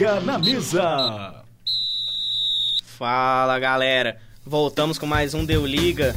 Na 0.00 0.38
Mesa. 0.38 1.44
Fala 2.84 3.58
galera, 3.58 4.16
voltamos 4.46 4.98
com 4.98 5.04
mais 5.04 5.34
um 5.34 5.44
Deu 5.44 5.66
Liga. 5.66 6.16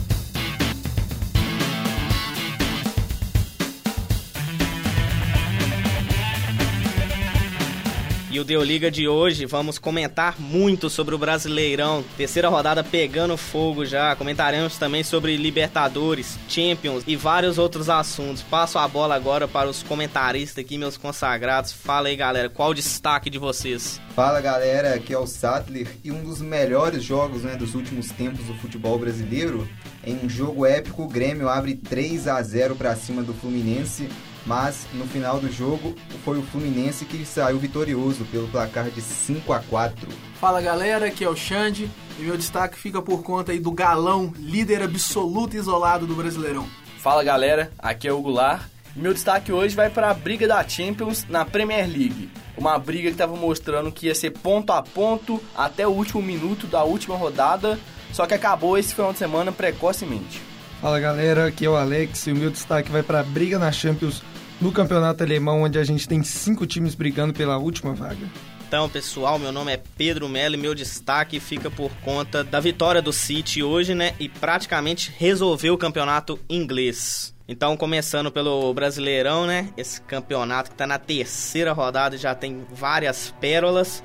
E 8.34 8.40
o 8.40 8.44
Deu 8.44 8.64
Liga 8.64 8.90
de 8.90 9.08
hoje, 9.08 9.46
vamos 9.46 9.78
comentar 9.78 10.42
muito 10.42 10.90
sobre 10.90 11.14
o 11.14 11.20
Brasileirão. 11.20 12.04
Terceira 12.18 12.50
rodada 12.50 12.84
pegando 12.84 13.38
fogo 13.38 13.86
já. 13.86 14.16
Comentaremos 14.16 14.76
também 14.76 15.04
sobre 15.04 15.38
Libertadores, 15.38 16.40
Champions 16.50 17.04
e 17.05 17.16
vários 17.16 17.60
outros 17.60 17.91
assuntos. 17.91 18.41
Passo 18.41 18.80
a 18.80 18.88
bola 18.88 19.14
agora 19.14 19.48
para 19.48 19.70
os 19.70 19.84
comentaristas 19.84 20.66
aqui, 20.66 20.80
meus 20.80 20.98
consagrados. 20.98 21.74
Fala 21.74 22.08
aí, 22.08 22.16
galera, 22.16 22.50
qual 22.50 22.72
o 22.72 22.74
destaque 22.74 23.30
de 23.30 23.38
vocês? 23.38 24.02
Fala, 24.16 24.41
galera, 24.41 24.96
aqui 24.96 25.13
é 25.13 25.20
o 25.20 25.27
Sattler 25.27 25.88
e 26.04 26.12
um 26.12 26.24
dos 26.24 26.41
melhores 26.41 27.04
jogos 27.04 27.44
né, 27.44 27.55
dos 27.55 27.76
últimos 27.76 28.08
tempos 28.10 28.46
do 28.46 28.55
futebol 28.55 28.98
brasileiro. 28.98 29.70
Em 30.04 30.18
um 30.26 30.27
jogo 30.27 30.66
épico, 30.66 31.04
o 31.04 31.08
Grêmio 31.08 31.48
abre 31.48 31.76
3 31.76 32.27
a 32.27 32.41
0 32.41 32.76
para 32.77 32.96
cima 32.96 33.22
do 33.22 33.36
Fluminense 33.36 34.10
mas 34.46 34.86
no 34.94 35.06
final 35.06 35.40
do 35.40 35.52
jogo 35.52 35.96
foi 36.24 36.38
o 36.38 36.44
Fluminense 36.44 37.06
que 37.06 37.26
saiu 37.26 37.58
vitorioso 37.58 38.26
pelo 38.26 38.48
placar 38.48 38.90
de 38.90 39.02
5 39.02 39.54
a 39.54 39.60
4. 39.60 40.08
Fala 40.40 40.62
galera, 40.62 41.08
aqui 41.08 41.24
é 41.24 41.30
o 41.30 41.36
Xande 41.36 41.90
e 42.20 42.24
meu 42.24 42.38
destaque 42.38 42.78
fica 42.78 43.02
por 43.02 43.24
conta 43.24 43.52
aí 43.52 43.60
do 43.60 43.72
galão, 43.72 44.34
líder 44.38 44.84
absoluto 44.84 45.56
e 45.56 45.60
isolado 45.60 46.06
do 46.06 46.16
Brasileirão. 46.16 46.68
Fala 47.00 47.24
galera, 47.24 47.72
aqui 47.80 48.08
é 48.08 48.13
o 48.13 48.22
Goulart 48.22 48.63
e 48.96 49.00
meu 49.00 49.13
destaque 49.13 49.52
hoje 49.52 49.76
vai 49.76 49.90
para 49.90 50.10
a 50.10 50.13
briga 50.13 50.48
da 50.48 50.68
Champions 50.68 51.26
na 51.28 51.44
Premier 51.44 51.88
League. 51.88 52.30
Uma 52.55 52.78
briga 52.78 53.07
que 53.07 53.16
estava 53.16 53.35
mostrando 53.35 53.91
que 53.91 54.07
ia 54.07 54.16
ser 54.16 54.32
ponto 54.32 54.72
a 54.72 54.84
ponto 54.84 55.41
até 55.55 55.88
o 55.88 55.91
último 55.91 56.22
minuto 56.22 56.68
da 56.68 56.84
última 56.84 57.16
rodada, 57.16 57.80
só 58.12 58.28
que 58.28 58.34
acabou 58.34 58.78
esse 58.78 58.94
final 58.94 59.12
de 59.12 59.18
semana 59.18 59.52
precocemente. 59.52 60.40
Fala 60.80 61.00
galera, 61.00 61.48
aqui 61.48 61.66
é 61.66 61.70
o 61.70 61.76
Alex 61.76 62.28
e 62.28 62.32
o 62.32 62.35
meu 62.35 62.52
destaque 62.52 62.91
vai 62.91 63.02
para 63.02 63.22
a 63.22 63.24
briga 63.24 63.57
na 63.57 63.72
Champions 63.72 64.22
no 64.64 64.72
campeonato 64.72 65.22
alemão, 65.22 65.64
onde 65.64 65.78
a 65.78 65.84
gente 65.84 66.08
tem 66.08 66.24
cinco 66.24 66.66
times 66.66 66.96
brigando 66.96 67.34
pela 67.34 67.58
última 67.58 67.94
vaga. 67.94 68.25
Então, 68.66 68.88
pessoal, 68.88 69.38
meu 69.38 69.52
nome 69.52 69.74
é 69.74 69.81
Pedro 69.97 70.30
Melo 70.30 70.56
e 70.56 70.58
meu 70.58 70.74
destaque 70.74 71.38
fica 71.40 71.69
por 71.69 71.92
conta 71.97 72.46
da 72.46 72.62
vitória 72.62 73.02
do 73.02 73.12
City 73.12 73.62
hoje, 73.62 73.94
né? 73.94 74.16
E 74.19 74.30
praticamente 74.30 75.14
resolveu 75.16 75.74
o 75.74 75.78
campeonato 75.78 76.40
inglês. 76.50 77.36
Então, 77.46 77.75
começando 77.75 78.31
pelo 78.31 78.74
Brasileirão, 78.74 79.46
né? 79.46 79.69
Esse 79.75 80.00
campeonato 80.02 80.72
que 80.72 80.78
tá 80.78 80.88
na 80.88 80.97
terceira 80.97 81.74
rodada 81.74 82.18
já 82.18 82.34
tem 82.34 82.66
várias 82.72 83.34
pérolas. 83.41 84.02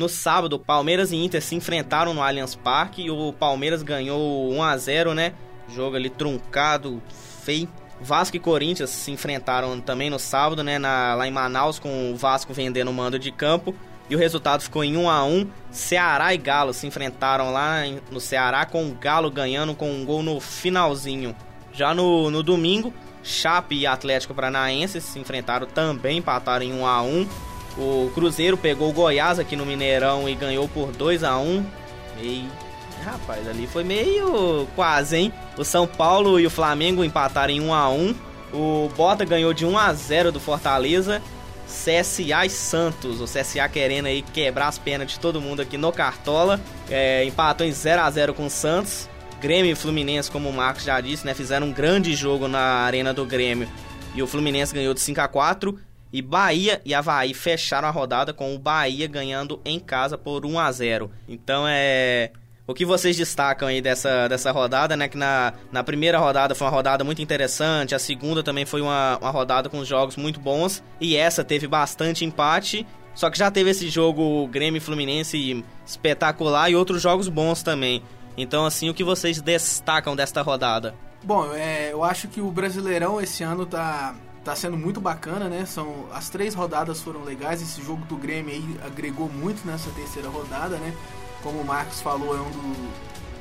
No 0.00 0.08
sábado, 0.08 0.58
Palmeiras 0.58 1.12
e 1.12 1.16
Inter 1.16 1.42
se 1.42 1.54
enfrentaram 1.54 2.14
no 2.14 2.22
Allianz 2.22 2.54
Parque 2.54 3.02
e 3.02 3.10
o 3.10 3.34
Palmeiras 3.34 3.82
ganhou 3.82 4.50
1 4.50 4.62
a 4.62 4.74
0, 4.74 5.12
né? 5.12 5.34
Jogo 5.68 5.94
ali 5.94 6.08
truncado, 6.08 7.02
feio. 7.44 7.68
Vasco 8.00 8.34
e 8.34 8.40
Corinthians 8.40 8.88
se 8.88 9.10
enfrentaram 9.10 9.78
também 9.78 10.08
no 10.08 10.18
sábado, 10.18 10.64
né, 10.64 10.78
na, 10.78 11.14
lá 11.14 11.28
em 11.28 11.30
Manaus 11.30 11.78
com 11.78 12.12
o 12.12 12.16
Vasco 12.16 12.54
vendendo 12.54 12.88
o 12.88 12.94
mando 12.94 13.18
de 13.18 13.30
campo 13.30 13.74
e 14.08 14.16
o 14.16 14.18
resultado 14.18 14.62
ficou 14.62 14.82
em 14.82 14.96
1 14.96 15.10
a 15.10 15.22
1. 15.22 15.46
Ceará 15.70 16.32
e 16.32 16.38
Galo 16.38 16.72
se 16.72 16.86
enfrentaram 16.86 17.52
lá 17.52 17.82
no 18.10 18.20
Ceará 18.20 18.64
com 18.64 18.88
o 18.88 18.94
Galo 18.94 19.30
ganhando 19.30 19.74
com 19.74 19.92
um 19.92 20.02
gol 20.06 20.22
no 20.22 20.40
finalzinho. 20.40 21.36
Já 21.74 21.92
no, 21.92 22.30
no 22.30 22.42
domingo, 22.42 22.90
Chape 23.22 23.74
e 23.74 23.86
Atlético 23.86 24.32
Paranaense 24.32 24.98
se 24.98 25.18
enfrentaram 25.18 25.66
também, 25.66 26.20
empataram 26.20 26.64
em 26.64 26.72
1 26.72 26.86
a 26.86 27.02
1. 27.02 27.49
O 27.78 28.10
Cruzeiro 28.14 28.56
pegou 28.56 28.90
o 28.90 28.92
Goiás 28.92 29.38
aqui 29.38 29.56
no 29.56 29.64
Mineirão 29.64 30.28
e 30.28 30.34
ganhou 30.34 30.68
por 30.68 30.92
2 30.92 31.24
a 31.24 31.38
1. 31.38 31.64
E 32.20 32.48
rapaz, 33.04 33.48
ali 33.48 33.66
foi 33.66 33.84
meio 33.84 34.66
quase, 34.74 35.16
hein? 35.16 35.32
O 35.56 35.64
São 35.64 35.86
Paulo 35.86 36.38
e 36.38 36.46
o 36.46 36.50
Flamengo 36.50 37.04
empataram 37.04 37.52
em 37.52 37.60
1 37.60 37.72
a 37.72 37.88
1. 37.88 38.14
O 38.52 38.90
Bota 38.96 39.24
ganhou 39.24 39.54
de 39.54 39.64
1 39.64 39.78
a 39.78 39.92
0 39.92 40.32
do 40.32 40.40
Fortaleza. 40.40 41.22
CSA 41.66 42.44
e 42.44 42.50
Santos, 42.50 43.20
o 43.20 43.24
CSA 43.24 43.68
querendo 43.68 44.06
aí 44.06 44.22
quebrar 44.22 44.66
as 44.66 44.76
pernas 44.76 45.12
de 45.12 45.20
todo 45.20 45.40
mundo 45.40 45.62
aqui 45.62 45.78
no 45.78 45.92
Cartola, 45.92 46.60
é, 46.90 47.24
empatou 47.24 47.64
em 47.64 47.70
0 47.70 48.02
a 48.02 48.10
0 48.10 48.34
com 48.34 48.46
o 48.46 48.50
Santos. 48.50 49.08
Grêmio 49.40 49.70
e 49.70 49.74
Fluminense, 49.76 50.30
como 50.30 50.48
o 50.48 50.52
Marcos 50.52 50.82
já 50.82 51.00
disse, 51.00 51.24
né, 51.24 51.32
fizeram 51.32 51.68
um 51.68 51.72
grande 51.72 52.14
jogo 52.14 52.48
na 52.48 52.60
arena 52.60 53.14
do 53.14 53.24
Grêmio. 53.24 53.68
E 54.14 54.22
o 54.22 54.26
Fluminense 54.26 54.74
ganhou 54.74 54.92
de 54.92 55.00
5 55.00 55.20
a 55.20 55.28
4 55.28 55.78
e 56.12 56.20
Bahia 56.20 56.80
e 56.84 56.94
Havaí 56.94 57.34
fecharam 57.34 57.88
a 57.88 57.90
rodada 57.90 58.32
com 58.32 58.54
o 58.54 58.58
Bahia 58.58 59.06
ganhando 59.06 59.60
em 59.64 59.78
casa 59.78 60.18
por 60.18 60.44
1 60.44 60.58
a 60.58 60.72
0. 60.72 61.10
Então 61.28 61.64
é 61.68 62.30
o 62.70 62.74
que 62.74 62.84
vocês 62.84 63.16
destacam 63.16 63.66
aí 63.66 63.82
dessa, 63.82 64.28
dessa 64.28 64.52
rodada, 64.52 64.96
né? 64.96 65.08
Que 65.08 65.16
na, 65.16 65.52
na 65.72 65.82
primeira 65.82 66.18
rodada 66.18 66.54
foi 66.54 66.66
uma 66.66 66.72
rodada 66.72 67.02
muito 67.02 67.20
interessante, 67.20 67.96
a 67.96 67.98
segunda 67.98 68.44
também 68.44 68.64
foi 68.64 68.80
uma, 68.80 69.18
uma 69.18 69.30
rodada 69.30 69.68
com 69.68 69.84
jogos 69.84 70.16
muito 70.16 70.38
bons, 70.38 70.80
e 71.00 71.16
essa 71.16 71.42
teve 71.42 71.66
bastante 71.66 72.24
empate. 72.24 72.86
Só 73.12 73.28
que 73.28 73.36
já 73.36 73.50
teve 73.50 73.70
esse 73.70 73.88
jogo 73.88 74.46
Grêmio 74.46 74.80
Fluminense 74.80 75.64
espetacular 75.84 76.70
e 76.70 76.76
outros 76.76 77.02
jogos 77.02 77.28
bons 77.28 77.60
também. 77.60 78.04
Então, 78.36 78.64
assim, 78.64 78.88
o 78.88 78.94
que 78.94 79.02
vocês 79.02 79.42
destacam 79.42 80.14
desta 80.14 80.40
rodada? 80.40 80.94
Bom, 81.24 81.52
é, 81.52 81.92
eu 81.92 82.04
acho 82.04 82.28
que 82.28 82.40
o 82.40 82.52
Brasileirão 82.52 83.20
esse 83.20 83.42
ano 83.42 83.66
tá, 83.66 84.14
tá 84.44 84.56
sendo 84.56 84.76
muito 84.76 85.00
bacana, 85.00 85.48
né? 85.48 85.64
São, 85.66 86.06
as 86.12 86.28
três 86.28 86.54
rodadas 86.54 87.00
foram 87.00 87.22
legais, 87.22 87.60
esse 87.62 87.82
jogo 87.82 88.04
do 88.06 88.16
Grêmio 88.16 88.54
aí 88.54 88.80
agregou 88.84 89.28
muito 89.28 89.66
nessa 89.66 89.90
terceira 89.90 90.28
rodada, 90.28 90.76
né? 90.76 90.94
Como 91.42 91.60
o 91.60 91.64
Marcos 91.64 92.00
falou, 92.00 92.36
é 92.36 92.40
um 92.40 92.50
do, 92.50 92.92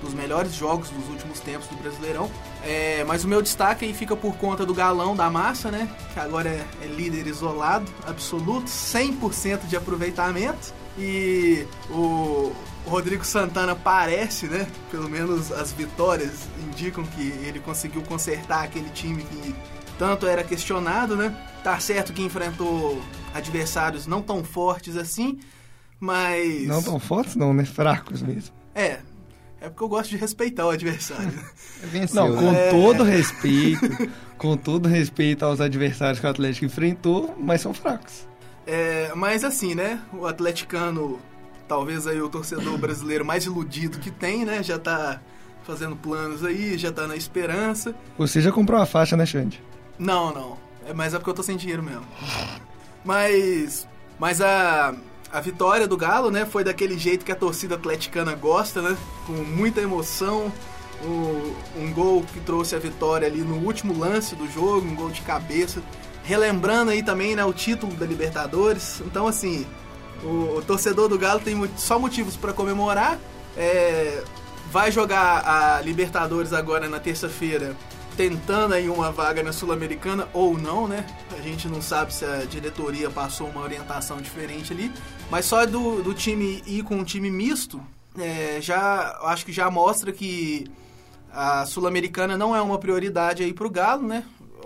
dos 0.01 0.13
melhores 0.13 0.53
jogos 0.53 0.89
dos 0.89 1.07
últimos 1.09 1.39
tempos 1.39 1.67
do 1.67 1.75
Brasileirão. 1.77 2.29
É, 2.63 3.03
mas 3.05 3.23
o 3.23 3.27
meu 3.27 3.41
destaque 3.41 3.85
aí 3.85 3.93
fica 3.93 4.15
por 4.15 4.35
conta 4.35 4.65
do 4.65 4.73
galão 4.73 5.15
da 5.15 5.29
massa, 5.29 5.71
né? 5.71 5.89
Que 6.13 6.19
agora 6.19 6.49
é, 6.49 6.65
é 6.81 6.87
líder 6.87 7.27
isolado, 7.27 7.91
absoluto, 8.05 8.67
100% 8.67 9.67
de 9.67 9.75
aproveitamento. 9.75 10.73
E 10.97 11.65
o, 11.89 12.53
o 12.85 12.89
Rodrigo 12.89 13.23
Santana 13.23 13.75
parece, 13.75 14.47
né? 14.47 14.67
Pelo 14.91 15.09
menos 15.09 15.51
as 15.51 15.71
vitórias 15.71 16.47
indicam 16.61 17.05
que 17.05 17.29
ele 17.45 17.59
conseguiu 17.59 18.01
consertar 18.01 18.63
aquele 18.63 18.89
time 18.89 19.23
que 19.23 19.55
tanto 19.99 20.25
era 20.25 20.43
questionado, 20.43 21.15
né? 21.17 21.35
Tá 21.61 21.77
certo 21.79 22.13
que 22.13 22.23
enfrentou 22.23 22.99
adversários 23.33 24.07
não 24.07 24.21
tão 24.21 24.43
fortes 24.45 24.95
assim, 24.95 25.37
mas. 25.99 26.65
Não 26.65 26.81
tão 26.81 26.97
fortes, 26.99 27.35
não, 27.35 27.53
né? 27.53 27.65
Fracos 27.65 28.21
mesmo. 28.21 28.55
É. 28.73 28.99
É 29.61 29.67
porque 29.67 29.83
eu 29.83 29.89
gosto 29.89 30.09
de 30.09 30.15
respeitar 30.15 30.65
o 30.65 30.69
adversário. 30.69 31.33
Venceu, 31.83 32.15
não, 32.15 32.33
com 32.33 32.49
é... 32.53 32.69
todo 32.69 33.03
respeito, 33.03 34.09
com 34.37 34.55
todo 34.55 34.87
respeito 34.87 35.43
aos 35.43 35.59
adversários 35.59 36.17
que 36.17 36.25
o 36.25 36.29
Atlético 36.29 36.65
enfrentou, 36.65 37.35
mas 37.37 37.59
são 37.59 37.73
fracos. 37.73 38.25
É, 38.65 39.11
mas 39.15 39.43
assim, 39.43 39.75
né? 39.75 39.99
O 40.13 40.25
atleticano 40.25 41.19
talvez 41.67 42.07
aí 42.07 42.21
o 42.21 42.29
torcedor 42.29 42.77
brasileiro 42.77 43.25
mais 43.25 43.45
iludido 43.45 43.99
que 43.99 44.09
tem, 44.09 44.45
né? 44.45 44.63
Já 44.63 44.79
tá 44.79 45.19
fazendo 45.63 45.97
planos 45.97 46.45
aí, 46.45 46.77
já 46.77 46.89
tá 46.89 47.05
na 47.05 47.17
esperança. 47.17 47.93
Você 48.17 48.39
já 48.39 48.53
comprou 48.53 48.79
a 48.79 48.85
faixa, 48.85 49.17
né, 49.17 49.25
Xande? 49.25 49.61
Não, 49.99 50.33
não. 50.33 50.57
É, 50.87 50.93
mas 50.93 51.13
é 51.13 51.17
porque 51.17 51.29
eu 51.29 51.35
tô 51.35 51.43
sem 51.43 51.57
dinheiro 51.57 51.83
mesmo. 51.83 52.05
Mas. 53.03 53.87
Mas 54.17 54.41
a. 54.41 54.95
a 55.31 55.41
vitória 55.41 55.87
do 55.87 55.97
Galo, 55.97 56.31
né? 56.31 56.45
Foi 56.45 56.63
daquele 56.63 56.97
jeito 56.97 57.25
que 57.25 57.31
a 57.31 57.35
torcida 57.35 57.75
atleticana 57.75 58.33
gosta, 58.33 58.81
né? 58.81 58.97
Com 59.27 59.33
muita 59.33 59.81
emoção. 59.81 60.51
O, 61.01 61.55
um 61.77 61.93
gol 61.93 62.23
que 62.23 62.41
trouxe 62.41 62.75
a 62.75 62.79
vitória 62.79 63.25
ali 63.25 63.39
no 63.39 63.55
último 63.65 63.97
lance 63.97 64.35
do 64.35 64.49
jogo, 64.51 64.87
um 64.87 64.95
gol 64.95 65.09
de 65.09 65.21
cabeça. 65.21 65.81
Relembrando 66.23 66.91
aí 66.91 67.01
também 67.01 67.35
né, 67.35 67.45
o 67.45 67.53
título 67.53 67.93
da 67.93 68.05
Libertadores. 68.05 69.01
Então, 69.05 69.25
assim, 69.25 69.65
o, 70.23 70.57
o 70.57 70.63
torcedor 70.65 71.07
do 71.07 71.17
Galo 71.17 71.39
tem 71.39 71.55
só 71.77 71.97
motivos 71.97 72.35
para 72.35 72.51
comemorar. 72.51 73.17
É, 73.55 74.23
vai 74.71 74.91
jogar 74.91 75.47
a 75.47 75.81
Libertadores 75.81 76.53
agora 76.53 76.87
na 76.87 76.99
terça-feira, 76.99 77.75
tentando 78.19 78.73
aí 78.73 78.89
uma 78.89 79.13
vaga 79.13 79.41
na 79.41 79.53
Sul-Americana 79.53 80.27
ou 80.33 80.57
não, 80.57 80.89
né? 80.89 81.05
A 81.31 81.41
gente 81.41 81.69
não 81.69 81.81
sabe 81.81 82.13
se 82.13 82.25
a 82.25 82.43
diretoria 82.43 83.09
passou 83.09 83.47
uma 83.47 83.61
orientação 83.61 84.17
diferente 84.17 84.73
ali. 84.73 84.91
Mas 85.31 85.45
só 85.45 85.65
do, 85.65 86.03
do 86.03 86.13
time 86.13 86.61
ir 86.67 86.83
com 86.83 86.97
um 86.97 87.03
time 87.05 87.31
misto, 87.31 87.81
é, 88.19 88.57
já 88.59 89.17
acho 89.23 89.45
que 89.45 89.53
já 89.53 89.71
mostra 89.71 90.11
que 90.11 90.69
a 91.31 91.65
Sul-Americana 91.65 92.37
não 92.37 92.53
é 92.53 92.61
uma 92.61 92.77
prioridade 92.77 93.41
aí 93.41 93.53
pro 93.53 93.69
Galo, 93.69 94.05
né? 94.05 94.25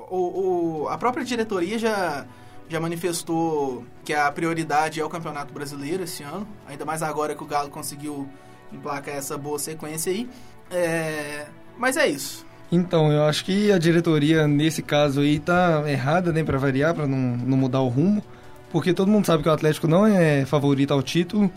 O, 0.10 0.86
o, 0.86 0.88
a 0.88 0.98
própria 0.98 1.24
diretoria 1.24 1.78
já, 1.78 2.26
já 2.68 2.80
manifestou 2.80 3.86
que 4.04 4.16
a 4.16 4.32
prioridade 4.32 5.00
é 5.00 5.06
o 5.06 5.10
Campeonato 5.10 5.54
Brasileiro 5.54 6.02
esse 6.02 6.24
ano, 6.24 6.48
ainda 6.68 6.86
mais 6.86 7.04
agora 7.04 7.36
que 7.36 7.44
o 7.44 7.46
Galo 7.46 7.70
conseguiu 7.70 8.28
emplacar 8.72 9.14
essa 9.14 9.38
boa 9.38 9.60
sequência 9.60 10.12
aí. 10.12 10.28
É, 10.72 11.46
mas 11.78 11.98
é 11.98 12.08
isso. 12.08 12.52
Então, 12.74 13.12
eu 13.12 13.26
acho 13.26 13.46
que 13.46 13.72
a 13.72 13.78
diretoria, 13.78 14.48
nesse 14.48 14.82
caso 14.82 15.22
aí, 15.22 15.38
tá 15.38 15.84
errada, 15.86 16.32
né, 16.34 16.44
para 16.44 16.58
variar, 16.58 16.96
para 16.96 17.06
não, 17.06 17.38
não 17.38 17.56
mudar 17.56 17.82
o 17.82 17.88
rumo, 17.88 18.24
porque 18.72 18.96
todo 18.96 19.12
mundo 19.12 19.28
sabe 19.28 19.44
que 19.44 19.50
o 19.50 19.52
Atlético 19.52 19.88
não 19.88 20.08
é 20.08 20.44
favorito 20.44 20.92
ao 20.92 21.04
título, 21.04 21.52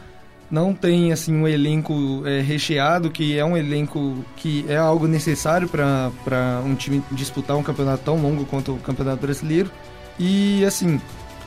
não 0.51 0.75
tem 0.75 1.13
assim 1.13 1.35
um 1.35 1.49
elenco 1.49 2.23
é, 2.27 2.43
recheado 2.43 3.11
que 3.11 3.37
é 3.39 3.43
um 3.43 3.57
elenco 3.57 4.23
que 4.37 4.67
é 4.69 4.77
algo 4.77 5.07
necessário 5.09 5.67
para 5.69 6.61
um 6.67 6.75
time 6.75 7.03
disputar 7.13 7.57
um 7.57 7.63
campeonato 7.63 8.05
tão 8.05 8.21
longo 8.21 8.45
quanto 8.45 8.73
o 8.73 8.79
campeonato 8.79 9.23
brasileiro. 9.23 9.71
E 10.19 10.63
assim 10.67 11.01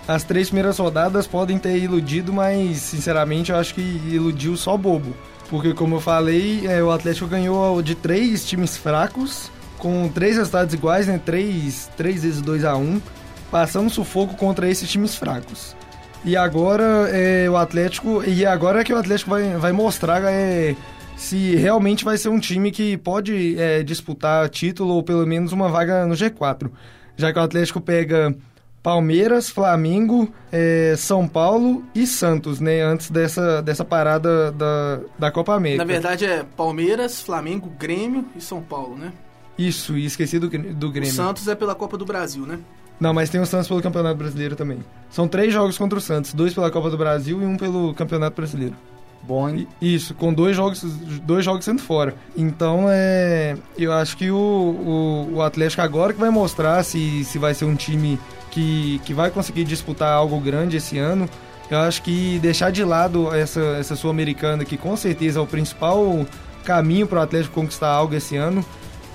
as 0.08 0.24
três 0.24 0.48
primeiras 0.48 0.80
rodadas 0.80 1.28
podem 1.28 1.60
ter 1.60 1.78
iludido 1.78 2.34
mas 2.34 2.78
sinceramente 2.78 3.52
eu 3.52 3.58
acho 3.58 3.76
que 3.76 3.82
iludiu 3.82 4.58
só 4.58 4.76
bobo. 4.76 5.16
Porque 5.48 5.74
como 5.76 5.96
eu 5.96 6.02
falei 6.02 6.66
é, 6.68 6.84
o 6.84 6.92
Atlético 6.92 7.28
ganhou 7.28 7.82
de 7.82 7.94
três 7.96 8.46
times 8.46 8.76
fracos 8.76 9.50
com 9.80 10.08
três 10.10 10.38
resultados 10.38 10.74
iguais 10.74 11.08
né 11.08 11.20
três 11.24 11.90
três 11.98 12.22
vezes 12.22 12.42
2 12.42 12.66
a 12.66 12.76
1 12.76 12.82
um, 12.82 13.02
passando 13.50 13.90
sufoco 13.90 14.36
contra 14.36 14.70
esses 14.70 14.90
times 14.90 15.16
fracos 15.16 15.76
e 16.24 16.36
agora 16.36 17.10
é, 17.12 17.50
o 17.50 17.56
Atlético. 17.56 18.24
E 18.24 18.46
agora 18.46 18.82
é 18.82 18.84
que 18.84 18.94
o 18.94 18.98
Atlético 18.98 19.30
vai, 19.30 19.56
vai 19.56 19.72
mostrar 19.72 20.22
é, 20.26 20.76
se 21.16 21.56
realmente 21.56 22.04
vai 22.04 22.18
ser 22.18 22.30
um 22.30 22.40
time 22.40 22.72
que 22.72 22.98
pode 22.98 23.60
é, 23.60 23.84
disputar 23.84 24.50
título 24.50 24.96
ou 24.96 25.04
pelo 25.04 25.26
menos 25.26 25.52
uma 25.52 25.70
vaga 25.70 26.06
no 26.06 26.16
G4. 26.16 26.70
Já 27.16 27.32
que 27.34 27.40
o 27.40 27.42
Atlético 27.42 27.82
pega 27.82 28.36
Palmeiras, 28.82 29.50
Flamengo, 29.50 30.34
é, 30.52 30.96
São 30.98 31.28
Paulo 31.28 31.84
e 31.94 32.08
Santos, 32.08 32.60
né? 32.60 32.82
Antes 32.82 33.12
dessa, 33.12 33.62
dessa 33.62 33.84
parada 33.84 34.52
da, 34.52 35.00
da 35.18 35.32
Copa 35.32 35.54
América. 35.54 35.84
Na 35.84 35.92
verdade 35.92 36.26
é 36.26 36.44
Palmeiras, 36.56 37.22
Flamengo, 37.22 37.70
Grêmio 37.78 38.26
e 38.36 38.42
São 38.42 38.62
Paulo, 38.62 38.98
né? 38.98 39.12
Isso, 39.60 39.98
e 39.98 40.06
esqueci 40.06 40.40
do, 40.40 40.48
do 40.48 40.90
Grêmio. 40.90 41.12
O 41.12 41.16
Santos 41.16 41.46
é 41.50 41.54
pela 41.54 41.76
Copa 41.76 41.98
do 41.98 42.06
Brasil, 42.06 42.46
né? 42.46 42.60
Não, 42.98 43.14
mas 43.14 43.30
tem 43.30 43.42
o 43.42 43.46
Santos 43.46 43.68
pelo 43.68 43.82
Campeonato 43.82 44.16
Brasileiro 44.16 44.56
também. 44.56 44.80
São 45.10 45.28
três 45.28 45.54
jogos 45.54 45.78
contra 45.78 45.98
o 45.98 46.02
Santos, 46.02 46.34
dois 46.34 46.54
pela 46.54 46.72
Copa 46.72 46.90
do 46.90 46.98
Brasil 46.98 47.42
e 47.42 47.46
um 47.46 47.58
pelo 47.58 47.94
Campeonato 47.94 48.38
Brasileiro. 48.38 48.76
Bom, 49.22 49.50
hein? 49.50 49.68
Isso, 49.82 50.14
com 50.14 50.34
dois 50.34 50.56
jogos, 50.56 50.82
dois 51.24 51.44
jogos 51.44 51.66
sendo 51.66 51.82
fora. 51.82 52.16
Então, 52.38 52.86
é, 52.88 53.58
eu 53.78 53.92
acho 53.92 54.16
que 54.16 54.32
o, 54.32 54.38
o, 54.38 55.36
o 55.36 55.42
Atlético 55.42 55.82
agora 55.82 56.14
que 56.14 56.20
vai 56.20 56.30
mostrar 56.30 56.82
se, 56.84 57.26
se 57.26 57.38
vai 57.38 57.54
ser 57.54 57.66
um 57.66 57.76
time 57.76 58.18
que, 58.50 59.00
que 59.04 59.14
vai 59.14 59.30
conseguir 59.30 59.66
disputar 59.66 60.14
algo 60.14 60.40
grande 60.40 60.78
esse 60.78 60.98
ano. 60.98 61.30
Eu 61.70 61.80
acho 61.80 62.02
que 62.02 62.40
deixar 62.40 62.72
de 62.72 62.84
lado 62.84 63.34
essa, 63.34 63.60
essa 63.78 63.96
Sul-Americana, 63.96 64.66
que 64.66 64.78
com 64.78 64.96
certeza 64.96 65.40
é 65.40 65.42
o 65.42 65.46
principal 65.46 66.26
caminho 66.64 67.06
para 67.06 67.20
o 67.20 67.22
Atlético 67.22 67.54
conquistar 67.54 67.90
algo 67.90 68.16
esse 68.16 68.36
ano, 68.36 68.66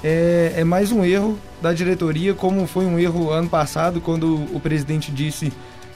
é, 0.04 0.52
é 0.58 0.64
mais 0.64 0.92
um 0.92 1.02
erro 1.02 1.38
da 1.62 1.72
diretoria, 1.72 2.34
como 2.34 2.66
foi 2.66 2.84
um 2.84 2.98
erro 2.98 3.30
ano 3.30 3.48
passado, 3.48 4.02
quando 4.02 4.34
o 4.54 4.60
presidente 4.60 5.10
disse 5.10 5.50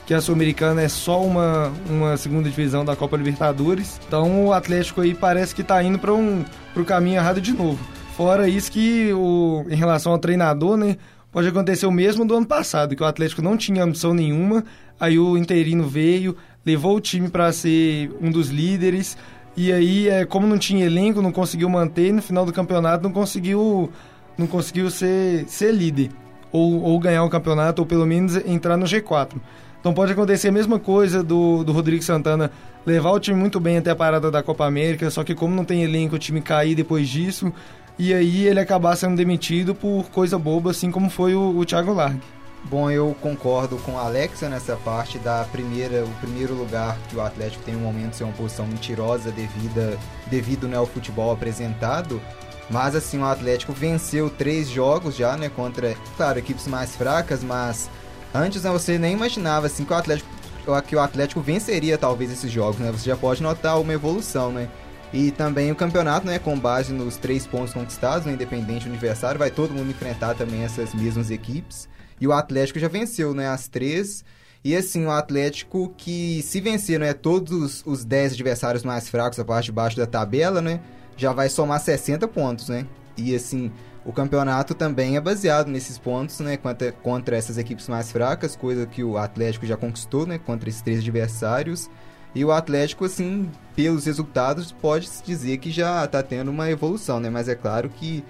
que 0.07 0.15
a 0.15 0.19
Sul-Americana 0.19 0.81
é 0.81 0.89
só 0.89 1.23
uma, 1.23 1.71
uma 1.87 2.17
segunda 2.17 2.49
divisão 2.49 2.83
da 2.83 2.95
Copa 2.95 3.15
Libertadores. 3.15 4.01
Então 4.07 4.47
o 4.47 4.51
Atlético 4.51 5.01
aí 5.01 5.13
parece 5.13 5.53
que 5.53 5.61
está 5.61 5.83
indo 5.83 5.99
para 5.99 6.11
um, 6.11 6.43
o 6.75 6.83
caminho 6.83 7.17
errado 7.17 7.39
de 7.39 7.53
novo. 7.53 7.79
Fora 8.17 8.49
isso 8.49 8.71
que 8.71 9.13
o, 9.13 9.63
em 9.69 9.75
relação 9.75 10.11
ao 10.11 10.17
treinador, 10.17 10.75
né, 10.75 10.97
pode 11.31 11.47
acontecer 11.47 11.85
o 11.85 11.91
mesmo 11.91 12.25
do 12.25 12.35
ano 12.35 12.47
passado, 12.47 12.95
que 12.95 13.03
o 13.03 13.05
Atlético 13.05 13.43
não 13.43 13.55
tinha 13.55 13.83
ambição 13.83 14.11
nenhuma, 14.11 14.65
aí 14.99 15.19
o 15.19 15.37
interino 15.37 15.87
veio, 15.87 16.35
levou 16.65 16.95
o 16.95 16.99
time 16.99 17.29
para 17.29 17.51
ser 17.53 18.11
um 18.19 18.31
dos 18.31 18.49
líderes, 18.49 19.15
e 19.61 19.73
aí, 19.73 20.07
é, 20.07 20.25
como 20.25 20.47
não 20.47 20.57
tinha 20.57 20.85
elenco, 20.85 21.21
não 21.21 21.33
conseguiu 21.33 21.67
manter, 21.67 22.13
no 22.13 22.21
final 22.21 22.45
do 22.45 22.53
campeonato 22.53 23.03
não 23.03 23.11
conseguiu, 23.11 23.91
não 24.37 24.47
conseguiu 24.47 24.89
ser, 24.89 25.43
ser 25.49 25.73
líder. 25.73 26.11
Ou, 26.49 26.81
ou 26.81 26.97
ganhar 26.97 27.25
o 27.25 27.29
campeonato, 27.29 27.81
ou 27.81 27.85
pelo 27.85 28.05
menos 28.05 28.37
entrar 28.37 28.77
no 28.77 28.85
G4. 28.85 29.33
Então 29.81 29.93
pode 29.93 30.13
acontecer 30.13 30.47
a 30.47 30.51
mesma 30.53 30.79
coisa 30.79 31.21
do, 31.21 31.65
do 31.65 31.73
Rodrigo 31.73 32.01
Santana 32.01 32.49
levar 32.85 33.11
o 33.11 33.19
time 33.19 33.37
muito 33.37 33.59
bem 33.59 33.77
até 33.77 33.91
a 33.91 33.95
parada 33.97 34.31
da 34.31 34.41
Copa 34.41 34.65
América, 34.65 35.09
só 35.09 35.25
que 35.25 35.35
como 35.35 35.53
não 35.53 35.65
tem 35.65 35.83
elenco, 35.83 36.15
o 36.15 36.19
time 36.19 36.39
cair 36.39 36.73
depois 36.73 37.09
disso, 37.09 37.51
e 37.97 38.13
aí 38.13 38.47
ele 38.47 38.61
acabar 38.61 38.95
sendo 38.95 39.17
demitido 39.17 39.75
por 39.75 40.05
coisa 40.05 40.39
boba, 40.39 40.71
assim 40.71 40.89
como 40.89 41.09
foi 41.09 41.35
o, 41.35 41.57
o 41.57 41.65
Thiago 41.65 41.93
Largue. 41.93 42.21
Bom, 42.65 42.91
eu 42.91 43.15
concordo 43.21 43.77
com 43.77 43.97
a 43.97 44.03
Alexa 44.03 44.49
nessa 44.49 44.75
parte 44.75 45.17
da 45.17 45.43
primeira, 45.45 46.03
o 46.03 46.13
primeiro 46.19 46.53
lugar 46.53 46.97
que 47.09 47.15
o 47.15 47.21
Atlético 47.21 47.63
tem 47.63 47.75
um 47.75 47.79
momento 47.79 48.15
ser 48.15 48.25
uma 48.25 48.33
posição 48.33 48.67
mentirosa 48.67 49.31
devido, 49.31 49.99
devido 50.27 50.67
né, 50.67 50.77
ao 50.77 50.85
futebol 50.85 51.31
apresentado. 51.31 52.21
Mas 52.69 52.95
assim, 52.95 53.17
o 53.19 53.25
Atlético 53.25 53.73
venceu 53.73 54.29
três 54.29 54.69
jogos 54.69 55.15
já, 55.15 55.35
né, 55.35 55.49
contra, 55.49 55.95
claro, 56.15 56.37
equipes 56.37 56.67
mais 56.67 56.95
fracas, 56.95 57.43
mas 57.43 57.89
antes 58.33 58.63
né, 58.63 58.69
você 58.69 58.99
nem 58.99 59.13
imaginava 59.13 59.65
assim 59.65 59.83
que 59.83 59.93
o 59.93 59.95
Atlético 59.95 60.39
que 60.85 60.95
o 60.95 60.99
Atlético 60.99 61.41
venceria 61.41 61.97
talvez 61.97 62.31
esses 62.31 62.51
jogos, 62.51 62.77
né? 62.77 62.91
Você 62.91 63.09
já 63.09 63.17
pode 63.17 63.41
notar 63.41 63.81
uma 63.81 63.91
evolução, 63.91 64.51
né? 64.51 64.69
E 65.11 65.31
também 65.31 65.71
o 65.71 65.75
campeonato, 65.75 66.27
né, 66.27 66.37
com 66.37 66.59
base 66.59 66.93
nos 66.93 67.17
três 67.17 67.47
pontos 67.47 67.73
conquistados, 67.73 68.27
no 68.27 68.31
independente 68.31 68.87
do 68.87 68.93
adversário, 68.93 69.39
vai 69.39 69.49
todo 69.49 69.73
mundo 69.73 69.89
enfrentar 69.89 70.35
também 70.35 70.63
essas 70.63 70.93
mesmas 70.93 71.31
equipes. 71.31 71.89
E 72.19 72.27
o 72.27 72.33
Atlético 72.33 72.79
já 72.79 72.87
venceu, 72.87 73.33
né? 73.33 73.47
As 73.47 73.67
três. 73.67 74.23
E 74.63 74.75
assim, 74.75 75.05
o 75.05 75.11
Atlético 75.11 75.93
que 75.97 76.41
se 76.43 76.59
vencer, 76.59 76.99
né? 76.99 77.13
Todos 77.13 77.81
os 77.85 78.03
10 78.03 78.33
adversários 78.33 78.83
mais 78.83 79.07
fracos, 79.07 79.39
a 79.39 79.45
parte 79.45 79.65
de 79.65 79.71
baixo 79.71 79.97
da 79.97 80.05
tabela, 80.05 80.61
né? 80.61 80.81
Já 81.15 81.31
vai 81.31 81.49
somar 81.49 81.79
60 81.79 82.27
pontos, 82.27 82.69
né? 82.69 82.85
E 83.17 83.35
assim, 83.35 83.71
o 84.05 84.11
campeonato 84.11 84.73
também 84.73 85.15
é 85.15 85.21
baseado 85.21 85.67
nesses 85.67 85.97
pontos, 85.97 86.39
né? 86.39 86.57
Contra, 86.57 86.91
contra 86.91 87.37
essas 87.37 87.57
equipes 87.57 87.87
mais 87.87 88.11
fracas, 88.11 88.55
coisa 88.55 88.85
que 88.85 89.03
o 89.03 89.17
Atlético 89.17 89.65
já 89.65 89.77
conquistou, 89.77 90.25
né? 90.25 90.37
Contra 90.37 90.69
esses 90.69 90.81
três 90.81 90.99
adversários. 90.99 91.89
E 92.33 92.45
o 92.45 92.51
Atlético, 92.51 93.05
assim, 93.05 93.49
pelos 93.75 94.05
resultados, 94.05 94.71
pode-se 94.71 95.23
dizer 95.23 95.57
que 95.57 95.71
já 95.71 96.05
está 96.05 96.21
tendo 96.21 96.51
uma 96.51 96.69
evolução, 96.69 97.19
né? 97.19 97.29
Mas 97.29 97.47
é 97.47 97.55
claro 97.55 97.89
que 97.89 98.23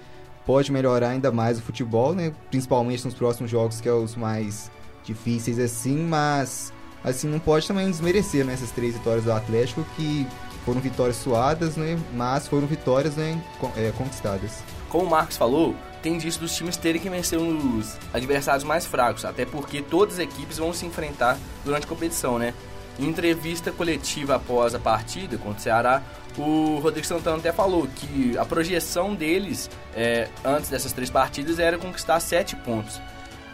pode 0.50 0.72
melhorar 0.72 1.10
ainda 1.10 1.30
mais 1.30 1.60
o 1.60 1.62
futebol, 1.62 2.12
né? 2.12 2.32
Principalmente 2.50 3.04
nos 3.04 3.14
próximos 3.14 3.48
jogos, 3.48 3.80
que 3.80 3.88
é 3.88 3.92
os 3.92 4.16
mais 4.16 4.68
difíceis 5.04 5.60
assim, 5.60 5.96
mas 5.96 6.72
assim 7.04 7.28
não 7.28 7.38
pode 7.38 7.68
também 7.68 7.88
desmerecer 7.88 8.44
né, 8.44 8.54
essas 8.54 8.72
três 8.72 8.94
vitórias 8.94 9.22
do 9.22 9.32
Atlético 9.32 9.86
que 9.94 10.26
foram 10.64 10.80
vitórias 10.80 11.18
suadas, 11.18 11.76
né? 11.76 11.96
Mas 12.14 12.48
foram 12.48 12.66
vitórias 12.66 13.14
né, 13.14 13.40
é, 13.76 13.92
conquistadas. 13.96 14.64
Como 14.88 15.04
o 15.04 15.08
Marcos 15.08 15.36
falou, 15.36 15.72
tem 16.02 16.18
disso 16.18 16.40
dos 16.40 16.52
times 16.56 16.76
terem 16.76 17.00
que 17.00 17.08
vencer 17.08 17.38
os 17.38 17.96
adversários 18.12 18.64
mais 18.64 18.84
fracos, 18.84 19.24
até 19.24 19.46
porque 19.46 19.80
todas 19.80 20.14
as 20.14 20.20
equipes 20.20 20.58
vão 20.58 20.72
se 20.72 20.84
enfrentar 20.84 21.38
durante 21.64 21.84
a 21.84 21.88
competição, 21.88 22.40
né? 22.40 22.54
Em 22.98 23.06
entrevista 23.06 23.70
coletiva 23.70 24.34
após 24.34 24.74
a 24.74 24.80
partida 24.80 25.38
contra 25.38 25.60
o 25.60 25.62
Ceará, 25.62 26.02
o 26.40 26.78
Rodrigo 26.78 27.06
Santana 27.06 27.36
até 27.36 27.52
falou 27.52 27.86
que 27.86 28.36
a 28.38 28.44
projeção 28.44 29.14
deles 29.14 29.70
é, 29.94 30.28
antes 30.44 30.70
dessas 30.70 30.92
três 30.92 31.10
partidas 31.10 31.58
era 31.58 31.78
conquistar 31.78 32.18
sete 32.20 32.56
pontos. 32.56 33.00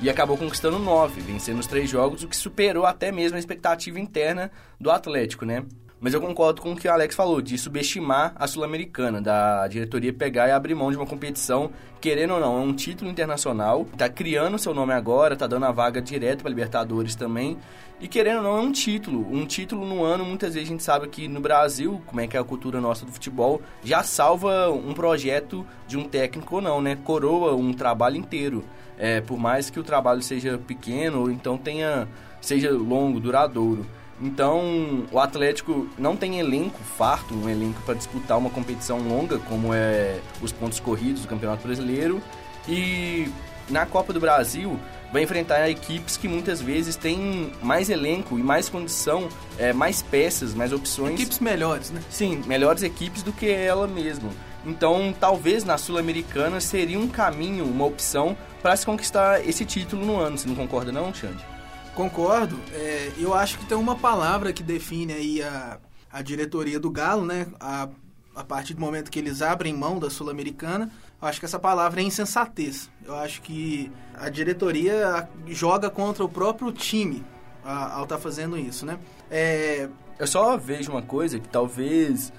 E 0.01 0.11
acabou 0.11 0.37
conquistando 0.37 0.79
nove, 0.79 1.21
vencendo 1.21 1.59
os 1.59 1.67
três 1.67 1.89
jogos, 1.89 2.23
o 2.23 2.29
que 2.29 2.37
superou 2.37 2.85
até 2.85 3.11
mesmo 3.11 3.37
a 3.37 3.39
expectativa 3.39 3.99
interna 3.99 4.51
do 4.79 4.91
Atlético, 4.91 5.45
né? 5.47 5.65
Mas 5.99 6.13
eu 6.13 6.21
concordo 6.21 6.61
com 6.61 6.73
o 6.73 6.77
que 6.77 6.87
o 6.87 6.93
Alex 6.93 7.15
falou, 7.15 7.41
de 7.41 7.57
subestimar 7.57 8.35
a 8.37 8.47
Sul-Americana, 8.47 9.21
da 9.21 9.67
diretoria 9.67 10.13
pegar 10.13 10.47
e 10.47 10.53
abrir 10.53 10.75
mão 10.75 10.91
de 10.91 10.97
uma 10.97 11.07
competição, 11.07 11.71
querendo 12.01 12.35
ou 12.35 12.41
não, 12.41 12.59
é 12.59 12.61
um 12.61 12.75
título 12.75 13.11
internacional, 13.11 13.87
tá 13.97 14.07
criando 14.09 14.59
seu 14.59 14.75
nome 14.75 14.93
agora, 14.93 15.35
tá 15.35 15.47
dando 15.47 15.65
a 15.65 15.73
vaga 15.73 16.03
direto 16.03 16.43
para 16.43 16.51
Libertadores 16.51 17.15
também, 17.15 17.57
e 17.99 18.07
querendo 18.07 18.39
ou 18.39 18.43
não, 18.43 18.59
é 18.59 18.61
um 18.61 18.73
título. 18.73 19.27
Um 19.33 19.47
título 19.47 19.87
no 19.87 20.05
ano, 20.05 20.23
muitas 20.23 20.53
vezes 20.53 20.69
a 20.69 20.73
gente 20.73 20.83
sabe 20.83 21.09
que 21.09 21.29
no 21.29 21.41
Brasil, 21.41 22.03
como 22.05 22.21
é 22.21 22.27
que 22.27 22.37
é 22.37 22.41
a 22.41 22.45
cultura 22.45 22.79
nossa 22.79 23.07
do 23.07 23.13
futebol, 23.13 23.63
já 23.83 24.03
salva 24.03 24.71
um 24.71 24.93
projeto 24.93 25.67
de 25.89 25.97
um 25.97 26.05
técnico 26.05 26.57
ou 26.57 26.61
não, 26.61 26.83
né? 26.83 26.97
Coroa 27.05 27.55
um 27.55 27.73
trabalho 27.73 28.17
inteiro. 28.17 28.63
É, 28.99 29.23
por 29.23 29.39
mais 29.39 29.71
que 29.71 29.81
o 29.81 29.83
trabalho 29.83 30.23
seja 30.23 30.59
pequeno 30.59 31.21
ou 31.21 31.31
então 31.31 31.57
tenha 31.57 32.07
seja 32.41 32.71
longo, 32.71 33.19
duradouro. 33.19 33.87
Então, 34.21 35.05
o 35.13 35.19
Atlético 35.19 35.87
não 35.99 36.17
tem 36.17 36.39
elenco 36.39 36.83
farto, 36.83 37.35
um 37.35 37.49
elenco 37.49 37.81
para 37.83 37.95
disputar 37.95 38.39
uma 38.39 38.49
competição 38.49 38.99
longa, 38.99 39.39
como 39.41 39.75
é 39.75 40.21
os 40.41 40.53
pontos 40.53 40.81
corridos 40.81 41.23
do 41.23 41.29
Campeonato 41.29 41.63
Brasileiro. 41.67 42.23
E 42.67 43.31
na 43.69 43.85
Copa 43.85 44.13
do 44.13 44.21
Brasil, 44.21 44.79
vai 45.13 45.23
enfrentar 45.23 45.69
equipes 45.69 46.17
que 46.17 46.29
muitas 46.29 46.61
vezes 46.61 46.97
têm 46.97 47.53
mais 47.63 47.91
elenco 47.91 48.39
e 48.39 48.43
mais 48.43 48.69
condição, 48.69 49.29
é, 49.59 49.73
mais 49.73 50.03
peças, 50.03 50.55
mais 50.55 50.73
opções. 50.73 51.15
Equipes 51.15 51.39
melhores, 51.39 51.91
né? 51.91 52.01
Sim, 52.11 52.43
melhores 52.47 52.83
equipes 52.83 53.23
do 53.23 53.33
que 53.33 53.49
ela 53.49 53.87
mesma. 53.87 54.31
Então, 54.65 55.15
talvez 55.19 55.63
na 55.63 55.79
Sul-Americana 55.79 56.61
seria 56.61 56.99
um 56.99 57.07
caminho, 57.07 57.65
uma 57.65 57.85
opção 57.85 58.37
para 58.63 58.75
se 58.75 58.85
conquistar 58.85 59.47
esse 59.47 59.65
título 59.65 60.05
no 60.05 60.19
ano. 60.19 60.37
Você 60.37 60.49
não 60.49 60.57
concorda 60.57 60.91
não, 60.91 61.15
Xande? 61.15 61.45
Concordo. 61.97 62.61
É, 62.75 63.11
eu 63.17 63.33
acho 63.33 63.59
que 63.59 63.65
tem 63.65 63.77
uma 63.77 63.97
palavra 63.97 64.53
que 64.53 64.63
define 64.63 65.15
aí 65.15 65.43
a, 65.43 65.79
a 66.13 66.21
diretoria 66.21 66.79
do 66.79 66.91
Galo, 66.91 67.25
né? 67.25 67.47
A, 67.59 67.89
a 68.35 68.45
partir 68.45 68.75
do 68.75 68.81
momento 68.81 69.11
que 69.11 69.19
eles 69.19 69.41
abrem 69.41 69.73
mão 69.73 69.99
da 69.99 70.11
Sul-Americana, 70.11 70.91
eu 71.21 71.27
acho 71.27 71.41
que 71.41 71.47
essa 71.47 71.59
palavra 71.59 72.03
é 72.03 72.05
insensatez. 72.05 72.91
Eu 73.03 73.15
acho 73.15 73.41
que 73.41 73.91
a 74.15 74.29
diretoria 74.29 75.27
joga 75.47 75.89
contra 75.89 76.23
o 76.23 76.29
próprio 76.29 76.71
time 76.71 77.25
ao 77.65 78.03
estar 78.03 78.17
tá 78.17 78.19
fazendo 78.19 78.59
isso, 78.59 78.85
né? 78.85 78.99
É... 79.31 79.89
Eu 80.19 80.27
só 80.27 80.55
vejo 80.59 80.93
uma 80.93 81.03
coisa 81.03 81.39
que 81.39 81.49
talvez 81.49 82.31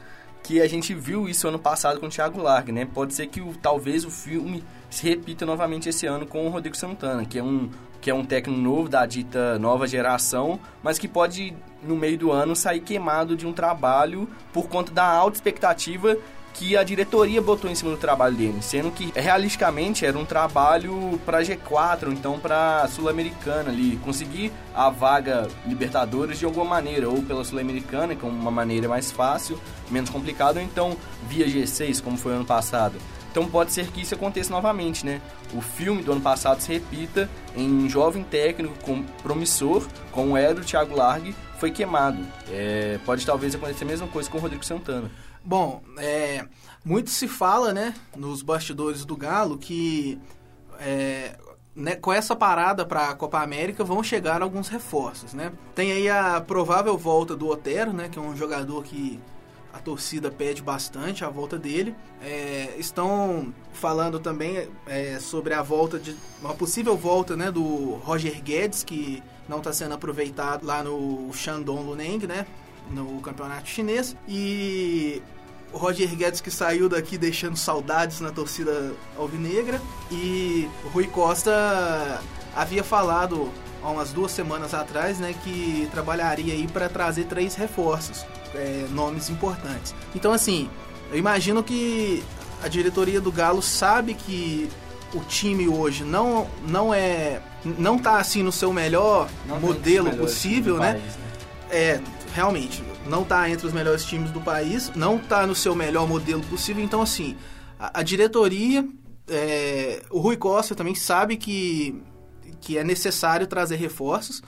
que 0.48 0.62
a 0.62 0.68
gente 0.68 0.94
viu 0.94 1.27
isso 1.27 1.46
ano 1.46 1.60
passado 1.60 2.00
com 2.00 2.06
o 2.06 2.10
Thiago 2.10 2.42
Largue, 2.42 2.72
né? 2.72 2.86
Pode 2.86 3.13
ser 3.13 3.27
que 3.27 3.42
o, 3.42 3.54
talvez 3.62 4.06
o 4.06 4.10
filme 4.10 4.63
se 4.89 5.06
repita 5.06 5.46
novamente 5.46 5.89
esse 5.89 6.06
ano 6.06 6.25
com 6.25 6.48
o 6.48 6.50
Rodrigo 6.50 6.77
Santana, 6.77 7.25
que 7.25 7.38
é 7.38 7.44
um 7.44 7.70
que 8.00 8.10
é 8.10 8.13
um 8.13 8.24
técnico 8.24 8.58
novo 8.62 8.88
da 8.88 9.06
dita 9.06 9.60
nova 9.60 9.86
geração, 9.86 10.58
mas 10.82 10.98
que 10.98 11.08
pode 11.08 11.54
no 11.84 11.98
meio 11.98 12.18
do 12.18 12.32
ano 12.32 12.56
sair 12.56 12.80
queimado 12.80 13.36
de 13.36 13.46
um 13.46 13.51
trabalho 13.51 14.30
por 14.54 14.70
conta 14.70 14.94
da 14.94 15.04
alta 15.04 15.36
expectativa 15.36 16.16
que 16.58 16.76
a 16.76 16.84
diretoria 16.84 17.40
botou 17.40 17.70
em 17.70 17.76
cima 17.76 17.92
do 17.92 17.98
trabalho 17.98 18.36
dele, 18.36 18.58
sendo 18.62 18.90
que 18.90 19.14
realisticamente 19.16 20.06
era 20.06 20.18
um 20.18 20.26
trabalho 20.26 21.20
para 21.24 21.44
G4, 21.44 22.12
então 22.12 22.40
para 22.40 22.88
Sul-Americana 22.88 23.70
ali, 23.70 23.98
conseguir 23.98 24.52
a 24.74 24.90
vaga 24.90 25.48
Libertadores 25.68 26.40
de 26.40 26.46
alguma 26.46 26.66
maneira, 26.66 27.08
ou 27.08 27.22
pela 27.22 27.44
Sul-Americana, 27.44 28.16
que 28.16 28.26
é 28.26 28.30
uma 28.30 28.50
maneira 28.50 28.90
mais 28.90 29.12
fácil, 29.12 29.60
menos 29.92 30.10
complicada, 30.10 30.60
ou 30.60 30.66
então 30.66 30.98
via 31.30 31.46
G6, 31.46 32.02
como 32.02 32.18
foi 32.18 32.34
ano 32.34 32.46
passado. 32.46 32.96
Então 33.30 33.46
pode 33.46 33.72
ser 33.72 33.88
que 33.92 34.02
isso 34.02 34.16
aconteça 34.16 34.50
novamente, 34.50 35.06
né? 35.06 35.22
O 35.54 35.62
filme 35.62 36.02
do 36.02 36.12
ano 36.12 36.22
passado 36.22 36.60
se 36.60 36.74
repita 36.74 37.30
em 37.56 37.72
um 37.72 37.88
jovem 37.88 38.24
técnico 38.24 38.74
com, 38.82 39.04
promissor, 39.22 39.86
como 40.12 40.36
era 40.36 40.60
o 40.60 40.64
Thiago 40.64 40.96
Largue, 40.96 41.36
foi 41.60 41.70
queimado. 41.70 42.18
É, 42.50 43.00
pode 43.06 43.24
talvez 43.26 43.54
acontecer 43.54 43.84
a 43.84 43.88
mesma 43.88 44.08
coisa 44.08 44.28
com 44.28 44.40
o 44.40 44.42
Rodrigo 44.42 44.66
Santana. 44.66 45.12
Bom, 45.48 45.82
é, 45.98 46.46
muito 46.84 47.10
se 47.10 47.25
fala, 47.25 47.74
né, 47.74 47.94
nos 48.18 48.42
bastidores 48.42 49.06
do 49.06 49.16
Galo 49.16 49.58
que 49.58 50.20
é, 50.77 51.38
né, 51.74 51.96
com 51.96 52.12
essa 52.12 52.36
parada 52.36 52.86
para 52.86 53.12
a 53.12 53.16
Copa 53.16 53.39
América 53.39 53.82
vão 53.82 54.04
chegar 54.04 54.42
alguns 54.42 54.68
reforços, 54.68 55.34
né? 55.34 55.54
Tem 55.74 55.94
aí 55.94 56.10
a 56.10 56.42
provável 56.42 56.98
volta 56.98 57.34
do 57.34 57.48
Otero, 57.48 57.94
né, 57.94 58.10
que 58.10 58.20
é 58.20 58.22
um 58.22 58.36
jogador 58.36 58.84
que 58.84 59.22
a 59.72 59.80
torcida 59.80 60.30
pede 60.30 60.62
bastante 60.62 61.24
a 61.24 61.30
volta 61.30 61.58
dele. 61.58 61.96
É, 62.22 62.75
estão 62.77 63.54
falando 63.72 64.20
também 64.20 64.68
é, 64.86 65.18
sobre 65.18 65.54
a 65.54 65.62
volta 65.62 65.98
de 65.98 66.13
uma 66.42 66.56
possível 66.56 66.98
volta, 66.98 67.38
né, 67.38 67.50
do 67.50 67.94
Roger 68.04 68.44
Guedes 68.44 68.84
que 68.84 69.24
não 69.48 69.60
está 69.60 69.72
sendo 69.72 69.94
aproveitado 69.94 70.66
lá 70.66 70.84
no 70.84 71.32
Shandong 71.32 71.84
Luneng, 71.84 72.27
né, 72.27 72.46
no 72.92 73.22
campeonato 73.22 73.70
chinês 73.70 74.13
e 74.27 75.22
o 75.74 75.78
Roger 75.78 76.10
Guedes 76.16 76.42
que 76.42 76.50
saiu 76.50 76.88
daqui 76.88 77.18
deixando 77.18 77.58
saudades 77.58 78.20
na 78.20 78.32
torcida 78.32 78.94
alvinegra 79.18 79.82
e 80.12 80.70
o 80.86 80.90
Rui 80.90 81.08
Costa 81.08 82.22
havia 82.56 82.84
falado 82.84 83.50
há 83.84 83.90
umas 83.90 84.12
duas 84.12 84.32
semanas 84.32 84.74
atrás, 84.74 85.20
né, 85.20 85.36
que 85.44 85.88
trabalharia 85.92 86.54
aí 86.54 86.68
para 86.68 86.90
trazer 86.90 87.26
três 87.26 87.56
reforços, 87.56 88.26
é, 88.56 88.86
nomes 88.92 89.30
importantes. 89.30 89.94
Então 90.16 90.32
assim, 90.32 90.70
eu 91.12 91.18
imagino 91.18 91.64
que 91.64 92.24
a 92.64 92.68
diretoria 92.68 93.22
do 93.22 93.32
Galo 93.32 93.62
sabe 93.62 94.14
que 94.14 94.70
o 95.14 95.20
time 95.22 95.68
hoje 95.68 96.04
não 96.04 96.50
não 96.68 96.94
é 96.94 97.42
não 97.64 97.98
tá 97.98 98.20
assim 98.20 98.44
no 98.44 98.52
seu 98.52 98.74
melhor 98.74 99.30
não 99.46 99.60
modelo 99.60 100.16
possível, 100.18 100.78
né? 100.78 100.94
País, 100.94 101.16
né? 101.16 101.28
É, 101.70 102.02
realmente, 102.34 102.84
não 103.08 103.24
está 103.24 103.50
entre 103.50 103.66
os 103.66 103.74
melhores 103.74 104.04
times 104.06 104.32
do 104.32 104.42
país, 104.42 104.92
não 104.96 105.18
está 105.18 105.46
no 105.48 105.56
seu 105.56 105.76
melhor 105.76 106.08
modelo 106.08 106.44
possível. 106.44 106.84
Então, 106.84 107.02
assim, 107.02 107.36
a, 107.80 108.00
a 108.00 108.04
diretoria, 108.04 108.88
é, 109.28 110.04
o 110.10 110.20
Rui 110.20 110.38
Costa 110.38 110.76
também 110.76 110.96
sabe 110.96 111.38
que, 111.38 112.02
que 112.62 112.78
é 112.78 112.84
necessário 112.84 113.48
trazer 113.48 113.76
reforços. 113.76 114.42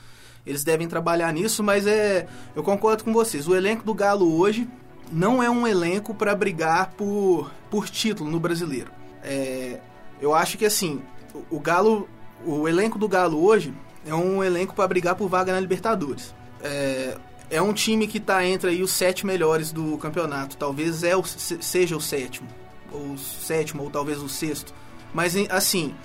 Eles 0.45 0.63
devem 0.63 0.87
trabalhar 0.87 1.31
nisso, 1.31 1.63
mas 1.63 1.85
é, 1.85 2.27
eu 2.55 2.63
concordo 2.63 3.03
com 3.03 3.13
vocês. 3.13 3.47
O 3.47 3.55
elenco 3.55 3.83
do 3.83 3.93
Galo 3.93 4.39
hoje 4.39 4.67
não 5.11 5.41
é 5.43 5.49
um 5.49 5.67
elenco 5.67 6.13
para 6.13 6.35
brigar 6.35 6.91
por, 6.91 7.51
por 7.69 7.89
título 7.89 8.29
no 8.29 8.39
brasileiro. 8.39 8.91
É, 9.23 9.79
eu 10.21 10.33
acho 10.33 10.57
que 10.57 10.65
assim, 10.65 11.01
o, 11.33 11.57
o 11.57 11.59
Galo, 11.59 12.07
o 12.45 12.67
elenco 12.67 12.97
do 12.97 13.07
Galo 13.07 13.43
hoje 13.43 13.73
é 14.05 14.15
um 14.15 14.43
elenco 14.43 14.73
para 14.73 14.87
brigar 14.87 15.15
por 15.15 15.27
vaga 15.27 15.53
na 15.53 15.59
Libertadores. 15.59 16.33
É, 16.61 17.17
é 17.49 17.61
um 17.61 17.73
time 17.73 18.07
que 18.07 18.17
está 18.17 18.45
entre 18.45 18.69
aí 18.69 18.83
os 18.83 18.91
sete 18.91 19.25
melhores 19.25 19.71
do 19.71 19.97
campeonato. 19.97 20.57
Talvez 20.57 21.03
é 21.03 21.15
o, 21.15 21.23
seja 21.23 21.95
o 21.97 22.01
sétimo, 22.01 22.47
ou 22.91 23.13
o 23.13 23.17
sétimo, 23.17 23.83
ou 23.83 23.89
talvez 23.89 24.19
o 24.19 24.29
sexto. 24.29 24.73
Mas 25.13 25.35
assim, 25.49 25.95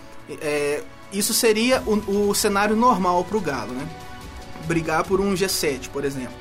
é, 0.41 0.83
isso 1.13 1.35
seria 1.35 1.83
o, 1.83 2.31
o 2.31 2.35
cenário 2.35 2.75
normal 2.75 3.25
para 3.25 3.37
o 3.37 3.41
Galo, 3.41 3.73
né? 3.73 3.87
Brigar 4.67 5.05
por 5.05 5.21
um 5.21 5.35
G7, 5.35 5.89
por 5.91 6.05
exemplo. 6.05 6.35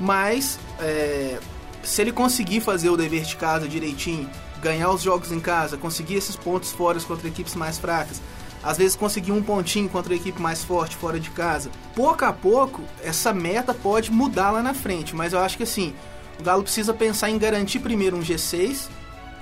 Mas 0.00 0.58
é, 0.80 1.38
se 1.82 2.00
ele 2.00 2.12
conseguir 2.12 2.60
fazer 2.60 2.88
o 2.88 2.96
dever 2.96 3.22
de 3.22 3.36
casa 3.36 3.68
direitinho, 3.68 4.28
ganhar 4.62 4.90
os 4.90 5.02
jogos 5.02 5.30
em 5.30 5.40
casa, 5.40 5.76
conseguir 5.76 6.14
esses 6.14 6.36
pontos 6.36 6.70
fora 6.72 6.98
contra 7.00 7.28
equipes 7.28 7.54
mais 7.54 7.78
fracas, 7.78 8.20
às 8.62 8.76
vezes 8.76 8.96
conseguir 8.96 9.32
um 9.32 9.42
pontinho 9.42 9.88
contra 9.88 10.12
a 10.12 10.16
equipe 10.16 10.40
mais 10.40 10.64
forte 10.64 10.96
fora 10.96 11.18
de 11.18 11.30
casa. 11.30 11.70
Pouco 11.94 12.24
a 12.24 12.32
pouco, 12.32 12.82
essa 13.02 13.32
meta 13.32 13.72
pode 13.72 14.10
mudar 14.10 14.50
lá 14.50 14.62
na 14.62 14.74
frente, 14.74 15.14
mas 15.14 15.32
eu 15.32 15.38
acho 15.38 15.56
que 15.56 15.62
assim, 15.62 15.94
o 16.38 16.42
Galo 16.42 16.62
precisa 16.62 16.92
pensar 16.94 17.30
em 17.30 17.38
garantir 17.38 17.80
primeiro 17.80 18.16
um 18.16 18.20
G6, 18.20 18.88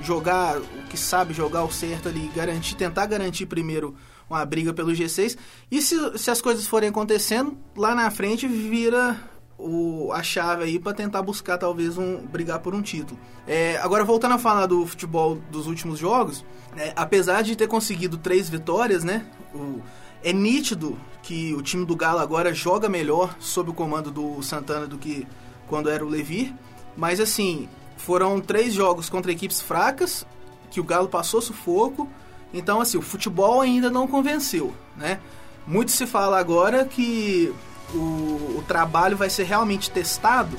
jogar 0.00 0.58
o 0.58 0.82
que 0.88 0.96
sabe 0.96 1.32
jogar 1.32 1.64
o 1.64 1.72
certo 1.72 2.08
ali, 2.08 2.30
garantir, 2.34 2.74
tentar 2.74 3.06
garantir 3.06 3.46
primeiro 3.46 3.94
uma 4.28 4.44
briga 4.44 4.72
pelo 4.72 4.92
G6. 4.92 5.36
E 5.70 5.80
se, 5.80 6.18
se 6.18 6.30
as 6.30 6.40
coisas 6.40 6.66
forem 6.66 6.88
acontecendo, 6.88 7.56
lá 7.76 7.94
na 7.94 8.10
frente 8.10 8.46
vira 8.46 9.16
o, 9.58 10.12
a 10.12 10.22
chave 10.22 10.64
aí 10.64 10.78
para 10.78 10.92
tentar 10.92 11.22
buscar 11.22 11.58
talvez 11.58 11.96
um 11.96 12.18
brigar 12.26 12.60
por 12.60 12.74
um 12.74 12.82
título. 12.82 13.18
É, 13.46 13.78
agora 13.78 14.04
voltando 14.04 14.34
a 14.34 14.38
falar 14.38 14.66
do 14.66 14.86
futebol 14.86 15.38
dos 15.50 15.66
últimos 15.66 15.98
jogos, 15.98 16.44
é, 16.76 16.92
apesar 16.94 17.42
de 17.42 17.56
ter 17.56 17.66
conseguido 17.66 18.18
três 18.18 18.48
vitórias, 18.48 19.02
né? 19.02 19.26
O, 19.54 19.80
é 20.22 20.32
nítido 20.32 20.98
que 21.22 21.54
o 21.54 21.62
time 21.62 21.84
do 21.84 21.96
Galo 21.96 22.18
agora 22.18 22.52
joga 22.52 22.88
melhor 22.88 23.36
sob 23.38 23.70
o 23.70 23.74
comando 23.74 24.10
do 24.10 24.42
Santana 24.42 24.86
do 24.86 24.98
que 24.98 25.26
quando 25.68 25.88
era 25.88 26.04
o 26.04 26.08
Levir. 26.08 26.54
Mas 26.96 27.20
assim, 27.20 27.68
foram 27.96 28.40
três 28.40 28.74
jogos 28.74 29.08
contra 29.08 29.32
equipes 29.32 29.60
fracas 29.60 30.26
que 30.70 30.80
o 30.80 30.84
Galo 30.84 31.08
passou 31.08 31.40
sufoco. 31.40 32.08
Então 32.52 32.80
assim, 32.80 32.98
o 32.98 33.02
futebol 33.02 33.60
ainda 33.60 33.90
não 33.90 34.06
convenceu, 34.06 34.74
né? 34.96 35.20
Muito 35.66 35.90
se 35.90 36.06
fala 36.06 36.38
agora 36.38 36.84
que 36.84 37.52
o, 37.94 38.58
o 38.58 38.64
trabalho 38.66 39.16
vai 39.16 39.30
ser 39.30 39.44
realmente 39.44 39.90
testado 39.90 40.56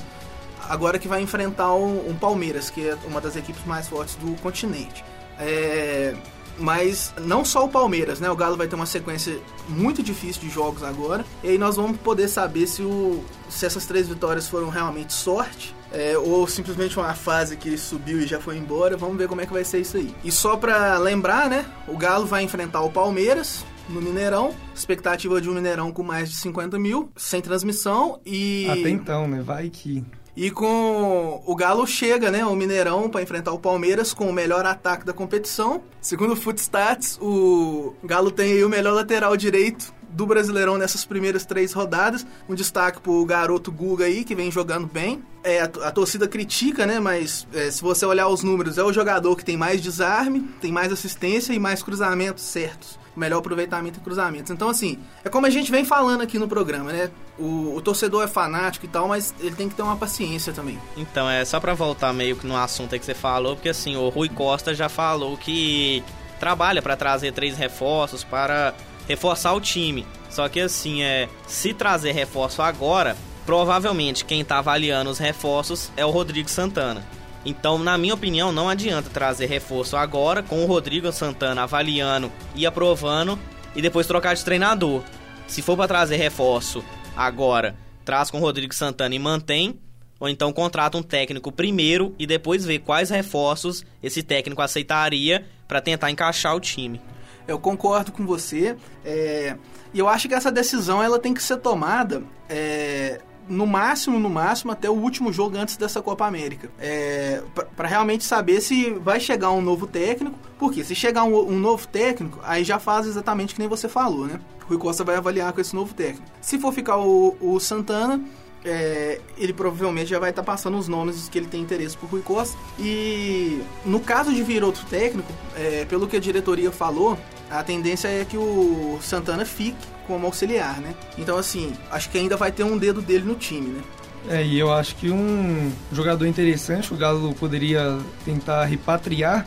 agora 0.68 0.98
que 0.98 1.08
vai 1.08 1.22
enfrentar 1.22 1.72
um, 1.74 2.14
Palmeiras, 2.20 2.70
que 2.70 2.86
é 2.86 2.96
uma 3.06 3.20
das 3.20 3.36
equipes 3.36 3.64
mais 3.64 3.88
fortes 3.88 4.16
do 4.16 4.34
continente. 4.42 5.04
É, 5.38 6.14
mas 6.58 7.14
não 7.20 7.44
só 7.44 7.64
o 7.64 7.68
Palmeiras, 7.68 8.20
né? 8.20 8.28
O 8.30 8.36
Galo 8.36 8.56
vai 8.56 8.66
ter 8.66 8.74
uma 8.74 8.86
sequência 8.86 9.38
muito 9.68 10.02
difícil 10.02 10.42
de 10.42 10.50
jogos 10.50 10.82
agora. 10.82 11.24
E 11.42 11.50
aí 11.50 11.58
nós 11.58 11.76
vamos 11.76 11.98
poder 11.98 12.28
saber 12.28 12.66
se, 12.66 12.82
o, 12.82 13.24
se 13.48 13.64
essas 13.64 13.86
três 13.86 14.08
vitórias 14.08 14.48
foram 14.48 14.68
realmente 14.68 15.12
sorte 15.12 15.74
é, 15.92 16.18
ou 16.18 16.46
simplesmente 16.46 16.98
uma 16.98 17.14
fase 17.14 17.56
que 17.56 17.78
subiu 17.78 18.20
e 18.20 18.26
já 18.26 18.40
foi 18.40 18.56
embora. 18.56 18.96
Vamos 18.96 19.16
ver 19.16 19.28
como 19.28 19.40
é 19.40 19.46
que 19.46 19.52
vai 19.52 19.64
ser 19.64 19.80
isso 19.80 19.96
aí. 19.96 20.14
E 20.24 20.32
só 20.32 20.56
pra 20.56 20.98
lembrar, 20.98 21.48
né? 21.48 21.64
O 21.86 21.96
Galo 21.96 22.26
vai 22.26 22.42
enfrentar 22.42 22.82
o 22.82 22.90
Palmeiras 22.90 23.64
no 23.88 24.00
Mineirão. 24.00 24.54
Expectativa 24.74 25.40
de 25.40 25.48
um 25.48 25.54
Mineirão 25.54 25.92
com 25.92 26.02
mais 26.02 26.30
de 26.30 26.36
50 26.36 26.78
mil, 26.78 27.10
sem 27.16 27.40
transmissão 27.40 28.20
e. 28.24 28.66
Até 28.68 28.90
então, 28.90 29.26
né? 29.26 29.42
Vai 29.42 29.70
que. 29.70 30.04
E 30.36 30.52
com 30.52 31.42
o 31.44 31.56
Galo 31.56 31.84
chega, 31.84 32.30
né, 32.30 32.46
o 32.46 32.54
Mineirão 32.54 33.10
para 33.10 33.20
enfrentar 33.20 33.50
o 33.50 33.58
Palmeiras 33.58 34.14
com 34.14 34.30
o 34.30 34.32
melhor 34.32 34.64
ataque 34.64 35.04
da 35.04 35.12
competição. 35.12 35.82
Segundo 36.00 36.34
o 36.34 36.36
Footstats, 36.36 37.18
o 37.20 37.92
Galo 38.04 38.30
tem 38.30 38.52
aí 38.52 38.62
o 38.62 38.68
melhor 38.68 38.94
lateral 38.94 39.36
direito 39.36 39.92
do 40.10 40.26
Brasileirão 40.26 40.78
nessas 40.78 41.04
primeiras 41.04 41.44
três 41.44 41.72
rodadas. 41.72 42.24
Um 42.48 42.54
destaque 42.54 43.00
pro 43.00 43.24
garoto 43.24 43.72
Guga 43.72 44.04
aí, 44.04 44.22
que 44.22 44.32
vem 44.32 44.48
jogando 44.48 44.86
bem. 44.86 45.24
É, 45.42 45.62
a, 45.62 45.64
a 45.64 45.90
torcida 45.90 46.28
critica, 46.28 46.86
né? 46.86 47.00
Mas 47.00 47.44
é, 47.52 47.68
se 47.68 47.82
você 47.82 48.06
olhar 48.06 48.28
os 48.28 48.44
números, 48.44 48.78
é 48.78 48.84
o 48.84 48.92
jogador 48.92 49.34
que 49.34 49.44
tem 49.44 49.56
mais 49.56 49.80
desarme, 49.80 50.42
tem 50.60 50.70
mais 50.70 50.92
assistência 50.92 51.52
e 51.52 51.58
mais 51.58 51.82
cruzamentos 51.82 52.44
certos 52.44 52.96
melhor 53.18 53.38
aproveitamento 53.38 53.98
em 53.98 54.02
cruzamentos. 54.02 54.50
Então, 54.50 54.68
assim, 54.68 54.98
é 55.24 55.28
como 55.28 55.46
a 55.46 55.50
gente 55.50 55.70
vem 55.70 55.84
falando 55.84 56.22
aqui 56.22 56.38
no 56.38 56.48
programa, 56.48 56.92
né? 56.92 57.10
O, 57.38 57.76
o, 57.76 57.82
torcedor 57.82 58.24
é 58.24 58.26
fanático 58.26 58.86
e 58.86 58.88
tal, 58.88 59.08
mas 59.08 59.34
ele 59.40 59.54
tem 59.54 59.68
que 59.68 59.74
ter 59.74 59.82
uma 59.82 59.96
paciência 59.96 60.52
também. 60.52 60.78
Então, 60.96 61.28
é 61.28 61.44
só 61.44 61.60
pra 61.60 61.74
voltar 61.74 62.12
meio 62.12 62.36
que 62.36 62.46
no 62.46 62.56
assunto 62.56 62.98
que 62.98 63.04
você 63.04 63.14
falou, 63.14 63.54
porque 63.54 63.68
assim, 63.68 63.96
o 63.96 64.08
Rui 64.08 64.28
Costa 64.28 64.74
já 64.74 64.88
falou 64.88 65.36
que 65.36 66.02
trabalha 66.38 66.80
para 66.80 66.96
trazer 66.96 67.32
três 67.32 67.56
reforços 67.56 68.24
para 68.24 68.74
reforçar 69.06 69.52
o 69.52 69.60
time. 69.60 70.06
Só 70.30 70.48
que 70.48 70.60
assim, 70.60 71.02
é, 71.02 71.28
se 71.46 71.72
trazer 71.72 72.12
reforço 72.12 72.62
agora, 72.62 73.16
provavelmente 73.46 74.24
quem 74.24 74.44
tá 74.44 74.58
avaliando 74.58 75.10
os 75.10 75.18
reforços 75.18 75.90
é 75.96 76.04
o 76.04 76.10
Rodrigo 76.10 76.48
Santana. 76.48 77.04
Então, 77.48 77.78
na 77.78 77.96
minha 77.96 78.12
opinião, 78.12 78.52
não 78.52 78.68
adianta 78.68 79.08
trazer 79.08 79.46
reforço 79.46 79.96
agora 79.96 80.42
com 80.42 80.62
o 80.62 80.66
Rodrigo 80.66 81.10
Santana 81.10 81.62
avaliando 81.62 82.30
e 82.54 82.66
aprovando 82.66 83.38
e 83.74 83.80
depois 83.80 84.06
trocar 84.06 84.34
de 84.34 84.44
treinador. 84.44 85.02
Se 85.46 85.62
for 85.62 85.74
para 85.74 85.88
trazer 85.88 86.16
reforço 86.16 86.84
agora, 87.16 87.74
traz 88.04 88.30
com 88.30 88.36
o 88.36 88.40
Rodrigo 88.42 88.74
Santana 88.74 89.14
e 89.14 89.18
mantém, 89.18 89.80
ou 90.20 90.28
então 90.28 90.52
contrata 90.52 90.98
um 90.98 91.02
técnico 91.02 91.50
primeiro 91.50 92.14
e 92.18 92.26
depois 92.26 92.66
vê 92.66 92.78
quais 92.78 93.08
reforços 93.08 93.82
esse 94.02 94.22
técnico 94.22 94.60
aceitaria 94.60 95.46
para 95.66 95.80
tentar 95.80 96.10
encaixar 96.10 96.54
o 96.54 96.60
time. 96.60 97.00
Eu 97.46 97.58
concordo 97.58 98.12
com 98.12 98.26
você. 98.26 98.76
É... 99.02 99.56
E 99.94 99.98
eu 99.98 100.06
acho 100.06 100.28
que 100.28 100.34
essa 100.34 100.52
decisão 100.52 101.02
ela 101.02 101.18
tem 101.18 101.32
que 101.32 101.42
ser 101.42 101.56
tomada 101.56 102.22
é 102.46 103.22
no 103.48 103.66
máximo, 103.66 104.18
no 104.18 104.28
máximo, 104.28 104.72
até 104.72 104.88
o 104.88 104.94
último 104.94 105.32
jogo 105.32 105.56
antes 105.56 105.76
dessa 105.76 106.02
Copa 106.02 106.26
América. 106.26 106.70
É, 106.78 107.42
para 107.76 107.88
realmente 107.88 108.24
saber 108.24 108.60
se 108.60 108.90
vai 108.90 109.18
chegar 109.18 109.50
um 109.50 109.60
novo 109.60 109.86
técnico. 109.86 110.38
Porque 110.58 110.82
se 110.82 110.94
chegar 110.94 111.22
um, 111.24 111.52
um, 111.52 111.58
novo 111.58 111.86
técnico, 111.86 112.40
aí 112.42 112.64
já 112.64 112.78
faz 112.78 113.06
exatamente 113.06 113.54
que 113.54 113.60
nem 113.60 113.68
você 113.68 113.88
falou, 113.88 114.26
né? 114.26 114.40
O 114.64 114.70
Rui 114.70 114.78
Costa 114.78 115.04
vai 115.04 115.14
avaliar 115.16 115.52
com 115.52 115.60
esse 115.60 115.74
novo 115.74 115.94
técnico. 115.94 116.26
Se 116.40 116.58
for 116.58 116.72
ficar 116.72 116.96
o, 116.96 117.36
o 117.40 117.60
Santana, 117.60 118.20
é, 118.64 119.20
ele 119.36 119.52
provavelmente 119.52 120.10
já 120.10 120.18
vai 120.18 120.30
estar 120.30 120.42
tá 120.42 120.52
passando 120.52 120.76
os 120.76 120.88
nomes 120.88 121.28
que 121.28 121.38
ele 121.38 121.46
tem 121.46 121.62
interesse 121.62 121.96
por 121.96 122.10
Rui 122.10 122.22
Costa. 122.22 122.58
E 122.78 123.62
no 123.84 124.00
caso 124.00 124.32
de 124.32 124.42
vir 124.42 124.64
outro 124.64 124.84
técnico, 124.86 125.32
é, 125.56 125.84
pelo 125.84 126.08
que 126.08 126.16
a 126.16 126.20
diretoria 126.20 126.72
falou, 126.72 127.16
a 127.48 127.62
tendência 127.62 128.08
é 128.08 128.24
que 128.24 128.36
o 128.36 128.98
Santana 129.00 129.44
fique 129.44 129.97
como 130.08 130.26
auxiliar, 130.26 130.80
né? 130.80 130.94
Então, 131.16 131.38
assim, 131.38 131.72
acho 131.92 132.10
que 132.10 132.18
ainda 132.18 132.36
vai 132.36 132.50
ter 132.50 132.64
um 132.64 132.76
dedo 132.76 133.00
dele 133.00 133.24
no 133.24 133.36
time, 133.36 133.68
né? 133.68 133.82
É, 134.28 134.44
e 134.44 134.58
eu 134.58 134.72
acho 134.72 134.96
que 134.96 135.10
um 135.10 135.70
jogador 135.92 136.26
interessante, 136.26 136.92
o 136.92 136.96
Galo 136.96 137.32
poderia 137.34 137.98
tentar 138.24 138.64
repatriar, 138.64 139.46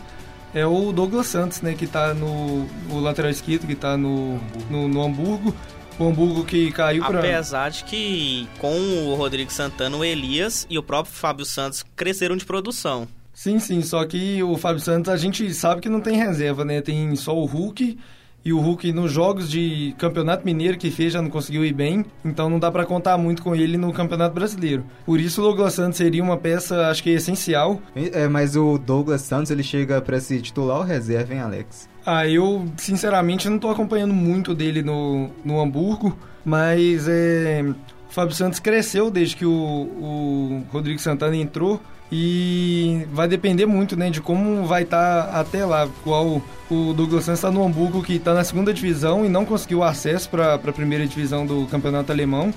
é 0.54 0.66
o 0.66 0.92
Douglas 0.92 1.28
Santos, 1.28 1.62
né? 1.62 1.74
Que 1.74 1.88
tá 1.88 2.14
no, 2.14 2.66
no 2.88 3.00
lateral 3.00 3.32
esquerdo, 3.32 3.68
que 3.68 3.76
tá 3.76 3.98
no, 3.98 4.40
no, 4.70 4.88
no 4.88 5.02
Hamburgo. 5.02 5.54
O 6.00 6.08
Hamburgo 6.08 6.46
que 6.46 6.72
caiu 6.72 7.04
para. 7.04 7.20
Apesar 7.20 7.70
de 7.70 7.84
que 7.84 8.48
com 8.60 8.76
o 9.08 9.16
Rodrigo 9.16 9.52
Santana, 9.52 9.96
o 9.96 10.04
Elias 10.04 10.66
e 10.70 10.78
o 10.78 10.84
próprio 10.84 11.14
Fábio 11.14 11.46
Santos 11.46 11.86
cresceram 11.96 12.36
de 12.36 12.46
produção. 12.46 13.08
Sim, 13.34 13.60
sim, 13.60 13.82
só 13.82 14.06
que 14.06 14.44
o 14.44 14.58
Fábio 14.58 14.82
Santos 14.82 15.12
a 15.12 15.18
gente 15.18 15.54
sabe 15.54 15.82
que 15.82 15.90
não 15.90 16.02
tem 16.02 16.18
reserva, 16.18 16.66
né? 16.66 16.82
Tem 16.82 17.16
só 17.16 17.36
o 17.36 17.46
Hulk 17.46 17.98
e 18.44 18.52
o 18.52 18.60
Hulk 18.60 18.92
nos 18.92 19.12
jogos 19.12 19.50
de 19.50 19.94
Campeonato 19.98 20.46
Mineiro 20.46 20.78
que 20.78 20.90
fez 20.90 21.14
já 21.14 21.22
não 21.22 21.30
conseguiu 21.30 21.64
ir 21.64 21.74
bem, 21.74 22.06
então 22.26 22.50
não 22.50 22.60
dá 22.60 22.72
para 22.72 22.86
contar 22.86 23.18
muito 23.18 23.42
com 23.42 23.56
ele 23.56 23.78
no 23.78 23.94
Campeonato 23.94 24.34
Brasileiro. 24.34 24.84
Por 25.06 25.20
isso 25.20 25.42
o 25.42 25.44
Douglas 25.46 25.74
Santos 25.74 25.98
seria 25.98 26.24
uma 26.24 26.38
peça, 26.38 26.88
acho 26.88 27.04
que 27.04 27.12
essencial. 27.12 27.80
É, 27.96 28.28
mas 28.28 28.56
o 28.56 28.78
Douglas 28.78 29.22
Santos 29.22 29.52
ele 29.52 29.64
chega 29.64 30.02
para 30.02 30.20
se 30.20 30.42
titular 30.42 30.78
ou 30.78 30.84
reserva, 30.84 31.34
hein, 31.34 31.40
Alex? 31.40 31.90
Ah, 32.06 32.28
eu 32.28 32.66
sinceramente 32.78 33.48
não 33.48 33.60
tô 33.60 33.70
acompanhando 33.70 34.14
muito 34.14 34.56
dele 34.56 34.82
no, 34.82 35.30
no 35.46 35.62
Hamburgo, 35.62 36.18
mas 36.44 37.08
é, 37.08 37.64
o 37.64 38.14
Fábio 38.14 38.36
Santos 38.36 38.60
cresceu 38.60 39.12
desde 39.12 39.36
que 39.36 39.46
o, 39.46 39.52
o 39.52 40.64
Rodrigo 40.72 41.00
Santana 41.00 41.36
entrou 41.36 41.80
e 42.12 43.08
vai 43.14 43.28
depender 43.28 43.66
muito, 43.66 43.96
né, 43.96 44.10
de 44.10 44.20
como 44.20 44.66
vai 44.66 44.84
estar 44.84 45.28
tá 45.28 45.40
até 45.40 45.66
lá. 45.66 45.88
Qual 46.04 46.42
o 46.70 46.94
Douglas 46.94 47.24
Santos 47.24 47.40
está 47.40 47.50
no 47.50 47.64
Hamburgo, 47.64 48.04
que 48.04 48.16
está 48.16 48.34
na 48.34 48.44
segunda 48.44 48.74
divisão 48.74 49.26
e 49.26 49.30
não 49.30 49.46
conseguiu 49.46 49.82
acesso 49.82 50.30
para 50.30 50.56
a 50.56 50.74
primeira 50.74 51.08
divisão 51.08 51.46
do 51.46 51.66
campeonato 51.68 52.12
alemão. 52.12 52.54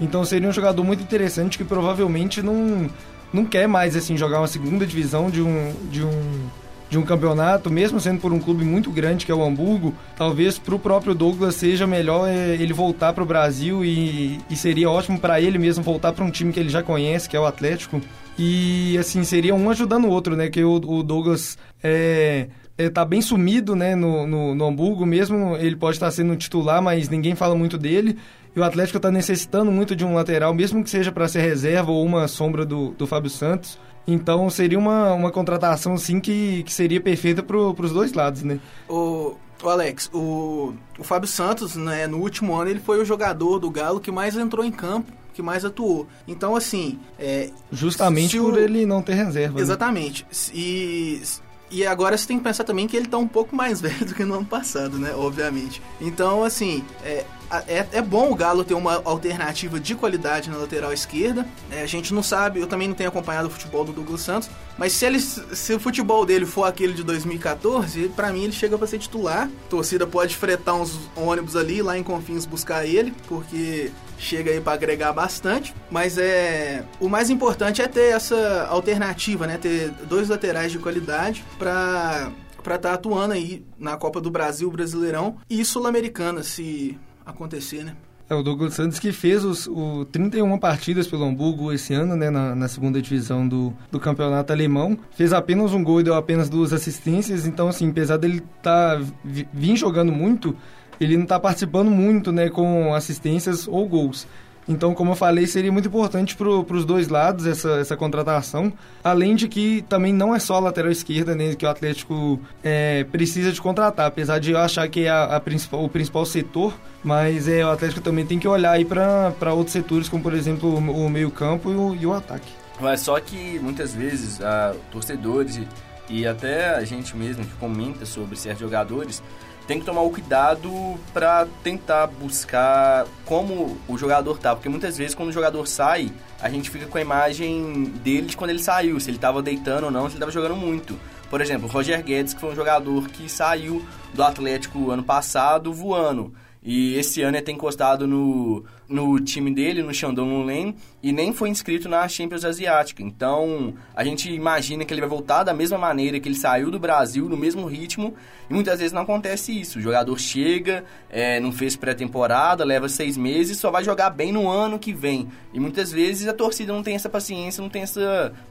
Então 0.00 0.24
seria 0.24 0.48
um 0.48 0.52
jogador 0.52 0.82
muito 0.82 1.02
interessante 1.02 1.58
que 1.58 1.64
provavelmente 1.64 2.42
não, 2.42 2.90
não 3.32 3.44
quer 3.44 3.68
mais 3.68 3.94
assim 3.94 4.16
jogar 4.16 4.40
uma 4.40 4.48
segunda 4.48 4.86
divisão 4.86 5.30
de 5.30 5.42
um, 5.42 5.72
de 5.90 6.02
um 6.02 6.48
de 6.94 6.98
um 6.98 7.02
campeonato, 7.02 7.70
mesmo 7.70 7.98
sendo 7.98 8.20
por 8.20 8.32
um 8.32 8.38
clube 8.38 8.64
muito 8.64 8.88
grande 8.88 9.26
que 9.26 9.32
é 9.32 9.34
o 9.34 9.42
Hamburgo, 9.42 9.92
talvez 10.16 10.60
para 10.60 10.76
o 10.76 10.78
próprio 10.78 11.12
Douglas 11.12 11.56
seja 11.56 11.88
melhor 11.88 12.28
é, 12.28 12.54
ele 12.54 12.72
voltar 12.72 13.12
para 13.12 13.22
o 13.22 13.26
Brasil 13.26 13.84
e, 13.84 14.38
e 14.48 14.54
seria 14.54 14.88
ótimo 14.88 15.18
para 15.18 15.40
ele 15.40 15.58
mesmo 15.58 15.82
voltar 15.82 16.12
para 16.12 16.24
um 16.24 16.30
time 16.30 16.52
que 16.52 16.60
ele 16.60 16.68
já 16.68 16.84
conhece, 16.84 17.28
que 17.28 17.36
é 17.36 17.40
o 17.40 17.46
Atlético. 17.46 18.00
E 18.38 18.96
assim, 18.96 19.24
seria 19.24 19.56
um 19.56 19.68
ajudando 19.70 20.04
o 20.04 20.10
outro, 20.10 20.36
né? 20.36 20.48
Que 20.48 20.62
o, 20.62 20.74
o 20.74 21.02
Douglas 21.02 21.58
é, 21.82 22.46
é, 22.78 22.88
tá 22.88 23.04
bem 23.04 23.20
sumido, 23.20 23.74
né, 23.74 23.96
no, 23.96 24.24
no, 24.24 24.54
no 24.54 24.64
Hamburgo 24.64 25.04
mesmo. 25.04 25.56
Ele 25.56 25.74
pode 25.74 25.96
estar 25.96 26.10
sendo 26.12 26.36
titular, 26.36 26.80
mas 26.80 27.08
ninguém 27.08 27.34
fala 27.34 27.56
muito 27.56 27.76
dele. 27.76 28.16
E 28.54 28.60
o 28.60 28.62
Atlético 28.62 28.98
está 28.98 29.10
necessitando 29.10 29.72
muito 29.72 29.96
de 29.96 30.04
um 30.04 30.14
lateral, 30.14 30.54
mesmo 30.54 30.84
que 30.84 30.90
seja 30.90 31.10
para 31.10 31.26
ser 31.26 31.40
reserva 31.40 31.90
ou 31.90 32.04
uma 32.04 32.28
sombra 32.28 32.64
do, 32.64 32.90
do 32.92 33.04
Fábio 33.04 33.30
Santos. 33.30 33.78
Então 34.06 34.48
seria 34.50 34.78
uma, 34.78 35.14
uma 35.14 35.30
contratação 35.30 35.94
assim 35.94 36.20
que, 36.20 36.62
que 36.62 36.72
seria 36.72 37.00
perfeita 37.00 37.42
para 37.42 37.56
os 37.56 37.92
dois 37.92 38.12
lados, 38.12 38.42
né? 38.42 38.60
O, 38.88 39.34
o 39.62 39.68
Alex, 39.68 40.10
o, 40.12 40.74
o 40.98 41.04
Fábio 41.04 41.28
Santos, 41.28 41.74
né, 41.76 42.06
no 42.06 42.18
último 42.18 42.54
ano, 42.54 42.70
ele 42.70 42.80
foi 42.80 43.00
o 43.00 43.04
jogador 43.04 43.58
do 43.58 43.70
Galo 43.70 44.00
que 44.00 44.12
mais 44.12 44.36
entrou 44.36 44.64
em 44.64 44.70
campo 44.70 45.10
que 45.34 45.42
mais 45.42 45.64
atuou. 45.64 46.06
Então, 46.26 46.54
assim. 46.56 46.98
É, 47.18 47.50
Justamente 47.70 48.38
por 48.38 48.54
o... 48.54 48.58
ele 48.58 48.86
não 48.86 49.02
ter 49.02 49.14
reserva. 49.14 49.56
Né? 49.56 49.60
Exatamente. 49.60 50.22
Né? 50.22 50.28
E, 50.54 51.22
e 51.70 51.84
agora 51.84 52.16
você 52.16 52.26
tem 52.26 52.38
que 52.38 52.44
pensar 52.44 52.64
também 52.64 52.86
que 52.86 52.96
ele 52.96 53.08
tá 53.08 53.18
um 53.18 53.26
pouco 53.26 53.54
mais 53.54 53.80
velho 53.82 54.06
do 54.06 54.14
que 54.14 54.24
no 54.24 54.34
ano 54.34 54.46
passado, 54.46 54.96
né? 54.98 55.12
Obviamente. 55.14 55.82
Então, 56.00 56.44
assim, 56.44 56.84
é, 57.04 57.24
é, 57.66 57.86
é, 57.92 58.02
bom 58.02 58.30
o 58.30 58.34
Galo 58.34 58.64
ter 58.64 58.74
uma 58.74 59.02
alternativa 59.04 59.78
de 59.78 59.94
qualidade 59.94 60.50
na 60.50 60.56
lateral 60.56 60.92
esquerda. 60.92 61.46
É, 61.70 61.82
a 61.82 61.86
gente 61.86 62.14
não 62.14 62.22
sabe, 62.22 62.60
eu 62.60 62.66
também 62.66 62.88
não 62.88 62.94
tenho 62.94 63.08
acompanhado 63.08 63.48
o 63.48 63.50
futebol 63.50 63.84
do 63.84 63.92
Douglas 63.92 64.20
Santos, 64.20 64.50
mas 64.78 64.92
se, 64.92 65.04
ele, 65.04 65.20
se 65.20 65.74
o 65.74 65.80
futebol 65.80 66.24
dele 66.24 66.46
for 66.46 66.64
aquele 66.64 66.92
de 66.92 67.02
2014, 67.02 68.08
para 68.10 68.32
mim 68.32 68.44
ele 68.44 68.52
chega 68.52 68.76
para 68.76 68.86
ser 68.86 68.98
titular. 68.98 69.48
A 69.66 69.68
torcida 69.68 70.06
pode 70.06 70.36
fretar 70.36 70.74
uns 70.74 70.98
ônibus 71.16 71.56
ali 71.56 71.82
lá 71.82 71.96
em 71.98 72.02
Confins 72.02 72.46
buscar 72.46 72.84
ele, 72.86 73.14
porque 73.28 73.90
chega 74.18 74.50
aí 74.50 74.60
para 74.60 74.72
agregar 74.72 75.12
bastante, 75.12 75.74
mas 75.90 76.18
é 76.18 76.84
o 77.00 77.08
mais 77.08 77.30
importante 77.30 77.82
é 77.82 77.88
ter 77.88 78.14
essa 78.14 78.66
alternativa, 78.68 79.46
né? 79.46 79.58
Ter 79.58 79.90
dois 80.08 80.28
laterais 80.28 80.72
de 80.72 80.78
qualidade 80.78 81.44
para 81.58 82.32
para 82.62 82.76
estar 82.76 82.88
tá 82.88 82.94
atuando 82.94 83.34
aí 83.34 83.62
na 83.78 83.94
Copa 83.96 84.22
do 84.22 84.30
Brasil, 84.30 84.70
Brasileirão 84.70 85.36
e 85.50 85.62
Sul-Americana, 85.64 86.42
se 86.42 86.98
acontecer, 87.24 87.84
né? 87.84 87.96
É, 88.28 88.34
o 88.34 88.42
Douglas 88.42 88.72
Santos 88.72 88.98
que 88.98 89.12
fez 89.12 89.44
os 89.44 89.66
o 89.66 90.06
31 90.06 90.58
partidas 90.58 91.06
pelo 91.06 91.24
Hamburgo 91.24 91.70
esse 91.70 91.92
ano, 91.92 92.16
né, 92.16 92.30
na, 92.30 92.54
na, 92.54 92.68
segunda 92.68 93.00
divisão 93.02 93.46
do, 93.46 93.74
do 93.90 94.00
campeonato 94.00 94.50
alemão. 94.50 94.98
Fez 95.10 95.34
apenas 95.34 95.74
um 95.74 95.84
gol 95.84 96.00
e 96.00 96.04
deu 96.04 96.14
apenas 96.14 96.48
duas 96.48 96.72
assistências, 96.72 97.46
então, 97.46 97.68
assim, 97.68 97.90
apesar 97.90 98.16
dele 98.16 98.42
tá, 98.62 98.98
vir 99.22 99.76
jogando 99.76 100.10
muito, 100.10 100.56
ele 100.98 101.16
não 101.16 101.24
está 101.24 101.38
participando 101.38 101.90
muito, 101.90 102.32
né, 102.32 102.48
com 102.48 102.94
assistências 102.94 103.68
ou 103.68 103.86
gols. 103.86 104.26
Então, 104.68 104.94
como 104.94 105.12
eu 105.12 105.16
falei, 105.16 105.46
seria 105.46 105.70
muito 105.70 105.88
importante 105.88 106.34
para 106.34 106.48
os 106.48 106.84
dois 106.84 107.08
lados 107.08 107.46
essa, 107.46 107.72
essa 107.72 107.96
contratação. 107.96 108.72
Além 109.02 109.34
de 109.34 109.46
que 109.48 109.82
também 109.88 110.12
não 110.12 110.34
é 110.34 110.38
só 110.38 110.56
a 110.56 110.60
lateral 110.60 110.90
esquerda 110.90 111.34
né, 111.34 111.54
que 111.54 111.66
o 111.66 111.68
Atlético 111.68 112.40
é, 112.62 113.04
precisa 113.04 113.52
de 113.52 113.60
contratar, 113.60 114.06
apesar 114.06 114.38
de 114.38 114.52
eu 114.52 114.58
achar 114.58 114.88
que 114.88 115.04
é 115.04 115.10
a, 115.10 115.36
a 115.36 115.40
principal, 115.40 115.84
o 115.84 115.88
principal 115.88 116.24
setor, 116.24 116.74
mas 117.02 117.46
é, 117.46 117.64
o 117.64 117.70
Atlético 117.70 118.00
também 118.00 118.24
tem 118.24 118.38
que 118.38 118.48
olhar 118.48 118.72
aí 118.72 118.84
para 118.84 119.52
outros 119.52 119.72
setores, 119.72 120.08
como 120.08 120.22
por 120.22 120.32
exemplo 120.32 120.70
o, 120.70 121.06
o 121.06 121.10
meio-campo 121.10 121.70
e 121.70 121.74
o, 121.74 121.94
e 121.94 122.06
o 122.06 122.12
ataque. 122.12 122.52
Mas 122.80 123.00
só 123.00 123.20
que 123.20 123.58
muitas 123.60 123.94
vezes 123.94 124.40
a, 124.40 124.74
torcedores 124.90 125.56
e, 125.56 125.68
e 126.08 126.26
até 126.26 126.74
a 126.74 126.84
gente 126.84 127.16
mesmo 127.16 127.44
que 127.44 127.52
comenta 127.54 128.04
sobre 128.06 128.36
certos 128.36 128.60
jogadores 128.60 129.22
tem 129.66 129.78
que 129.78 129.84
tomar 129.84 130.02
o 130.02 130.10
cuidado 130.10 130.70
para 131.12 131.46
tentar 131.62 132.06
buscar 132.06 133.06
como 133.24 133.78
o 133.88 133.96
jogador 133.96 134.38
tá, 134.38 134.54
porque 134.54 134.68
muitas 134.68 134.96
vezes 134.96 135.14
quando 135.14 135.30
o 135.30 135.32
jogador 135.32 135.66
sai, 135.66 136.12
a 136.40 136.48
gente 136.50 136.68
fica 136.68 136.86
com 136.86 136.98
a 136.98 137.00
imagem 137.00 137.84
dele 138.02 138.26
de 138.26 138.36
quando 138.36 138.50
ele 138.50 138.58
saiu, 138.62 139.00
se 139.00 139.10
ele 139.10 139.16
estava 139.16 139.42
deitando 139.42 139.84
ou 139.84 139.90
não, 139.90 140.02
se 140.02 140.08
ele 140.08 140.16
estava 140.16 140.32
jogando 140.32 140.56
muito. 140.56 140.98
Por 141.30 141.40
exemplo, 141.40 141.66
Roger 141.68 142.02
Guedes, 142.02 142.34
que 142.34 142.40
foi 142.40 142.50
um 142.50 142.54
jogador 142.54 143.08
que 143.08 143.28
saiu 143.28 143.84
do 144.12 144.22
Atlético 144.22 144.90
ano 144.90 145.02
passado 145.02 145.72
voando. 145.72 146.32
E 146.62 146.94
esse 146.96 147.22
ano 147.22 147.36
ele 147.36 147.44
tem 147.44 147.54
encostado 147.54 148.06
no, 148.06 148.64
no 148.94 149.18
time 149.18 149.52
dele, 149.52 149.82
no 149.82 149.92
Shandong 149.92 150.30
Luneng, 150.30 150.76
e 151.02 151.10
nem 151.10 151.32
foi 151.32 151.48
inscrito 151.48 151.88
na 151.88 152.06
Champions 152.06 152.44
Asiática. 152.44 153.02
Então, 153.02 153.74
a 153.94 154.04
gente 154.04 154.32
imagina 154.32 154.84
que 154.84 154.94
ele 154.94 155.00
vai 155.00 155.10
voltar 155.10 155.42
da 155.42 155.52
mesma 155.52 155.76
maneira 155.76 156.20
que 156.20 156.28
ele 156.28 156.36
saiu 156.36 156.70
do 156.70 156.78
Brasil, 156.78 157.28
no 157.28 157.36
mesmo 157.36 157.66
ritmo, 157.66 158.14
e 158.48 158.54
muitas 158.54 158.78
vezes 158.78 158.92
não 158.92 159.02
acontece 159.02 159.58
isso. 159.58 159.80
O 159.80 159.82
jogador 159.82 160.16
chega, 160.18 160.84
é, 161.10 161.40
não 161.40 161.50
fez 161.50 161.74
pré-temporada, 161.74 162.64
leva 162.64 162.88
seis 162.88 163.16
meses, 163.16 163.58
só 163.58 163.68
vai 163.68 163.82
jogar 163.82 164.10
bem 164.10 164.30
no 164.30 164.48
ano 164.48 164.78
que 164.78 164.92
vem. 164.92 165.28
E 165.52 165.58
muitas 165.58 165.90
vezes 165.90 166.28
a 166.28 166.32
torcida 166.32 166.72
não 166.72 166.82
tem 166.82 166.94
essa 166.94 167.08
paciência, 167.08 167.60
não 167.60 167.68
tem 167.68 167.82
esse 167.82 167.98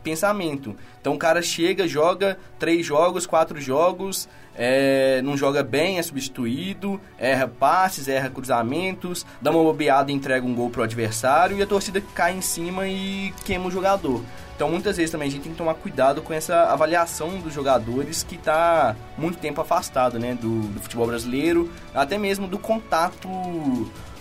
pensamento. 0.03 0.75
Então, 0.99 1.13
o 1.13 1.17
cara 1.17 1.41
chega, 1.41 1.88
joga 1.88 2.38
três 2.60 2.86
jogos, 2.86 3.25
quatro 3.25 3.62
jogos, 3.62 4.27
é, 4.55 5.21
não 5.23 5.35
joga 5.35 5.63
bem, 5.63 5.97
é 5.97 6.03
substituído, 6.03 6.99
erra 7.17 7.47
passes, 7.47 8.07
erra 8.07 8.29
cruzamentos, 8.29 9.25
dá 9.41 9.51
uma 9.51 9.63
bobeada 9.63 10.11
e 10.11 10.15
entrega 10.15 10.45
um 10.45 10.53
gol 10.53 10.69
pro 10.69 10.83
adversário 10.83 11.57
e 11.57 11.61
a 11.61 11.67
torcida 11.67 12.01
cai 12.13 12.35
em 12.35 12.41
cima 12.41 12.87
e 12.87 13.33
queima 13.45 13.67
o 13.67 13.71
jogador. 13.71 14.23
Então 14.55 14.69
muitas 14.69 14.97
vezes 14.97 15.11
também 15.11 15.27
a 15.27 15.31
gente 15.31 15.43
tem 15.43 15.51
que 15.51 15.57
tomar 15.57 15.73
cuidado 15.73 16.21
com 16.21 16.33
essa 16.33 16.71
avaliação 16.71 17.39
dos 17.39 17.53
jogadores 17.53 18.23
que 18.23 18.35
está 18.35 18.95
muito 19.17 19.39
tempo 19.39 19.59
afastado 19.59 20.19
né, 20.19 20.35
do, 20.35 20.61
do 20.67 20.79
futebol 20.79 21.07
brasileiro, 21.07 21.71
até 21.93 22.17
mesmo 22.17 22.47
do 22.47 22.59
contato 22.59 23.27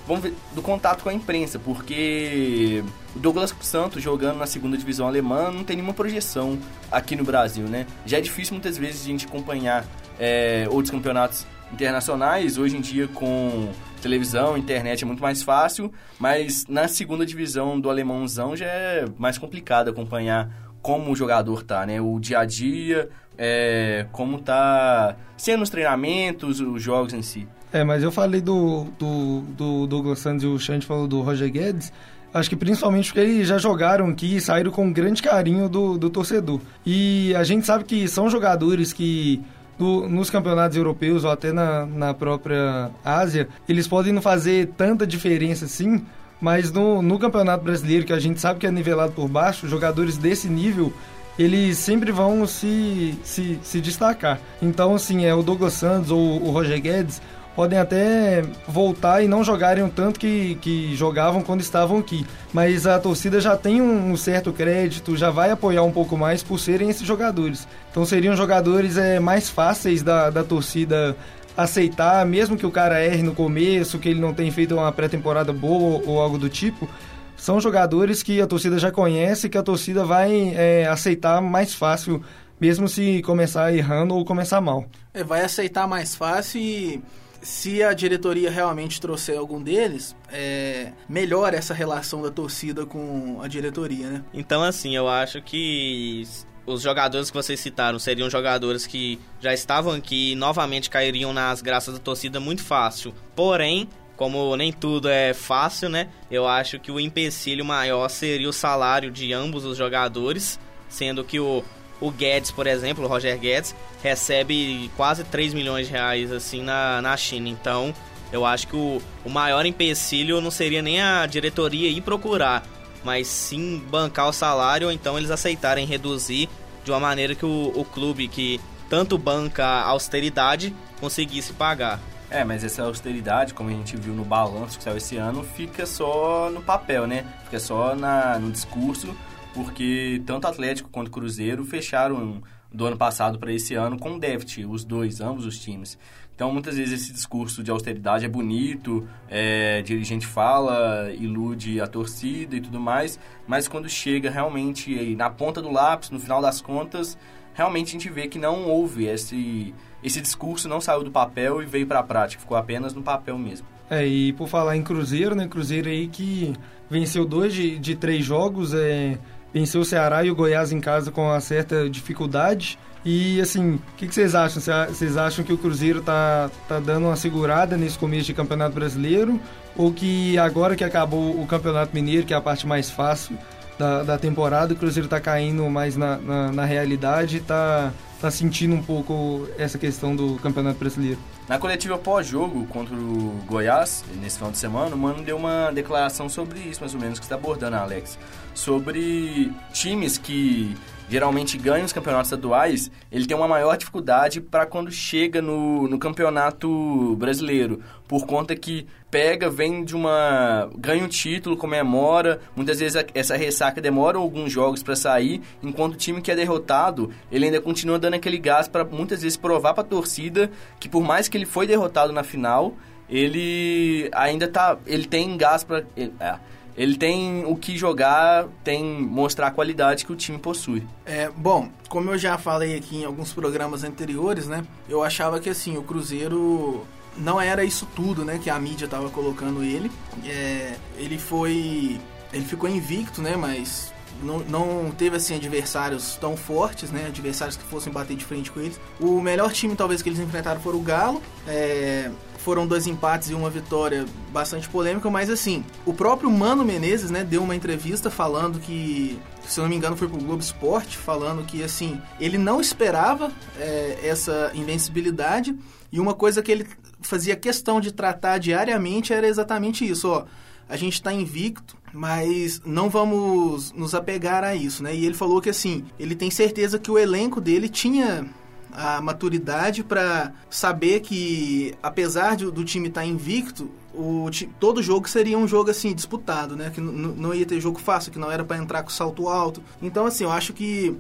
vamos 0.07 0.23
ver, 0.23 0.35
do 0.55 0.63
contato 0.63 1.03
com 1.03 1.09
a 1.09 1.15
imprensa, 1.15 1.59
porque 1.59 2.83
o 3.15 3.19
Douglas 3.19 3.55
Santos 3.61 4.03
jogando 4.03 4.39
na 4.39 4.47
segunda 4.47 4.77
divisão 4.77 5.07
alemã 5.07 5.51
não 5.51 5.65
tem 5.65 5.77
nenhuma 5.77 5.95
projeção 5.95 6.59
aqui 6.91 7.17
no 7.17 7.25
Brasil, 7.25 7.65
né? 7.67 7.87
Já 8.05 8.19
é 8.19 8.21
difícil 8.21 8.55
muitas 8.55 8.77
vezes 8.77 9.03
a 9.03 9.07
gente 9.07 9.27
acompanhar 9.27 9.85
é, 10.19 10.67
outros 10.71 10.91
campeonatos 10.91 11.47
internacionais. 11.73 12.59
Hoje 12.59 12.77
em 12.77 12.81
dia, 12.81 13.09
com 13.09 13.71
televisão, 14.01 14.57
internet 14.57 15.05
é 15.05 15.07
muito 15.07 15.23
mais 15.23 15.43
fácil, 15.43 15.93
mas 16.19 16.67
na 16.67 16.89
segunda 16.89 17.25
divisão 17.25 17.81
do 17.81 17.89
alemãozão 17.89 18.57
já 18.57 18.67
é 18.67 19.05
mais 19.17 19.39
complicado 19.39 19.89
acompanhar 19.89 20.51
como 20.83 21.13
o 21.13 21.17
jogador 21.17 21.63
tá, 21.63 21.87
né? 21.87 22.01
O 22.01 22.19
dia 22.19 22.41
a 22.41 22.45
dia, 22.45 23.09
é, 23.39 24.07
como 24.11 24.41
tá 24.41 25.17
sendo 25.37 25.63
os 25.63 25.71
treinamentos, 25.71 26.61
os 26.61 26.83
jogos 26.83 27.15
em 27.15 27.23
si. 27.23 27.47
É, 27.73 27.83
mas 27.83 28.03
eu 28.03 28.13
falei 28.13 28.41
do, 28.41 28.87
do, 28.99 29.41
do 29.57 29.87
Douglas 29.87 30.19
Santos 30.19 30.45
e 30.45 30.47
o 30.47 30.59
Xande 30.59 30.87
falou 30.87 31.09
do 31.09 31.23
Roger 31.23 31.51
Guedes. 31.51 31.93
Acho 32.35 32.49
que 32.49 32.57
principalmente 32.57 33.07
porque 33.07 33.21
eles 33.21 33.49
já 33.49 33.59
jogaram 33.59 34.09
aqui 34.09 34.37
e 34.37 34.41
saíram 34.41 34.71
com 34.71 34.93
grande 34.93 35.23
carinho 35.23 35.69
do, 35.69 35.99
do 35.99 36.11
torcedor. 36.11 36.61
E 36.85 37.35
a 37.35 37.45
gente 37.45 37.67
sabe 37.67 37.85
que 37.85 38.09
são 38.09 38.29
jogadores 38.29 38.93
que 38.93 39.41
do, 39.79 40.09
nos 40.09 40.31
campeonatos 40.31 40.77
europeus 40.77 41.25
ou 41.25 41.31
até 41.31 41.53
na, 41.53 41.87
na 41.87 42.15
própria 42.15 42.91
Ásia, 43.05 43.49
eles 43.69 43.89
podem 43.89 44.13
não 44.13 44.23
fazer 44.23 44.69
tanta 44.77 45.07
diferença 45.07 45.65
assim, 45.65 46.05
mas 46.41 46.71
no, 46.71 47.03
no 47.03 47.19
campeonato 47.19 47.65
brasileiro, 47.65 48.05
que 48.05 48.13
a 48.13 48.19
gente 48.19 48.41
sabe 48.41 48.61
que 48.61 48.67
é 48.67 48.71
nivelado 48.71 49.13
por 49.13 49.29
baixo, 49.29 49.69
jogadores 49.69 50.17
desse 50.17 50.49
nível 50.49 50.93
eles 51.39 51.79
sempre 51.79 52.13
vão 52.13 52.47
se, 52.47 53.19
se, 53.25 53.59
se 53.63 53.81
destacar. 53.81 54.39
Então, 54.61 54.95
assim, 54.95 55.25
é 55.25 55.35
o 55.35 55.43
Douglas 55.43 55.73
Santos 55.73 56.11
ou 56.11 56.43
o 56.43 56.51
Roger 56.51 56.81
Guedes 56.81 57.23
podem 57.55 57.79
até 57.79 58.43
voltar 58.67 59.23
e 59.23 59.29
não 59.29 59.45
jogarem 59.45 59.85
o 59.85 59.89
tanto 59.89 60.19
que, 60.19 60.57
que 60.61 60.95
jogavam 60.97 61.43
quando 61.43 61.61
estavam 61.61 61.99
aqui. 61.99 62.27
Mas 62.53 62.87
a 62.87 62.99
torcida 62.99 63.41
já 63.41 63.57
tem 63.57 63.81
um, 63.81 64.17
certo 64.17 64.53
crédito, 64.53 65.17
já 65.17 65.31
vai 65.31 65.51
apoiar 65.51 65.83
um 65.83 65.93
pouco 65.93 66.17
mais 66.17 66.43
por 66.43 66.59
serem 66.59 66.89
esses 66.89 67.07
jogadores. 67.07 67.67
Então 67.91 68.05
seriam 68.05 68.35
jogadores 68.37 68.97
é, 68.97 69.21
mais 69.21 69.49
fáceis 69.49 70.03
da, 70.03 70.31
da 70.31 70.43
torcida 70.45 71.17
aceitar, 71.57 72.25
mesmo 72.25 72.57
que 72.57 72.67
o 72.67 72.71
cara 72.71 73.05
erre 73.05 73.23
no 73.23 73.35
começo, 73.35 73.99
que 73.99 74.09
ele 74.09 74.21
não 74.21 74.33
tenha 74.33 74.51
feito 74.51 74.75
uma 74.75 74.91
pré-temporada 74.91 75.53
boa 75.53 76.03
ou 76.07 76.21
algo 76.21 76.39
do 76.39 76.49
tipo. 76.49 76.89
São 77.37 77.61
jogadores 77.61 78.23
que 78.23 78.41
a 78.41 78.47
torcida 78.47 78.79
já 78.79 78.91
conhece, 78.91 79.49
que 79.49 79.59
a 79.59 79.63
torcida 79.63 80.05
vai 80.05 80.55
é, 80.55 80.87
aceitar 80.87 81.41
mais 81.41 81.75
fácil, 81.75 82.23
mesmo 82.61 82.89
se 82.89 83.21
começar 83.23 83.75
errando 83.75 84.15
ou 84.15 84.25
começar 84.25 84.61
mal. 84.61 84.87
É, 85.13 85.25
vai 85.25 85.43
aceitar 85.43 85.87
mais 85.89 86.15
fácil 86.15 86.61
e 86.61 87.03
se 87.43 87.83
a 87.83 87.93
diretoria 87.93 88.51
realmente 88.51 89.01
trouxer 89.01 89.37
algum 89.37 89.61
deles, 89.61 90.17
é, 90.31 90.93
melhora 91.09 91.57
essa 91.57 91.75
relação 91.75 92.23
da 92.23 92.31
torcida 92.31 92.87
com 92.87 93.41
a 93.43 93.49
diretoria, 93.49 94.09
né? 94.09 94.25
Então, 94.33 94.63
assim, 94.63 94.97
eu 94.97 95.09
acho 95.09 95.43
que 95.43 96.25
os 96.65 96.81
jogadores 96.81 97.31
que 97.31 97.37
vocês 97.37 97.59
citaram 97.59 97.99
seriam 97.99 98.31
jogadores 98.31 98.87
que 98.87 99.19
já 99.41 99.53
estavam 99.53 99.95
aqui 99.95 100.33
e 100.33 100.35
novamente 100.37 100.89
cairiam 100.89 101.33
nas 101.33 101.61
graças 101.61 101.95
da 101.95 102.01
torcida 102.01 102.39
muito 102.39 102.63
fácil. 102.63 103.13
Porém, 103.35 103.89
como 104.17 104.57
nem 104.57 104.73
tudo 104.73 105.09
é 105.09 105.35
fácil, 105.35 105.89
né? 105.89 106.09
Eu 106.31 106.47
acho 106.47 106.79
que 106.79 106.93
o 106.93 107.01
empecilho 107.01 107.65
maior 107.65 108.09
seria 108.09 108.49
o 108.49 108.53
salário 108.53 109.11
de 109.11 109.33
ambos 109.33 109.65
os 109.65 109.77
jogadores, 109.77 110.61
sendo 110.89 111.25
que 111.25 111.41
o 111.41 111.65
o 112.03 112.11
Guedes, 112.11 112.51
por 112.51 112.67
exemplo, 112.67 113.05
o 113.05 113.09
Roger 113.09 113.39
Guedes, 113.39 113.75
recebe 114.03 114.91
quase 114.97 115.23
3 115.23 115.55
milhões 115.55 115.87
de 115.87 115.93
reais 115.93 116.33
assim 116.33 116.63
na, 116.63 117.01
na 117.01 117.17
China. 117.17 117.49
Então, 117.49 117.95
eu 118.33 118.45
acho 118.45 118.67
que 118.67 118.75
o, 118.75 119.01
o 119.25 119.31
maior 119.31 119.65
empecilho 119.65 120.41
não 120.41 120.51
seria 120.51 120.83
nem 120.83 121.01
a 121.01 121.25
diretoria 121.27 121.89
ir 121.89 122.01
procurar, 122.01 122.65
mas 123.05 123.29
sim 123.29 123.81
bancar 123.89 124.29
o 124.29 124.33
salário 124.33 124.89
ou 124.89 124.93
então 124.93 125.17
eles 125.17 125.31
aceitarem 125.31 125.87
reduzir 125.87 126.49
de 126.85 126.91
uma 126.91 126.99
maneira 126.99 127.37
que 127.37 127.47
o, 127.47 127.73
o 127.75 127.85
clube 127.85 128.27
que 128.27 128.61
tanto 128.91 129.17
banca 129.17 129.65
a 129.65 129.85
austeridade 129.85 130.75
conseguisse 131.01 131.53
pagar. 131.53 132.01
É, 132.29 132.45
mas 132.45 132.65
essa 132.65 132.83
austeridade, 132.83 133.55
como 133.55 133.69
a 133.69 133.73
gente 133.73 133.97
viu 133.97 134.15
no 134.15 134.25
balanço 134.25 134.79
que 134.79 134.85
saiu 134.85 134.97
esse 134.97 135.19
ano, 135.19 135.45
fica 135.45 135.85
só 135.85 136.51
no 136.51 136.63
papel, 136.63 137.07
né? 137.07 137.27
Fica 137.45 137.61
só 137.61 137.95
na, 137.95 138.39
no 138.39 138.51
discurso 138.51 139.15
porque 139.55 140.23
tanto 140.27 140.47
Atlético 140.47 140.89
quanto 140.91 141.11
Cruzeiro 141.11 141.65
fecharam 141.65 142.43
do 142.73 142.87
ano 142.87 142.97
passado 142.97 143.39
para 143.39 143.53
esse 143.53 143.75
ano 143.75 143.99
com 143.99 144.19
déficit, 144.19 144.65
os 144.65 144.85
dois, 144.85 145.21
ambos 145.21 145.45
os 145.45 145.59
times. 145.59 145.99
Então, 146.35 146.51
muitas 146.51 146.77
vezes 146.77 147.03
esse 147.03 147.13
discurso 147.13 147.63
de 147.63 147.71
austeridade 147.71 148.25
é 148.25 148.29
bonito, 148.29 149.07
é, 149.29 149.83
dirigente 149.83 150.27
fala, 150.27 151.13
ilude 151.13 151.81
a 151.81 151.87
torcida 151.87 152.57
e 152.57 152.61
tudo 152.61 152.81
mais, 152.81 153.19
mas 153.47 153.69
quando 153.69 153.89
chega 153.89 154.31
realmente 154.31 155.15
na 155.15 155.29
ponta 155.29 155.61
do 155.61 155.71
lápis, 155.71 156.11
no 156.11 156.19
final 156.19 156.41
das 156.41 156.61
contas, 156.61 157.19
realmente 157.53 157.89
a 157.89 157.93
gente 157.93 158.09
vê 158.09 158.29
que 158.29 158.39
não 158.39 158.65
houve 158.65 159.07
esse, 159.07 159.75
esse 160.03 160.21
discurso, 160.21 160.69
não 160.69 160.81
saiu 160.81 161.05
do 161.05 161.11
papel 161.11 161.63
e 161.63 161.67
veio 161.67 161.87
para 161.87 161.99
a 161.99 162.03
prática, 162.03 162.41
ficou 162.41 162.57
apenas 162.57 162.95
no 162.95 163.03
papel 163.03 163.39
mesmo. 163.39 163.67
É, 163.91 164.07
e 164.07 164.33
por 164.33 164.49
falar 164.49 164.75
em 164.75 164.83
Cruzeiro, 164.83 165.35
né, 165.35 165.47
Cruzeiro 165.47 165.91
aí 165.91 166.09
que 166.09 166.55
venceu 166.89 167.27
dois 167.27 167.53
de, 167.53 167.79
de 167.79 167.95
três 167.95 168.25
jogos, 168.25 168.73
é, 168.73 169.19
venceu 169.53 169.81
o 169.81 169.85
Ceará 169.85 170.25
e 170.25 170.31
o 170.31 170.35
Goiás 170.35 170.73
em 170.73 170.81
casa 170.81 171.11
com 171.11 171.27
uma 171.27 171.41
certa 171.41 171.89
dificuldade. 171.89 172.79
E 173.05 173.41
assim, 173.41 173.75
o 173.75 173.81
que, 173.97 174.07
vocês 174.07 174.35
acham? 174.35 174.63
Vocês 174.89 175.17
acham 175.17 175.45
que 175.45 175.53
o 175.53 175.59
Cruzeiro 175.59 176.01
tá, 176.01 176.51
tá 176.69 176.79
dando 176.79 177.07
uma 177.07 177.17
segurada 177.17 177.77
nesse 177.77 177.99
começo 177.99 178.27
de 178.27 178.35
Campeonato 178.35 178.75
Brasileiro? 178.75 179.41
Ou 179.77 179.93
que 179.93 180.39
agora 180.39 180.77
que 180.77 180.85
acabou 180.85 181.41
o 181.41 181.47
Campeonato 181.47 181.95
Mineiro, 181.95 182.27
que 182.27 182.33
é 182.33 182.37
a 182.37 182.41
parte 182.41 182.67
mais 182.67 182.91
fácil 182.91 183.37
da, 183.79 184.03
da 184.05 184.19
temporada, 184.19 184.73
o 184.73 184.77
Cruzeiro 184.77 185.09
tá 185.09 185.21
caindo 185.21 185.69
mais 185.69 185.97
na, 185.97 186.17
na, 186.19 186.53
na 186.53 186.65
realidade 186.65 187.39
e 187.39 187.41
tá, 187.41 187.93
tá 188.21 188.31
sentindo 188.31 188.75
um 188.75 188.83
pouco 188.83 189.49
essa 189.59 189.79
questão 189.79 190.15
do 190.15 190.37
Campeonato 190.37 190.79
Brasileiro? 190.79 191.19
Na 191.49 191.59
coletiva 191.59 191.99
pós-jogo 191.99 192.67
contra 192.67 192.95
o 192.95 193.41
Goiás, 193.47 194.05
nesse 194.21 194.37
final 194.37 194.53
de 194.53 194.59
semana, 194.59 194.95
o 194.95 194.99
Mano 194.99 195.25
deu 195.25 195.37
uma 195.37 195.73
declaração 195.73 196.29
sobre 196.29 196.61
isso, 196.61 196.81
mais 196.81 196.95
ou 196.95 197.01
menos, 197.01 197.19
que 197.19 197.25
está 197.25 197.35
abordando, 197.35 197.77
Alex. 197.77 198.17
Sobre 198.55 199.53
times 199.73 200.19
que 200.19 200.77
geralmente 201.13 201.59
ganha 201.59 201.85
os 201.85 201.93
campeonatos 201.93 202.29
estaduais, 202.29 202.91
ele 203.11 203.27
tem 203.27 203.37
uma 203.37 203.47
maior 203.47 203.77
dificuldade 203.77 204.41
para 204.41 204.65
quando 204.65 204.91
chega 204.91 205.43
no, 205.43 205.87
no 205.87 205.99
campeonato 205.99 207.15
brasileiro, 207.17 207.83
por 208.09 208.25
conta 208.25 208.57
que 208.57 208.87
pega, 209.11 209.51
vem 209.51 209.85
de 209.85 209.95
uma. 209.95 210.71
ganha 210.75 211.05
um 211.05 211.09
título, 211.09 211.55
comemora, 211.55 212.41
muitas 212.57 212.81
vezes 212.81 213.05
essa 213.13 213.37
ressaca 213.37 213.79
demora 213.79 214.17
alguns 214.17 214.51
jogos 214.51 214.83
para 214.83 214.97
sair, 214.97 215.43
enquanto 215.63 215.95
o 215.95 215.97
time 215.99 216.23
que 216.23 216.31
é 216.31 216.35
derrotado, 216.35 217.11
ele 217.31 217.45
ainda 217.45 217.61
continua 217.61 217.99
dando 217.99 218.15
aquele 218.15 218.39
gás 218.39 218.67
para 218.67 218.83
muitas 218.83 219.21
vezes 219.21 219.37
provar 219.37 219.75
para 219.75 219.83
a 219.83 219.87
torcida 219.87 220.51
que 220.81 220.89
por 220.89 221.03
mais 221.03 221.29
que 221.29 221.37
ele 221.37 221.45
foi 221.45 221.67
derrotado 221.67 222.11
na 222.11 222.23
final, 222.23 222.75
ele 223.07 224.09
ainda 224.15 224.49
tá. 224.49 224.79
ele 224.87 225.05
tem 225.05 225.37
gás 225.37 225.63
para. 225.63 225.85
É, 225.95 226.39
ele 226.77 226.97
tem 226.97 227.45
o 227.45 227.57
que 227.57 227.77
jogar, 227.77 228.47
tem 228.65 228.85
mostrar 228.85 229.49
a 229.49 229.51
qualidade 229.51 230.05
que 230.05 230.13
o 230.13 230.17
time 230.17 230.39
possui. 230.39 230.87
É, 231.05 231.31
bom, 231.31 231.69
como 231.89 232.11
eu 232.11 232.19
já 232.19 232.39
falei 232.39 232.77
aqui 232.77 232.99
em 232.99 233.05
alguns 233.05 233.33
programas 233.33 233.85
anteriores, 233.85 234.47
né? 234.47 234.65
Eu 234.89 235.03
achava 235.03 235.39
que 235.39 235.51
assim, 235.51 235.77
o 235.77 235.83
Cruzeiro 235.83 236.87
não 237.17 237.41
era 237.41 237.63
isso 237.65 237.87
tudo, 237.95 238.25
né, 238.25 238.41
que 238.43 238.49
a 238.49 238.59
mídia 238.59 238.87
estava 238.87 239.11
colocando 239.11 239.63
ele. 239.63 239.91
É, 240.25 240.75
ele 240.97 241.19
foi 241.19 242.01
ele 242.33 242.45
ficou 242.45 242.69
invicto, 242.69 243.21
né, 243.21 243.37
mas 243.37 243.93
não, 244.23 244.39
não 244.39 244.91
teve 244.91 245.17
assim 245.17 245.35
adversários 245.35 246.17
tão 246.17 246.37
fortes, 246.37 246.91
né? 246.91 247.07
Adversários 247.07 247.57
que 247.57 247.65
fossem 247.65 247.93
bater 247.93 248.17
de 248.17 248.25
frente 248.25 248.51
com 248.51 248.61
eles. 248.61 248.81
O 249.01 249.21
melhor 249.21 249.53
time 249.53 249.75
talvez 249.75 250.01
que 250.01 250.09
eles 250.09 250.19
enfrentaram 250.19 250.61
foi 250.61 250.75
o 250.75 250.81
Galo. 250.81 251.21
É, 251.47 252.11
foram 252.43 252.67
dois 252.67 252.87
empates 252.87 253.31
e 253.31 253.35
uma 253.35 253.49
vitória 253.49 254.05
bastante 254.33 254.69
polêmica, 254.69 255.09
mas 255.09 255.31
assim, 255.31 255.65
o 255.87 255.95
próprio 255.95 256.31
Mano 256.31 256.65
Menezes, 256.65 257.11
né, 257.11 257.25
deu 257.25 257.43
uma 257.43 257.55
entrevista 257.55 258.11
falando 258.11 258.59
que, 258.59 259.19
se 259.47 259.59
eu 259.59 259.63
não 259.63 259.71
me 259.71 259.77
engano, 259.77 259.97
foi 259.97 260.09
pro 260.09 260.19
Globo 260.19 260.43
Esporte, 260.43 260.99
falando 260.99 261.45
que 261.45 261.63
assim, 261.63 262.01
ele 262.19 262.37
não 262.37 262.61
esperava 262.61 263.31
é, 263.59 264.01
essa 264.03 264.51
invencibilidade 264.55 265.57
e 265.91 266.01
uma 266.01 266.15
coisa 266.15 266.43
que 266.43 266.51
ele 266.51 266.67
fazia 267.01 267.37
questão 267.37 267.81
de 267.81 267.93
tratar 267.93 268.39
diariamente 268.39 269.13
era 269.13 269.27
exatamente 269.27 269.89
isso, 269.89 270.09
ó. 270.09 270.25
A 270.69 270.77
gente 270.77 270.95
está 270.95 271.13
invicto, 271.13 271.77
mas 271.93 272.63
não 272.65 272.89
vamos 272.89 273.73
nos 273.73 273.95
apegar 273.95 274.43
a 274.43 274.55
isso, 274.55 274.83
né? 274.83 274.95
E 274.95 275.05
ele 275.05 275.15
falou 275.15 275.41
que 275.41 275.51
assim, 275.51 275.85
ele 275.99 276.15
tem 276.15 276.31
certeza 276.31 276.79
que 276.79 276.91
o 276.91 276.99
elenco 276.99 277.41
dele 277.41 277.69
tinha 277.69 278.27
a 278.73 279.01
maturidade 279.01 279.85
para 279.85 280.33
saber 280.49 281.01
que, 281.01 281.75
apesar 281.83 282.37
de, 282.37 282.51
do 282.51 282.65
time 282.65 282.89
estar 282.89 283.03
tá 283.03 283.07
invicto, 283.07 283.71
o, 283.95 284.31
todo 284.59 284.83
jogo 284.83 285.09
seria 285.09 285.37
um 285.37 285.47
jogo 285.47 285.71
assim 285.71 285.95
disputado, 285.95 286.57
né? 286.57 286.71
Que 286.71 286.81
não 286.81 287.35
ia 287.35 287.45
ter 287.45 287.61
jogo 287.61 287.79
fácil, 287.79 288.11
que 288.11 288.19
não 288.19 288.31
era 288.31 288.45
para 288.45 288.57
entrar 288.57 288.83
com 288.83 288.91
salto 288.91 289.29
alto. 289.29 289.63
Então, 289.81 290.07
assim, 290.07 290.25
eu 290.25 290.33
acho 290.33 290.53
que 290.53 290.97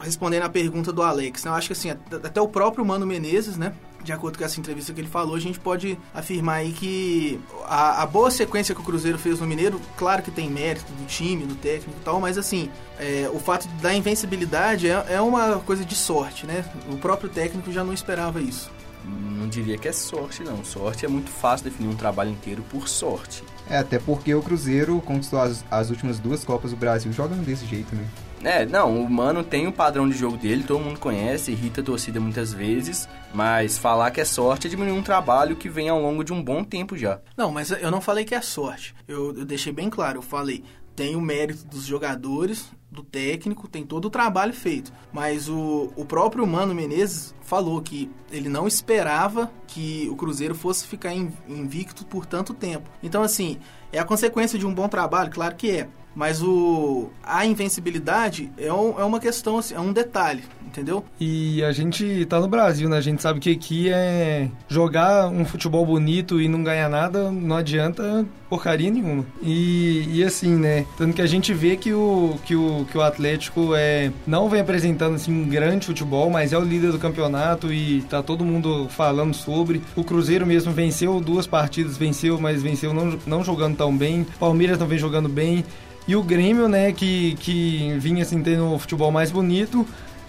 respondendo 0.00 0.42
à 0.42 0.48
pergunta 0.48 0.92
do 0.92 1.02
Alex, 1.02 1.44
né, 1.44 1.50
eu 1.50 1.54
acho 1.54 1.68
que 1.68 1.72
assim 1.72 1.90
até 1.90 2.40
o 2.40 2.48
próprio 2.48 2.84
Mano 2.84 3.06
Menezes, 3.06 3.56
né? 3.56 3.74
De 4.04 4.12
acordo 4.12 4.38
com 4.38 4.44
essa 4.44 4.60
entrevista 4.60 4.92
que 4.92 5.00
ele 5.00 5.08
falou, 5.08 5.34
a 5.34 5.40
gente 5.40 5.58
pode 5.58 5.98
afirmar 6.12 6.56
aí 6.56 6.72
que 6.72 7.40
a, 7.64 8.02
a, 8.02 8.06
boa 8.06 8.30
sequência 8.30 8.74
que 8.74 8.80
o 8.80 8.84
Cruzeiro 8.84 9.18
fez 9.18 9.40
no 9.40 9.46
Mineiro, 9.46 9.80
claro 9.96 10.22
que 10.22 10.30
tem 10.30 10.48
mérito 10.50 10.92
do 10.92 11.06
time, 11.06 11.46
do 11.46 11.54
técnico 11.54 11.98
e 12.00 12.04
tal, 12.04 12.20
mas 12.20 12.36
assim, 12.36 12.70
é, 12.98 13.28
o 13.32 13.40
fato 13.40 13.66
da 13.80 13.94
invencibilidade 13.94 14.88
é, 14.88 15.06
é 15.08 15.20
uma 15.20 15.58
coisa 15.60 15.84
de 15.84 15.94
sorte, 15.94 16.46
né? 16.46 16.64
O 16.90 16.98
próprio 16.98 17.30
técnico 17.30 17.72
já 17.72 17.82
não 17.82 17.92
esperava 17.92 18.40
isso. 18.40 18.70
Não 19.04 19.48
diria 19.48 19.76
que 19.76 19.88
é 19.88 19.92
sorte, 19.92 20.42
não. 20.42 20.64
Sorte 20.64 21.04
é 21.04 21.08
muito 21.08 21.30
fácil 21.30 21.64
definir 21.64 21.88
um 21.88 21.96
trabalho 21.96 22.30
inteiro 22.30 22.62
por 22.70 22.88
sorte. 22.88 23.42
É, 23.68 23.78
até 23.78 23.98
porque 23.98 24.34
o 24.34 24.42
Cruzeiro 24.42 25.00
conquistou 25.04 25.40
as, 25.40 25.64
as 25.70 25.90
últimas 25.90 26.18
duas 26.18 26.44
Copas 26.44 26.70
do 26.70 26.76
Brasil 26.76 27.12
jogando 27.12 27.44
desse 27.44 27.66
jeito, 27.66 27.94
né? 27.94 28.06
É, 28.44 28.66
não, 28.66 29.02
o 29.02 29.10
Mano 29.10 29.42
tem 29.42 29.66
o 29.66 29.72
padrão 29.72 30.08
de 30.08 30.16
jogo 30.16 30.36
dele, 30.36 30.62
todo 30.62 30.80
mundo 30.80 31.00
conhece, 31.00 31.50
irrita 31.50 31.80
a 31.80 31.84
torcida 31.84 32.20
muitas 32.20 32.52
vezes, 32.52 33.08
mas 33.32 33.78
falar 33.78 34.10
que 34.10 34.20
é 34.20 34.24
sorte 34.24 34.66
é 34.66 34.70
diminuir 34.70 34.92
um 34.92 35.02
trabalho 35.02 35.56
que 35.56 35.68
vem 35.68 35.88
ao 35.88 36.00
longo 36.00 36.22
de 36.22 36.32
um 36.32 36.42
bom 36.42 36.62
tempo 36.62 36.96
já. 36.96 37.20
Não, 37.36 37.50
mas 37.50 37.70
eu 37.70 37.90
não 37.90 38.00
falei 38.00 38.24
que 38.24 38.34
é 38.34 38.40
sorte. 38.40 38.94
Eu, 39.08 39.36
eu 39.36 39.44
deixei 39.44 39.72
bem 39.72 39.88
claro, 39.88 40.18
eu 40.18 40.22
falei, 40.22 40.62
tem 40.94 41.16
o 41.16 41.20
mérito 41.20 41.64
dos 41.66 41.84
jogadores, 41.84 42.70
do 42.90 43.02
técnico, 43.02 43.66
tem 43.66 43.84
todo 43.84 44.04
o 44.04 44.10
trabalho 44.10 44.52
feito. 44.52 44.92
Mas 45.12 45.48
o, 45.48 45.92
o 45.96 46.04
próprio 46.04 46.46
Mano 46.46 46.74
Menezes 46.74 47.34
falou 47.42 47.82
que 47.82 48.10
ele 48.30 48.48
não 48.48 48.68
esperava 48.68 49.50
que 49.66 50.08
o 50.10 50.16
Cruzeiro 50.16 50.54
fosse 50.54 50.86
ficar 50.86 51.12
invicto 51.12 52.06
por 52.06 52.24
tanto 52.24 52.54
tempo. 52.54 52.88
Então, 53.02 53.22
assim, 53.22 53.58
é 53.92 53.98
a 53.98 54.04
consequência 54.04 54.58
de 54.58 54.64
um 54.66 54.72
bom 54.72 54.88
trabalho, 54.88 55.30
claro 55.30 55.56
que 55.56 55.70
é. 55.70 55.88
Mas 56.14 56.42
o, 56.42 57.10
a 57.22 57.44
invencibilidade 57.44 58.50
é, 58.56 58.72
um, 58.72 58.98
é 58.98 59.04
uma 59.04 59.18
questão, 59.18 59.58
assim, 59.58 59.74
é 59.74 59.80
um 59.80 59.92
detalhe, 59.92 60.44
entendeu? 60.64 61.04
E 61.20 61.62
a 61.64 61.72
gente 61.72 62.24
tá 62.26 62.40
no 62.40 62.48
Brasil, 62.48 62.88
né? 62.88 62.96
A 62.96 63.00
gente 63.00 63.20
sabe 63.20 63.40
que 63.40 63.50
aqui 63.50 63.90
é 63.90 64.48
jogar 64.68 65.28
um 65.28 65.44
futebol 65.44 65.84
bonito 65.84 66.40
e 66.40 66.48
não 66.48 66.62
ganhar 66.62 66.88
nada 66.88 67.30
não 67.30 67.56
adianta 67.56 68.26
porcaria 68.48 68.90
nenhuma. 68.90 69.24
E, 69.42 70.08
e 70.12 70.24
assim, 70.24 70.54
né? 70.54 70.86
Tanto 70.96 71.14
que 71.14 71.22
a 71.22 71.26
gente 71.26 71.52
vê 71.52 71.76
que 71.76 71.92
o, 71.92 72.36
que 72.44 72.54
o, 72.54 72.86
que 72.90 72.96
o 72.96 73.02
Atlético 73.02 73.74
é, 73.74 74.12
não 74.26 74.48
vem 74.48 74.60
apresentando 74.60 75.16
assim, 75.16 75.32
um 75.32 75.48
grande 75.48 75.86
futebol, 75.86 76.30
mas 76.30 76.52
é 76.52 76.58
o 76.58 76.62
líder 76.62 76.92
do 76.92 76.98
campeonato 76.98 77.72
e 77.72 78.02
tá 78.02 78.22
todo 78.22 78.44
mundo 78.44 78.88
falando 78.88 79.34
sobre. 79.34 79.82
O 79.96 80.04
Cruzeiro 80.04 80.46
mesmo 80.46 80.72
venceu 80.72 81.20
duas 81.20 81.46
partidas, 81.46 81.96
venceu, 81.96 82.40
mas 82.40 82.62
venceu 82.62 82.94
não, 82.94 83.18
não 83.26 83.42
jogando 83.42 83.76
tão 83.76 83.96
bem. 83.96 84.24
Palmeiras 84.38 84.78
não 84.78 84.86
vem 84.86 84.98
jogando 84.98 85.28
bem. 85.28 85.64
E 86.06 86.14
o 86.14 86.22
Grêmio, 86.22 86.68
né, 86.68 86.92
que, 86.92 87.34
que 87.36 87.96
vinha 87.98 88.22
assim 88.22 88.42
tendo 88.42 88.74
o 88.74 88.78
futebol 88.78 89.10
mais 89.10 89.30
bonito, 89.30 89.86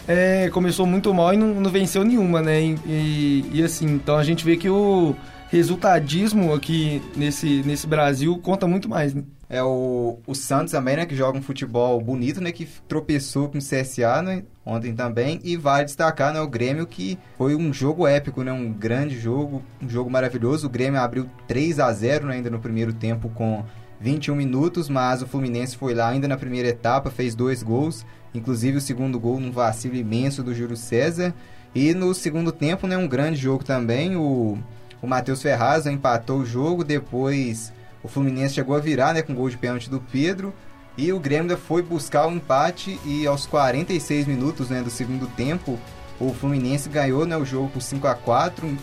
é, 0.08 0.50
começou 0.50 0.86
muito 0.86 1.14
mal 1.14 1.34
e 1.34 1.38
não, 1.38 1.48
não 1.56 1.70
venceu 1.70 2.04
nenhuma, 2.04 2.42
né? 2.42 2.62
E, 2.62 2.76
e, 2.86 3.50
e, 3.54 3.64
assim, 3.64 3.86
então 3.88 4.18
a 4.18 4.24
gente 4.24 4.46
vê 4.46 4.56
que 4.56 4.70
o 4.70 5.16
resultadismo 5.50 6.54
aqui 6.54 7.02
nesse, 7.16 7.64
nesse 7.64 7.88
Brasil 7.88 8.38
conta 8.38 8.68
muito 8.68 8.88
mais, 8.88 9.14
né? 9.14 9.24
É 9.48 9.62
o, 9.62 10.18
o 10.26 10.34
Santos 10.34 10.72
também, 10.72 10.96
né, 10.96 11.06
que 11.06 11.16
joga 11.16 11.38
um 11.38 11.42
futebol 11.42 12.02
bonito, 12.02 12.42
né, 12.42 12.52
que 12.52 12.68
tropeçou 12.88 13.48
com 13.48 13.60
o 13.60 13.62
CSA 13.62 14.22
né, 14.24 14.44
ontem 14.66 14.94
também. 14.94 15.40
E 15.44 15.56
vale 15.56 15.86
destacar, 15.86 16.34
né, 16.34 16.42
o 16.42 16.48
Grêmio, 16.48 16.88
que 16.88 17.18
foi 17.38 17.56
um 17.56 17.72
jogo 17.72 18.08
épico, 18.08 18.44
né, 18.44 18.52
um 18.52 18.74
grande 18.74 19.20
jogo, 19.20 19.62
um 19.82 19.88
jogo 19.88 20.10
maravilhoso. 20.10 20.66
O 20.66 20.70
Grêmio 20.70 21.00
abriu 21.00 21.30
3 21.48 21.80
a 21.80 21.94
0 21.94 22.26
né, 22.26 22.36
ainda 22.36 22.50
no 22.50 22.60
primeiro 22.60 22.92
tempo 22.92 23.30
com 23.30 23.64
21 24.00 24.36
minutos, 24.36 24.90
mas 24.90 25.22
o 25.22 25.28
Fluminense 25.28 25.78
foi 25.78 25.94
lá 25.94 26.10
ainda 26.10 26.28
na 26.28 26.38
primeira 26.38 26.70
etapa, 26.70 27.10
fez 27.10 27.36
dois 27.36 27.64
gols, 27.64 28.06
inclusive 28.34 28.78
o 28.78 28.82
segundo 28.82 29.20
gol 29.20 29.40
num 29.40 29.52
vacilo 29.52 29.96
imenso 29.96 30.44
do 30.44 30.54
Júlio 30.54 30.78
César. 30.78 31.34
E 31.74 31.94
no 31.94 32.14
segundo 32.14 32.52
tempo, 32.52 32.88
né, 32.88 32.98
um 32.98 33.08
grande 33.08 33.38
jogo 33.38 33.64
também, 33.64 34.16
o, 34.16 34.58
o 35.02 35.08
Matheus 35.08 35.42
Ferraz 35.42 35.86
empatou 35.86 36.40
o 36.40 36.46
jogo, 36.46 36.84
depois 36.84 37.74
o 38.04 38.08
Fluminense 38.08 38.54
chegou 38.54 38.76
a 38.76 38.80
virar 38.80 39.14
né, 39.14 39.22
com 39.22 39.34
gol 39.34 39.50
de 39.50 39.58
pênalti 39.58 39.90
do 39.90 40.00
Pedro, 40.00 40.54
e 40.98 41.12
o 41.12 41.20
Grêmio 41.20 41.58
foi 41.58 41.82
buscar 41.82 42.28
o 42.28 42.32
empate. 42.32 43.00
E 43.06 43.28
aos 43.28 43.46
46 43.46 44.28
minutos 44.28 44.70
né, 44.70 44.82
do 44.82 44.90
segundo 44.90 45.28
tempo, 45.28 45.78
o 46.20 46.34
Fluminense 46.34 46.88
ganhou 46.88 47.26
né, 47.26 47.36
o 47.36 47.44
jogo 47.44 47.70
por 47.70 47.82
5 47.82 48.08
a 48.08 48.16
4 48.16 48.66
um, 48.66 48.78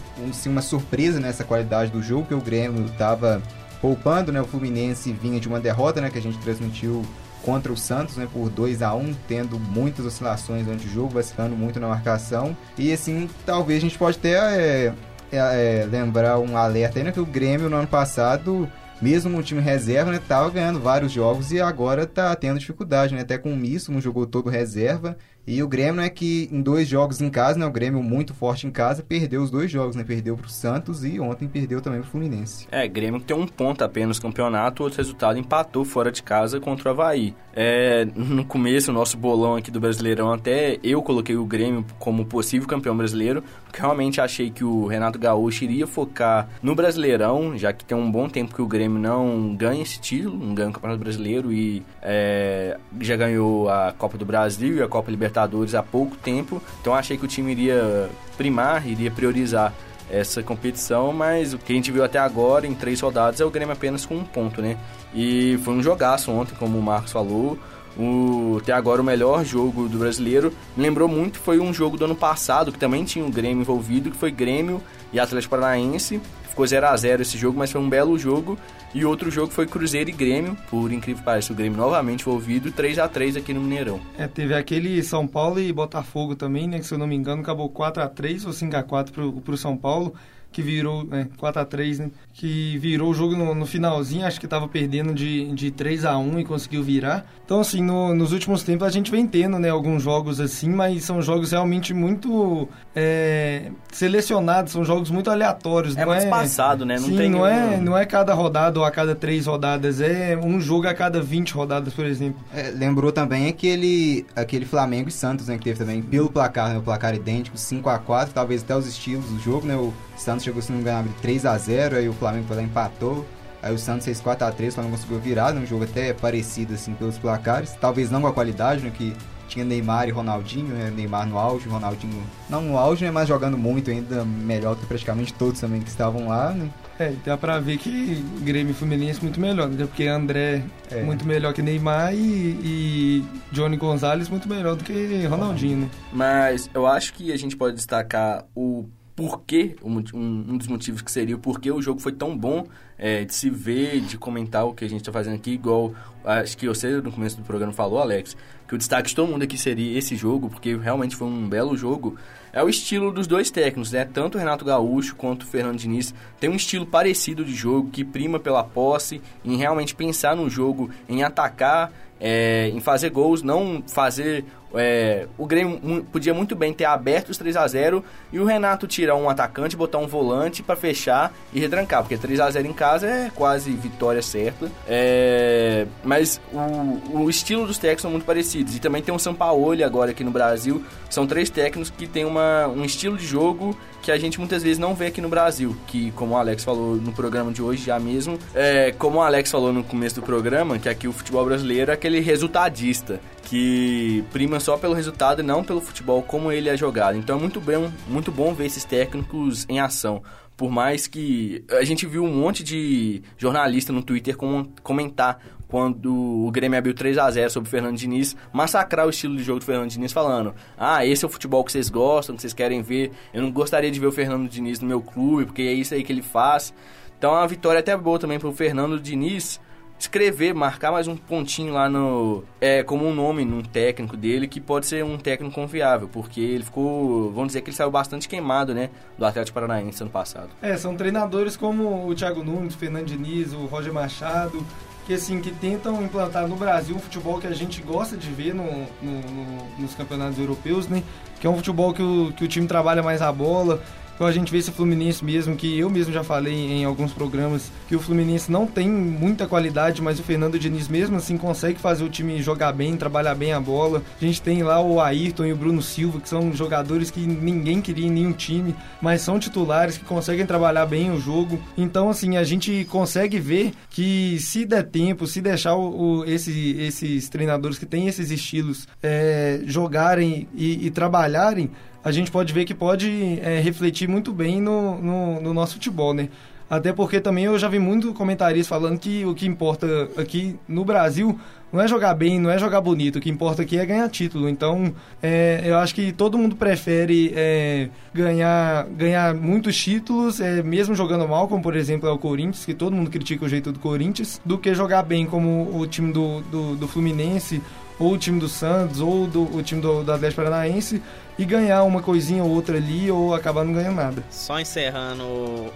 uma 0.50 0.60
surpresa 0.60 1.18
nessa 1.18 1.44
qualidade 1.44 1.90
do 1.90 2.02
jogo, 2.02 2.26
que 2.26 2.34
o 2.34 2.40
Grêmio 2.40 2.84
estava 2.86 3.42
poupando, 3.82 4.30
né? 4.30 4.40
O 4.40 4.46
Fluminense 4.46 5.12
vinha 5.12 5.40
de 5.40 5.48
uma 5.48 5.58
derrota, 5.58 6.00
né? 6.00 6.08
Que 6.08 6.18
a 6.18 6.22
gente 6.22 6.38
transmitiu 6.38 7.04
contra 7.42 7.72
o 7.72 7.76
Santos, 7.76 8.16
né? 8.16 8.28
Por 8.32 8.48
2 8.48 8.80
a 8.80 8.94
1 8.94 9.14
tendo 9.26 9.58
muitas 9.58 10.06
oscilações 10.06 10.64
durante 10.64 10.86
o 10.86 10.90
jogo, 10.90 11.08
vacilando 11.08 11.56
muito 11.56 11.80
na 11.80 11.88
marcação. 11.88 12.56
E 12.78 12.92
assim, 12.92 13.28
talvez 13.44 13.78
a 13.78 13.82
gente 13.82 13.98
pode 13.98 14.16
até 14.16 14.34
é, 14.34 14.94
é, 15.32 15.88
lembrar 15.90 16.38
um 16.38 16.56
alerta 16.56 17.00
aí, 17.00 17.04
né? 17.04 17.10
Que 17.10 17.20
o 17.20 17.26
Grêmio 17.26 17.68
no 17.68 17.76
ano 17.76 17.88
passado 17.88 18.70
mesmo 19.02 19.28
no 19.28 19.42
time 19.42 19.60
reserva, 19.60 20.12
né, 20.12 20.20
tava 20.28 20.48
ganhando 20.48 20.78
vários 20.78 21.10
jogos 21.10 21.50
e 21.50 21.60
agora 21.60 22.06
tá 22.06 22.36
tendo 22.36 22.60
dificuldade, 22.60 23.12
né? 23.12 23.22
Até 23.22 23.36
com 23.36 23.52
o 23.52 23.56
Misso, 23.56 23.90
não 23.90 24.00
jogou 24.00 24.28
todo 24.28 24.48
reserva 24.48 25.18
e 25.44 25.60
o 25.60 25.66
Grêmio 25.66 26.00
é 26.00 26.08
que 26.08 26.48
em 26.52 26.62
dois 26.62 26.86
jogos 26.86 27.20
em 27.20 27.28
casa, 27.28 27.58
né? 27.58 27.66
O 27.66 27.70
Grêmio 27.70 28.00
muito 28.00 28.32
forte 28.32 28.66
em 28.66 28.70
casa, 28.70 29.02
perdeu 29.02 29.42
os 29.42 29.50
dois 29.50 29.70
jogos, 29.70 29.96
né? 29.96 30.04
Perdeu 30.04 30.36
pro 30.36 30.48
Santos 30.48 31.04
e 31.04 31.18
ontem 31.18 31.48
perdeu 31.48 31.80
também 31.80 32.00
pro 32.00 32.10
Fluminense. 32.10 32.68
É, 32.70 32.86
Grêmio 32.86 33.20
tem 33.20 33.36
um 33.36 33.46
ponto 33.46 33.82
apenas 33.82 34.18
no 34.18 34.22
campeonato, 34.22 34.84
outro 34.84 34.98
resultado 34.98 35.38
empatou 35.38 35.84
fora 35.84 36.12
de 36.12 36.22
casa 36.22 36.60
contra 36.60 36.88
o 36.88 36.92
Havaí. 36.92 37.34
É, 37.54 38.06
no 38.14 38.44
começo, 38.44 38.90
o 38.90 38.94
nosso 38.94 39.16
bolão 39.16 39.56
aqui 39.56 39.70
do 39.70 39.80
Brasileirão, 39.80 40.32
até 40.32 40.78
eu 40.82 41.02
coloquei 41.02 41.36
o 41.36 41.44
Grêmio 41.44 41.84
como 41.98 42.24
possível 42.24 42.68
campeão 42.68 42.96
brasileiro, 42.96 43.42
porque 43.64 43.80
realmente 43.80 44.20
achei 44.20 44.48
que 44.50 44.64
o 44.64 44.86
Renato 44.86 45.18
Gaúcho 45.18 45.64
iria 45.64 45.86
focar 45.86 46.48
no 46.62 46.74
Brasileirão, 46.74 47.58
já 47.58 47.72
que 47.72 47.84
tem 47.84 47.96
um 47.96 48.10
bom 48.10 48.28
tempo 48.28 48.54
que 48.54 48.62
o 48.62 48.66
Grêmio 48.66 48.98
não 48.98 49.54
ganha 49.56 49.82
esse 49.82 50.00
título, 50.00 50.38
não 50.38 50.54
ganha 50.54 50.70
o 50.70 50.72
Campeonato 50.72 51.00
Brasileiro 51.00 51.52
e 51.52 51.82
é, 52.00 52.78
já 53.00 53.16
ganhou 53.16 53.68
a 53.68 53.92
Copa 53.92 54.16
do 54.16 54.24
Brasil 54.24 54.76
e 54.76 54.82
a 54.82 54.88
Copa 54.88 55.10
Libertadores 55.10 55.31
Libertadores 55.32 55.74
há 55.74 55.82
pouco 55.82 56.14
tempo, 56.16 56.62
então 56.80 56.94
achei 56.94 57.16
que 57.16 57.24
o 57.24 57.28
time 57.28 57.52
iria 57.52 58.10
primar, 58.36 58.86
iria 58.86 59.10
priorizar 59.10 59.72
essa 60.10 60.42
competição, 60.42 61.10
mas 61.12 61.54
o 61.54 61.58
que 61.58 61.72
a 61.72 61.76
gente 61.76 61.90
viu 61.90 62.04
até 62.04 62.18
agora 62.18 62.66
em 62.66 62.74
três 62.74 63.00
rodadas 63.00 63.40
é 63.40 63.44
o 63.44 63.50
Grêmio 63.50 63.72
apenas 63.72 64.04
com 64.04 64.14
um 64.14 64.24
ponto, 64.24 64.60
né? 64.60 64.76
E 65.14 65.58
foi 65.64 65.72
um 65.72 65.82
jogaço 65.82 66.30
ontem, 66.30 66.54
como 66.54 66.78
o 66.78 66.82
Marcos 66.82 67.12
falou. 67.12 67.58
O, 67.96 68.58
até 68.60 68.72
agora 68.72 69.00
o 69.00 69.04
melhor 69.04 69.44
jogo 69.44 69.88
do 69.88 69.98
brasileiro. 69.98 70.52
Me 70.76 70.82
lembrou 70.82 71.08
muito, 71.08 71.38
foi 71.38 71.60
um 71.60 71.72
jogo 71.72 71.96
do 71.96 72.04
ano 72.04 72.14
passado, 72.14 72.72
que 72.72 72.78
também 72.78 73.04
tinha 73.04 73.24
o 73.24 73.30
Grêmio 73.30 73.62
envolvido, 73.62 74.10
que 74.10 74.16
foi 74.16 74.30
Grêmio 74.30 74.82
e 75.12 75.20
Atlético 75.20 75.56
Paranaense. 75.56 76.20
Ficou 76.52 76.66
0 76.66 76.86
a 76.86 76.94
0 76.94 77.22
esse 77.22 77.38
jogo, 77.38 77.58
mas 77.58 77.72
foi 77.72 77.80
um 77.80 77.88
belo 77.88 78.18
jogo. 78.18 78.58
E 78.94 79.06
outro 79.06 79.30
jogo 79.30 79.50
foi 79.50 79.66
Cruzeiro 79.66 80.10
e 80.10 80.12
Grêmio. 80.12 80.54
Por 80.68 80.92
incrível 80.92 81.20
que 81.20 81.24
pareça, 81.24 81.50
o 81.50 81.56
Grêmio 81.56 81.78
novamente 81.78 82.28
envolvido, 82.28 82.70
3 82.70 82.98
a 82.98 83.08
3 83.08 83.38
aqui 83.38 83.54
no 83.54 83.62
Mineirão. 83.62 83.98
É, 84.18 84.28
teve 84.28 84.54
aquele 84.54 85.02
São 85.02 85.26
Paulo 85.26 85.58
e 85.58 85.72
Botafogo 85.72 86.36
também, 86.36 86.68
né? 86.68 86.78
Que 86.78 86.84
se 86.84 86.92
eu 86.92 86.98
não 86.98 87.06
me 87.06 87.16
engano, 87.16 87.40
acabou 87.40 87.70
4 87.70 88.02
a 88.02 88.06
3 88.06 88.44
ou 88.44 88.52
5 88.52 88.76
a 88.76 88.82
4 88.82 89.14
pro, 89.14 89.32
pro 89.40 89.56
São 89.56 89.78
Paulo 89.78 90.12
que 90.52 90.62
virou 90.62 91.06
é, 91.10 91.26
4 91.36 91.62
a 91.62 91.64
3 91.64 91.98
né? 91.98 92.10
Que 92.34 92.78
virou 92.78 93.10
o 93.10 93.14
jogo 93.14 93.34
no, 93.34 93.54
no 93.54 93.66
finalzinho, 93.66 94.26
acho 94.26 94.38
que 94.38 94.46
estava 94.46 94.68
perdendo 94.68 95.14
de, 95.14 95.52
de 95.52 95.70
3 95.70 96.04
a 96.04 96.16
1 96.16 96.40
e 96.40 96.44
conseguiu 96.44 96.82
virar. 96.82 97.26
Então, 97.44 97.60
assim, 97.60 97.82
no, 97.82 98.14
nos 98.14 98.32
últimos 98.32 98.62
tempos 98.62 98.86
a 98.86 98.90
gente 98.90 99.10
vem 99.10 99.26
tendo 99.26 99.58
né, 99.58 99.68
alguns 99.68 100.02
jogos 100.02 100.40
assim, 100.40 100.70
mas 100.70 101.04
são 101.04 101.20
jogos 101.20 101.52
realmente 101.52 101.92
muito 101.92 102.68
é, 102.94 103.70
selecionados, 103.90 104.72
são 104.72 104.84
jogos 104.84 105.10
muito 105.10 105.30
aleatórios. 105.30 105.96
É 105.96 106.00
não 106.00 106.12
muito 106.12 106.26
é, 106.26 106.30
passado, 106.30 106.86
né? 106.86 106.96
Não 106.98 107.08
sim, 107.08 107.16
tem 107.16 107.30
não, 107.30 107.46
é, 107.46 107.76
não 107.78 107.98
é 107.98 108.06
cada 108.06 108.32
rodada 108.32 108.78
ou 108.78 108.84
a 108.84 108.90
cada 108.90 109.14
três 109.14 109.46
rodadas, 109.46 110.00
é 110.00 110.36
um 110.36 110.60
jogo 110.60 110.86
a 110.86 110.94
cada 110.94 111.20
20 111.20 111.52
rodadas, 111.52 111.92
por 111.92 112.06
exemplo. 112.06 112.40
É, 112.54 112.70
lembrou 112.70 113.12
também 113.12 113.48
aquele, 113.48 114.24
aquele 114.34 114.64
Flamengo 114.64 115.08
e 115.08 115.12
Santos, 115.12 115.48
né, 115.48 115.58
que 115.58 115.64
teve 115.64 115.78
também 115.78 116.00
pelo 116.00 116.30
placar, 116.30 116.70
né, 116.70 116.78
o 116.78 116.82
placar 116.82 117.14
idêntico, 117.14 117.58
5 117.58 117.88
a 117.88 117.98
4 117.98 118.32
talvez 118.32 118.62
até 118.62 118.76
os 118.76 118.86
estilos 118.86 119.26
do 119.26 119.38
jogo, 119.40 119.66
né, 119.66 119.76
o 119.76 119.92
Santos 120.22 120.44
chegou, 120.44 120.62
se 120.62 120.70
não 120.70 120.76
me 120.76 120.82
engano, 120.82 120.96
a 120.98 121.00
abrir 121.00 121.14
3 121.20 121.44
a 121.46 121.58
0 121.58 121.96
aí 121.96 122.08
o 122.08 122.12
Flamengo 122.12 122.46
foi 122.46 122.56
lá 122.56 122.62
e 122.62 122.66
empatou, 122.66 123.26
aí 123.62 123.74
o 123.74 123.78
Santos 123.78 124.04
fez 124.04 124.20
4 124.20 124.46
a 124.46 124.50
3 124.52 124.72
o 124.72 124.74
Flamengo 124.76 124.96
conseguiu 124.96 125.18
virar, 125.18 125.52
né, 125.52 125.60
um 125.60 125.66
jogo 125.66 125.84
até 125.84 126.12
parecido, 126.12 126.74
assim, 126.74 126.94
pelos 126.94 127.18
placares, 127.18 127.76
talvez 127.80 128.10
não 128.10 128.20
com 128.22 128.26
a 128.28 128.32
qualidade, 128.32 128.82
né, 128.82 128.90
que 128.96 129.14
tinha 129.48 129.64
Neymar 129.66 130.08
e 130.08 130.10
Ronaldinho, 130.10 130.68
né, 130.74 130.90
Neymar 130.94 131.26
no 131.26 131.36
auge, 131.36 131.68
Ronaldinho 131.68 132.22
não 132.48 132.62
no 132.62 132.78
auge, 132.78 133.04
né, 133.04 133.10
mas 133.10 133.28
jogando 133.28 133.58
muito 133.58 133.90
ainda, 133.90 134.24
melhor 134.24 134.76
que 134.76 134.86
praticamente 134.86 135.34
todos 135.34 135.60
também 135.60 135.80
que 135.80 135.88
estavam 135.88 136.28
lá, 136.28 136.50
né, 136.52 136.70
É, 136.98 137.10
e 137.10 137.16
dá 137.24 137.36
pra 137.36 137.58
ver 137.58 137.76
que 137.78 138.24
Grêmio 138.42 138.70
e 138.70 138.74
Fluminense 138.74 139.20
muito 139.22 139.40
melhor, 139.40 139.68
né? 139.68 139.86
Porque 139.86 140.06
André 140.06 140.62
É. 140.90 141.02
muito 141.02 141.26
melhor 141.26 141.52
que 141.52 141.60
Neymar 141.62 142.14
e, 142.14 142.18
e 142.62 143.24
Johnny 143.50 143.76
Gonzalez 143.76 144.28
muito 144.28 144.48
melhor 144.48 144.76
do 144.76 144.84
que 144.84 145.24
Ronaldinho, 145.26 145.78
né? 145.78 145.90
Mas 146.12 146.70
eu 146.72 146.86
acho 146.86 147.12
que 147.14 147.32
a 147.32 147.36
gente 147.36 147.56
pode 147.56 147.74
destacar 147.76 148.44
o 148.54 148.86
porquê, 149.22 149.76
um, 149.84 149.98
um 150.18 150.58
dos 150.58 150.66
motivos 150.66 151.00
que 151.00 151.10
seria 151.10 151.36
o 151.36 151.38
porquê 151.38 151.70
o 151.70 151.80
jogo 151.80 152.00
foi 152.00 152.10
tão 152.10 152.36
bom 152.36 152.66
é, 153.02 153.24
de 153.24 153.34
se 153.34 153.50
ver, 153.50 154.00
de 154.00 154.16
comentar 154.16 154.64
o 154.64 154.72
que 154.72 154.84
a 154.84 154.88
gente 154.88 155.02
tá 155.02 155.10
fazendo 155.10 155.34
aqui, 155.34 155.50
igual 155.50 155.92
acho 156.24 156.56
que 156.56 156.68
você 156.68 156.88
no 157.00 157.10
começo 157.10 157.36
do 157.36 157.42
programa 157.42 157.72
falou, 157.72 157.98
Alex, 157.98 158.36
que 158.68 158.76
o 158.76 158.78
destaque 158.78 159.08
de 159.08 159.16
todo 159.16 159.28
mundo 159.28 159.42
aqui 159.42 159.58
seria 159.58 159.98
esse 159.98 160.14
jogo, 160.14 160.48
porque 160.48 160.76
realmente 160.76 161.16
foi 161.16 161.26
um 161.26 161.48
belo 161.48 161.76
jogo. 161.76 162.16
É 162.52 162.62
o 162.62 162.68
estilo 162.68 163.10
dos 163.10 163.26
dois 163.26 163.50
técnicos, 163.50 163.90
né? 163.90 164.04
Tanto 164.04 164.36
o 164.36 164.38
Renato 164.38 164.64
Gaúcho 164.64 165.16
quanto 165.16 165.42
o 165.42 165.46
Fernando 165.46 165.78
Diniz 165.78 166.14
tem 166.38 166.48
um 166.48 166.54
estilo 166.54 166.86
parecido 166.86 167.44
de 167.44 167.54
jogo, 167.54 167.90
que 167.90 168.04
prima 168.04 168.38
pela 168.38 168.62
posse, 168.62 169.20
em 169.44 169.56
realmente 169.56 169.96
pensar 169.96 170.36
no 170.36 170.48
jogo, 170.48 170.88
em 171.08 171.24
atacar, 171.24 171.90
é, 172.20 172.68
em 172.68 172.78
fazer 172.78 173.10
gols, 173.10 173.42
não 173.42 173.82
fazer. 173.88 174.44
é, 174.74 175.26
o 175.36 175.44
Grêmio 175.44 176.04
podia 176.12 176.32
muito 176.32 176.54
bem 176.54 176.72
ter 176.72 176.84
aberto 176.84 177.30
os 177.30 177.36
3 177.36 177.56
a 177.56 177.66
0 177.66 178.04
e 178.32 178.38
o 178.38 178.44
Renato 178.44 178.86
tirar 178.86 179.16
um 179.16 179.28
atacante, 179.28 179.76
botar 179.76 179.98
um 179.98 180.06
volante 180.06 180.62
pra 180.62 180.76
fechar 180.76 181.34
e 181.52 181.58
retrancar, 181.58 182.02
porque 182.02 182.16
3 182.16 182.38
a 182.38 182.48
0 182.48 182.68
em 182.68 182.72
casa 182.72 182.91
é 183.02 183.30
quase 183.34 183.70
vitória 183.70 184.22
certa. 184.22 184.70
É, 184.86 185.86
mas 186.04 186.40
o, 186.52 187.20
o 187.20 187.30
estilo 187.30 187.66
dos 187.66 187.78
técnicos 187.78 188.02
são 188.02 188.10
muito 188.10 188.24
parecidos. 188.24 188.76
E 188.76 188.80
também 188.80 189.02
tem 189.02 189.14
o 189.14 189.18
Sampaoli 189.18 189.84
agora 189.84 190.10
aqui 190.10 190.24
no 190.24 190.30
Brasil. 190.30 190.84
São 191.08 191.26
três 191.26 191.48
técnicos 191.48 191.90
que 191.90 192.06
têm 192.06 192.24
uma, 192.24 192.66
um 192.68 192.84
estilo 192.84 193.16
de 193.16 193.26
jogo 193.26 193.76
que 194.02 194.10
a 194.10 194.18
gente 194.18 194.38
muitas 194.38 194.62
vezes 194.62 194.78
não 194.78 194.94
vê 194.94 195.06
aqui 195.06 195.20
no 195.20 195.28
Brasil. 195.28 195.76
Que, 195.86 196.10
como 196.12 196.34
o 196.34 196.36
Alex 196.36 196.64
falou 196.64 196.96
no 196.96 197.12
programa 197.12 197.52
de 197.52 197.62
hoje 197.62 197.84
já 197.84 197.98
mesmo, 197.98 198.38
é, 198.54 198.92
como 198.92 199.18
o 199.18 199.22
Alex 199.22 199.50
falou 199.50 199.72
no 199.72 199.84
começo 199.84 200.16
do 200.16 200.22
programa, 200.22 200.78
que 200.78 200.88
aqui 200.88 201.06
o 201.06 201.12
futebol 201.12 201.44
brasileiro 201.44 201.90
é 201.90 201.94
aquele 201.94 202.20
resultadista 202.20 203.20
que 203.44 204.24
prima 204.32 204.58
só 204.58 204.76
pelo 204.76 204.94
resultado 204.94 205.40
e 205.40 205.42
não 205.42 205.62
pelo 205.62 205.80
futebol 205.80 206.22
como 206.22 206.50
ele 206.50 206.68
é 206.68 206.76
jogado. 206.76 207.18
Então 207.18 207.36
é 207.36 207.40
muito 207.40 207.60
bom, 207.60 207.90
muito 208.08 208.32
bom 208.32 208.54
ver 208.54 208.66
esses 208.66 208.84
técnicos 208.84 209.66
em 209.68 209.78
ação. 209.78 210.22
Por 210.62 210.70
mais 210.70 211.08
que 211.08 211.64
a 211.72 211.82
gente 211.82 212.06
viu 212.06 212.22
um 212.22 212.32
monte 212.32 212.62
de 212.62 213.20
jornalista 213.36 213.92
no 213.92 214.00
Twitter 214.00 214.36
com- 214.36 214.64
comentar 214.80 215.40
quando 215.66 216.14
o 216.14 216.48
Grêmio 216.52 216.78
abriu 216.78 216.94
3 216.94 217.18
a 217.18 217.28
0 217.28 217.50
sobre 217.50 217.66
o 217.66 217.70
Fernando 217.70 217.96
Diniz, 217.96 218.36
massacrar 218.52 219.04
o 219.04 219.10
estilo 219.10 219.36
de 219.36 219.42
jogo 219.42 219.58
do 219.58 219.64
Fernando 219.64 219.90
Diniz 219.90 220.12
falando: 220.12 220.54
"Ah, 220.78 221.04
esse 221.04 221.24
é 221.24 221.26
o 221.26 221.28
futebol 221.28 221.64
que 221.64 221.72
vocês 221.72 221.90
gostam, 221.90 222.36
que 222.36 222.42
vocês 222.42 222.54
querem 222.54 222.80
ver. 222.80 223.10
Eu 223.34 223.42
não 223.42 223.50
gostaria 223.50 223.90
de 223.90 223.98
ver 223.98 224.06
o 224.06 224.12
Fernando 224.12 224.48
Diniz 224.48 224.78
no 224.78 224.86
meu 224.86 225.00
clube, 225.00 225.46
porque 225.46 225.62
é 225.62 225.72
isso 225.72 225.94
aí 225.94 226.04
que 226.04 226.12
ele 226.12 226.22
faz". 226.22 226.72
Então 227.18 227.34
é 227.34 227.38
uma 227.38 227.48
vitória 227.48 227.80
até 227.80 227.96
boa 227.96 228.20
também 228.20 228.38
pro 228.38 228.52
Fernando 228.52 229.00
Diniz 229.00 229.60
escrever, 230.02 230.54
marcar 230.54 230.90
mais 230.92 231.06
um 231.08 231.16
pontinho 231.16 231.72
lá 231.72 231.88
no. 231.88 232.44
É, 232.60 232.82
como 232.82 233.06
um 233.06 233.14
nome 233.14 233.44
num 233.44 233.62
técnico 233.62 234.16
dele, 234.16 234.46
que 234.48 234.60
pode 234.60 234.86
ser 234.86 235.04
um 235.04 235.16
técnico 235.16 235.54
confiável, 235.54 236.08
porque 236.12 236.40
ele 236.40 236.64
ficou. 236.64 237.30
Vamos 237.32 237.48
dizer 237.48 237.62
que 237.62 237.70
ele 237.70 237.76
saiu 237.76 237.90
bastante 237.90 238.28
queimado, 238.28 238.74
né? 238.74 238.90
Do 239.16 239.24
Atlético 239.24 239.54
Paranaense 239.54 240.02
ano 240.02 240.10
passado. 240.10 240.48
É, 240.60 240.76
são 240.76 240.94
treinadores 240.96 241.56
como 241.56 242.06
o 242.08 242.14
Thiago 242.14 242.42
Nunes, 242.42 242.74
o 242.74 242.78
Fernando 242.78 243.06
Diniz, 243.06 243.52
o 243.52 243.66
Roger 243.66 243.92
Machado, 243.92 244.64
que 245.06 245.14
assim, 245.14 245.40
que 245.40 245.50
tentam 245.50 246.02
implantar 246.02 246.46
no 246.46 246.56
Brasil 246.56 246.94
um 246.96 247.00
futebol 247.00 247.38
que 247.38 247.46
a 247.46 247.52
gente 247.54 247.80
gosta 247.82 248.16
de 248.16 248.28
ver 248.30 248.54
no, 248.54 248.64
no- 248.64 249.20
no- 249.30 249.78
nos 249.78 249.94
campeonatos 249.94 250.38
europeus, 250.38 250.88
né? 250.88 251.02
Que 251.40 251.46
é 251.46 251.50
um 251.50 251.56
futebol 251.56 251.92
que 251.92 252.02
o, 252.02 252.32
que 252.36 252.44
o 252.44 252.48
time 252.48 252.66
trabalha 252.66 253.02
mais 253.02 253.20
a 253.22 253.32
bola. 253.32 253.82
Então 254.14 254.26
a 254.26 254.32
gente 254.32 254.52
vê 254.52 254.58
esse 254.58 254.70
Fluminense 254.70 255.24
mesmo, 255.24 255.56
que 255.56 255.78
eu 255.78 255.90
mesmo 255.90 256.12
já 256.12 256.22
falei 256.22 256.54
em 256.54 256.84
alguns 256.84 257.12
programas, 257.12 257.70
que 257.88 257.96
o 257.96 258.00
Fluminense 258.00 258.52
não 258.52 258.66
tem 258.66 258.88
muita 258.88 259.46
qualidade, 259.46 260.00
mas 260.00 260.18
o 260.20 260.22
Fernando 260.22 260.58
Diniz 260.58 260.86
mesmo 260.88 261.16
assim 261.16 261.36
consegue 261.36 261.78
fazer 261.80 262.04
o 262.04 262.08
time 262.08 262.40
jogar 262.42 262.72
bem, 262.72 262.96
trabalhar 262.96 263.34
bem 263.34 263.52
a 263.52 263.60
bola. 263.60 264.02
A 264.20 264.24
gente 264.24 264.40
tem 264.40 264.62
lá 264.62 264.80
o 264.80 265.00
Ayrton 265.00 265.46
e 265.46 265.52
o 265.52 265.56
Bruno 265.56 265.82
Silva, 265.82 266.20
que 266.20 266.28
são 266.28 266.52
jogadores 266.52 267.10
que 267.10 267.20
ninguém 267.20 267.80
queria 267.80 268.06
em 268.06 268.10
nenhum 268.10 268.32
time, 268.32 268.74
mas 269.00 269.22
são 269.22 269.38
titulares 269.38 269.98
que 269.98 270.04
conseguem 270.04 270.46
trabalhar 270.46 270.86
bem 270.86 271.10
o 271.10 271.20
jogo. 271.20 271.58
Então, 271.76 272.08
assim, 272.08 272.36
a 272.36 272.44
gente 272.44 272.86
consegue 272.90 273.40
ver 273.40 273.72
que 273.90 274.38
se 274.40 274.64
der 274.64 274.84
tempo, 274.84 275.26
se 275.26 275.40
deixar 275.40 275.74
o, 275.74 276.20
o- 276.20 276.24
esse- 276.24 276.76
esses 276.78 277.28
treinadores 277.28 277.78
que 277.78 277.86
têm 277.86 278.06
esses 278.08 278.30
estilos 278.30 278.86
é, 279.02 279.60
jogarem 279.64 280.46
e, 280.54 280.86
e 280.86 280.90
trabalharem, 280.90 281.70
a 282.04 282.10
gente 282.10 282.30
pode 282.30 282.52
ver 282.52 282.64
que 282.64 282.74
pode 282.74 283.38
é, 283.42 283.60
refletir 283.60 284.08
muito 284.08 284.32
bem 284.32 284.60
no, 284.60 285.00
no, 285.00 285.40
no 285.40 285.54
nosso 285.54 285.74
futebol, 285.74 286.12
né? 286.12 286.28
Até 286.68 286.90
porque 286.90 287.20
também 287.20 287.44
eu 287.44 287.58
já 287.58 287.68
vi 287.68 287.78
muito 287.78 288.14
comentaristas 288.14 288.66
falando 288.66 288.98
que 288.98 289.26
o 289.26 289.34
que 289.34 289.46
importa 289.46 290.08
aqui 290.16 290.58
no 290.66 290.86
Brasil 290.86 291.38
não 291.70 291.80
é 291.80 291.86
jogar 291.86 292.14
bem, 292.14 292.38
não 292.38 292.50
é 292.50 292.58
jogar 292.58 292.80
bonito, 292.80 293.16
o 293.16 293.20
que 293.20 293.30
importa 293.30 293.60
aqui 293.62 293.78
é 293.78 293.84
ganhar 293.84 294.08
título. 294.08 294.48
Então, 294.48 294.94
é, 295.22 295.62
eu 295.64 295.76
acho 295.76 295.94
que 295.94 296.12
todo 296.12 296.38
mundo 296.38 296.56
prefere 296.56 297.32
é, 297.36 297.88
ganhar, 298.12 298.86
ganhar 298.86 299.34
muitos 299.34 299.76
títulos, 299.76 300.40
é, 300.40 300.62
mesmo 300.62 300.94
jogando 300.94 301.28
mal, 301.28 301.46
como 301.46 301.62
por 301.62 301.76
exemplo 301.76 302.08
é 302.08 302.12
o 302.12 302.18
Corinthians, 302.18 302.64
que 302.64 302.72
todo 302.72 302.96
mundo 302.96 303.10
critica 303.10 303.44
o 303.44 303.48
jeito 303.48 303.70
do 303.70 303.78
Corinthians, 303.78 304.40
do 304.44 304.56
que 304.56 304.74
jogar 304.74 305.02
bem 305.02 305.26
como 305.26 305.78
o 305.78 305.86
time 305.86 306.12
do, 306.12 306.40
do, 306.42 306.76
do 306.76 306.88
Fluminense, 306.88 307.62
ou 307.98 308.14
o 308.14 308.18
time 308.18 308.40
do 308.40 308.48
Santos, 308.48 309.00
ou 309.00 309.26
do, 309.26 309.42
o 309.56 309.62
time 309.62 309.80
do, 309.80 310.02
do 310.02 310.12
Atlético 310.12 310.42
Paranaense, 310.42 311.02
e 311.38 311.44
ganhar 311.44 311.82
uma 311.84 312.02
coisinha 312.02 312.42
ou 312.44 312.50
outra 312.50 312.76
ali, 312.76 313.10
ou 313.10 313.34
acabar 313.34 313.64
não 313.64 313.72
ganhando 313.72 313.96
nada. 313.96 314.24
Só 314.30 314.58
encerrando 314.60 315.24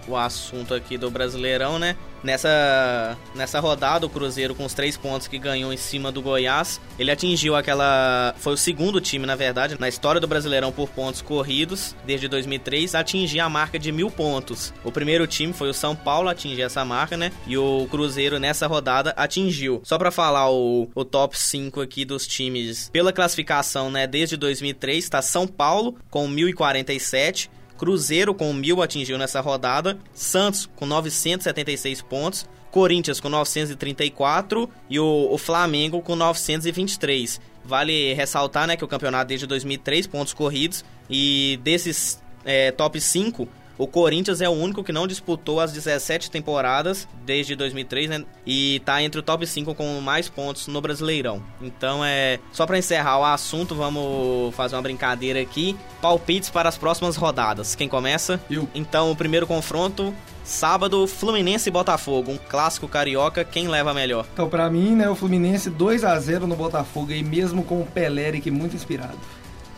o- 0.07 0.15
assunto 0.15 0.73
aqui 0.73 0.97
do 0.97 1.09
Brasileirão, 1.11 1.77
né? 1.79 1.95
Nessa, 2.23 3.15
nessa 3.35 3.59
rodada, 3.59 4.05
o 4.05 4.09
Cruzeiro, 4.09 4.53
com 4.55 4.65
os 4.65 4.73
três 4.73 4.97
pontos 4.97 5.27
que 5.27 5.37
ganhou 5.37 5.71
em 5.71 5.77
cima 5.77 6.11
do 6.11 6.21
Goiás, 6.21 6.81
ele 6.97 7.11
atingiu 7.11 7.55
aquela. 7.55 8.33
Foi 8.37 8.53
o 8.53 8.57
segundo 8.57 8.99
time, 8.99 9.25
na 9.25 9.35
verdade, 9.35 9.77
na 9.79 9.87
história 9.87 10.19
do 10.19 10.27
Brasileirão 10.27 10.71
por 10.71 10.89
pontos 10.89 11.21
corridos, 11.21 11.95
desde 12.05 12.27
2003, 12.27 12.95
a 12.95 12.99
atingir 12.99 13.39
a 13.39 13.47
marca 13.47 13.77
de 13.79 13.91
mil 13.91 14.09
pontos. 14.11 14.73
O 14.83 14.91
primeiro 14.91 15.25
time 15.27 15.53
foi 15.53 15.69
o 15.69 15.73
São 15.73 15.95
Paulo 15.95 16.27
a 16.27 16.31
atingir 16.31 16.63
essa 16.63 16.83
marca, 16.83 17.15
né? 17.15 17.31
E 17.45 17.57
o 17.57 17.87
Cruzeiro, 17.89 18.39
nessa 18.39 18.67
rodada, 18.67 19.13
atingiu. 19.15 19.79
Só 19.83 19.97
pra 19.97 20.11
falar 20.11 20.49
o, 20.51 20.89
o 20.95 21.05
top 21.05 21.37
5 21.39 21.79
aqui 21.81 22.03
dos 22.03 22.25
times 22.27 22.89
pela 22.91 23.13
classificação, 23.13 23.89
né? 23.91 24.05
Desde 24.07 24.35
2003, 24.35 25.07
tá 25.07 25.21
São 25.21 25.46
Paulo 25.47 25.95
com 26.09 26.27
1047. 26.27 27.49
Cruzeiro 27.77 28.33
com 28.33 28.51
1.000 28.53 28.83
atingiu 28.83 29.17
nessa 29.19 29.39
rodada, 29.39 29.99
Santos 30.11 30.67
com 30.75 30.85
976 30.85 32.01
pontos, 32.01 32.47
Corinthians 32.71 33.19
com 33.19 33.29
934 33.29 34.69
e 34.89 34.99
o, 34.99 35.29
o 35.31 35.37
Flamengo 35.37 36.01
com 36.01 36.15
923. 36.15 37.39
Vale 37.63 38.13
ressaltar 38.13 38.65
né, 38.65 38.75
que 38.75 38.83
o 38.83 38.87
campeonato 38.87 39.27
desde 39.27 39.45
2003, 39.45 40.07
pontos 40.07 40.33
corridos, 40.33 40.83
e 41.09 41.59
desses 41.63 42.19
é, 42.45 42.71
top 42.71 42.99
5, 42.99 43.47
O 43.77 43.85
Corinthians 43.85 44.41
é 44.41 44.49
o 44.49 44.53
único 44.53 44.83
que 44.83 44.91
não 44.91 45.05
disputou 45.05 45.59
as 45.59 45.71
17 45.71 46.31
temporadas 46.31 47.07
desde 47.23 47.55
2003, 47.55 48.09
né? 48.09 48.25
E 48.45 48.81
tá 48.83 49.03
entre 49.03 49.19
o 49.19 49.23
top 49.23 49.45
5 49.45 49.75
com 49.75 50.01
mais 50.01 50.27
pontos 50.27 50.67
no 50.67 50.81
Brasileirão. 50.81 51.43
Então 51.61 52.03
é. 52.03 52.39
Só 52.51 52.65
pra 52.65 52.79
encerrar 52.79 53.19
o 53.19 53.25
assunto, 53.25 53.75
vamos 53.75 54.55
fazer 54.55 54.75
uma 54.75 54.81
brincadeira 54.81 55.39
aqui. 55.39 55.77
Palpites 56.01 56.49
para 56.49 56.67
as 56.67 56.77
próximas 56.77 57.15
rodadas. 57.15 57.75
Quem 57.75 57.87
começa? 57.87 58.41
Eu. 58.49 58.67
Então, 58.73 59.11
o 59.11 59.15
primeiro 59.15 59.45
confronto. 59.45 60.13
Sábado, 60.43 61.05
Fluminense 61.07 61.67
e 61.67 61.71
Botafogo, 61.71 62.31
um 62.31 62.37
clássico 62.37 62.87
carioca, 62.87 63.43
quem 63.43 63.67
leva 63.67 63.93
melhor? 63.93 64.25
Então, 64.31 64.47
pra 64.47 64.69
mim, 64.69 64.95
né, 64.95 65.09
o 65.09 65.13
Fluminense 65.13 65.69
2 65.69 66.05
a 66.05 66.17
0 66.17 66.47
no 66.47 66.55
Botafogo 66.55 67.11
aí, 67.11 67.21
mesmo 67.21 67.65
com 67.65 67.81
o 67.81 67.85
Peleric 67.85 68.49
muito 68.49 68.73
inspirado. 68.73 69.17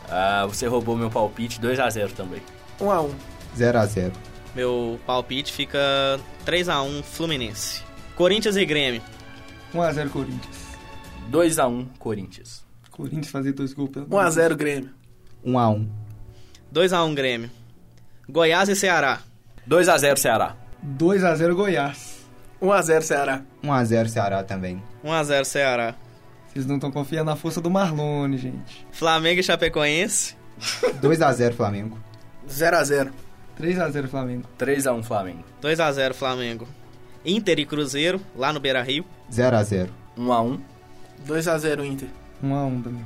Ah, 0.08 0.46
você 0.48 0.68
roubou 0.68 0.96
meu 0.96 1.10
palpite, 1.10 1.60
2x0 1.60 2.12
também. 2.12 2.44
1 2.80 2.92
a 2.92 3.02
1 3.02 3.39
0 3.56 3.80
a 3.80 3.86
0 3.86 4.14
Meu 4.56 5.00
palpite 5.06 5.52
fica 5.52 5.80
3 6.46 6.70
a 6.70 6.82
1 6.82 7.04
Fluminense. 7.04 7.84
Corinthians 8.16 8.58
e 8.58 8.66
Grêmio. 8.66 9.02
1 9.74 9.82
a 9.82 9.94
0 9.94 10.10
Corinthians. 10.10 10.58
2x1 11.32 11.88
Corinthians. 12.00 12.66
Corinthians 12.92 13.30
fazer 13.30 13.54
dois 13.54 13.74
gols 13.74 13.92
pelo 13.92 14.08
1 14.10 14.18
a 14.20 14.30
0 14.30 14.56
Grêmio. 14.56 14.90
1 15.44 15.60
a 15.60 15.70
1 15.70 15.90
2 16.72 16.94
a 16.94 17.04
1 17.04 17.16
Grêmio. 17.16 17.52
Goiás 18.28 18.70
e 18.70 18.76
Ceará. 18.76 19.22
2x0 19.68 20.18
Ceará. 20.18 20.56
2 20.82 21.24
a 21.24 21.36
0 21.36 21.56
Goiás. 21.56 22.26
1 22.62 22.72
a 22.72 22.82
0 22.82 23.02
Ceará. 23.04 23.42
1 23.64 23.74
a 23.74 23.84
0 23.84 24.10
Ceará 24.10 24.44
também. 24.44 24.84
1 25.04 25.12
a 25.12 25.24
0 25.24 25.46
Ceará. 25.46 25.96
Vocês 26.48 26.66
não 26.66 26.76
estão 26.76 26.92
confiando 26.92 27.30
na 27.30 27.36
força 27.36 27.62
do 27.62 27.70
Marlone, 27.70 28.38
gente. 28.38 28.86
Flamengo 28.92 29.40
e 29.40 29.44
Chapecoense. 29.44 30.36
2 31.02 31.22
a 31.22 31.32
0 31.32 31.56
Flamengo. 31.56 31.98
0 32.50 32.78
a 32.78 32.84
0 32.84 33.12
3 33.60 33.78
a 33.78 33.90
0 33.92 34.08
Flamengo. 34.08 34.48
3x1 34.58 35.04
Flamengo. 35.04 35.44
2 35.60 35.80
a 35.82 35.92
0 35.92 36.14
Flamengo. 36.14 36.66
Inter 37.26 37.60
e 37.60 37.66
Cruzeiro, 37.66 38.22
lá 38.34 38.54
no 38.54 38.60
Beira-Rio. 38.62 39.04
0 39.30 39.58
a 39.58 39.64
0 39.64 39.92
1x1. 40.18 40.60
2 41.26 41.48
a 41.50 41.58
0 41.58 41.84
Inter. 41.84 42.08
1 42.42 42.56
a 42.56 42.66
1 42.66 42.82
também. 42.82 43.06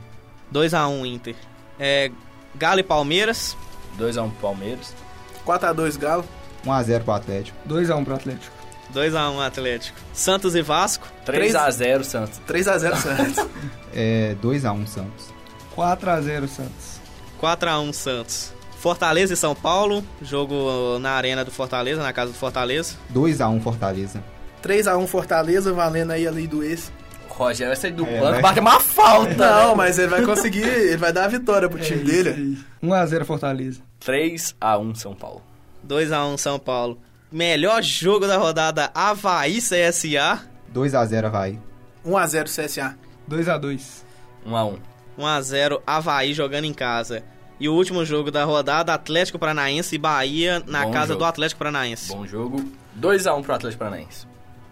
2 0.51 0.73
a 0.75 0.87
1 0.87 1.05
Inter. 1.07 1.35
É, 1.79 2.11
Galo 2.53 2.79
e 2.79 2.83
Palmeiras. 2.83 3.57
2x1 3.97 4.31
Palmeiras. 4.39 4.95
4 5.43 5.69
a 5.69 5.73
2 5.73 5.97
Galo. 5.97 6.23
1 6.63 6.71
a 6.71 6.83
0 6.83 7.03
pro 7.03 7.13
Atlético. 7.13 7.57
2 7.65 7.89
a 7.89 7.95
1 7.95 8.03
pro 8.03 8.13
Atlético. 8.13 8.55
2 8.91 9.15
a 9.15 9.29
1 9.31 9.41
Atlético. 9.41 9.99
Santos 10.13 10.53
e 10.53 10.61
Vasco. 10.61 11.07
3x0 11.25 12.03
Santos. 12.03 12.37
3 12.45 12.67
a 12.67 12.77
0 12.77 12.95
Santos. 12.95 13.47
É 13.95 14.35
2 14.41 14.65
a 14.65 14.71
1 14.71 14.87
Santos. 14.87 15.33
4 15.75 16.09
a 16.09 16.21
0 16.21 16.47
Santos. 16.47 16.99
4 17.39 17.69
a 17.69 17.79
1 17.79 17.93
Santos. 17.93 18.52
Fortaleza 18.87 19.33
e 19.33 19.37
São 19.37 19.55
Paulo, 19.55 20.03
jogo 20.21 20.99
na 20.99 21.11
arena 21.11 21.45
do 21.45 21.51
Fortaleza, 21.51 22.03
na 22.03 22.11
casa 22.11 22.33
do 22.33 22.37
Fortaleza. 22.37 22.95
2 23.11 23.39
a 23.39 23.47
1 23.47 23.61
Fortaleza. 23.61 24.21
3 24.61 24.87
a 24.89 24.97
1 24.97 25.07
Fortaleza, 25.07 25.71
valendo 25.71 26.11
aí 26.11 26.27
a 26.27 26.31
lei 26.31 26.47
do 26.47 26.61
ex. 26.61 26.91
O 27.29 27.33
Rogério 27.33 27.69
vai 27.71 27.77
sair 27.77 27.93
do 27.93 28.05
É, 28.05 28.19
banco, 28.19 28.31
vai- 28.33 28.41
bate 28.41 28.59
uma 28.59 28.81
falta. 28.81 29.35
Não, 29.63 29.73
mas 29.73 29.97
ele 29.97 30.09
vai 30.09 30.21
conseguir, 30.25 30.63
ele 30.67 30.97
vai 30.97 31.13
dar 31.13 31.23
a 31.23 31.27
vitória 31.29 31.69
pro 31.69 31.79
time 31.79 32.03
dele. 32.03 32.57
1 32.81 32.93
a 32.93 33.05
0 33.05 33.23
Fortaleza. 33.23 33.79
3x1 34.01 34.95
São 34.95 35.15
Paulo. 35.15 35.41
2 35.81 36.11
a 36.11 36.25
1 36.25 36.37
São 36.37 36.59
Paulo. 36.59 36.99
Melhor 37.31 37.81
jogo 37.81 38.27
da 38.27 38.35
rodada 38.35 38.91
Havaí 38.93 39.59
CSA. 39.61 40.41
2 40.73 40.93
a 40.93 41.05
0 41.05 41.27
Havaí. 41.27 41.57
1 42.03 42.17
a 42.17 42.27
0 42.27 42.49
CSA. 42.49 42.97
2 43.25 43.47
a 43.47 43.57
2. 43.57 44.05
1x1. 44.45 44.77
1 45.17 45.25
a 45.25 45.41
0 45.41 45.81
Havaí 45.87 46.33
jogando 46.33 46.65
em 46.65 46.73
casa. 46.73 47.23
E 47.63 47.69
o 47.69 47.73
último 47.73 48.03
jogo 48.03 48.29
da 48.29 48.43
rodada 48.43 48.93
Atlético 48.93 49.39
Paranaense 49.39 49.95
e 49.95 49.97
Bahia 49.97 50.61
na 50.67 50.83
Bom 50.83 50.91
casa 50.91 51.13
jogo. 51.13 51.19
do 51.19 51.25
Atlético 51.25 51.59
Paranaense. 51.59 52.09
Bom 52.09 52.27
jogo. 52.27 52.61
2x1 52.99 53.41
pro 53.41 53.55
Atlético 53.55 53.79
Paranaense. 53.79 54.27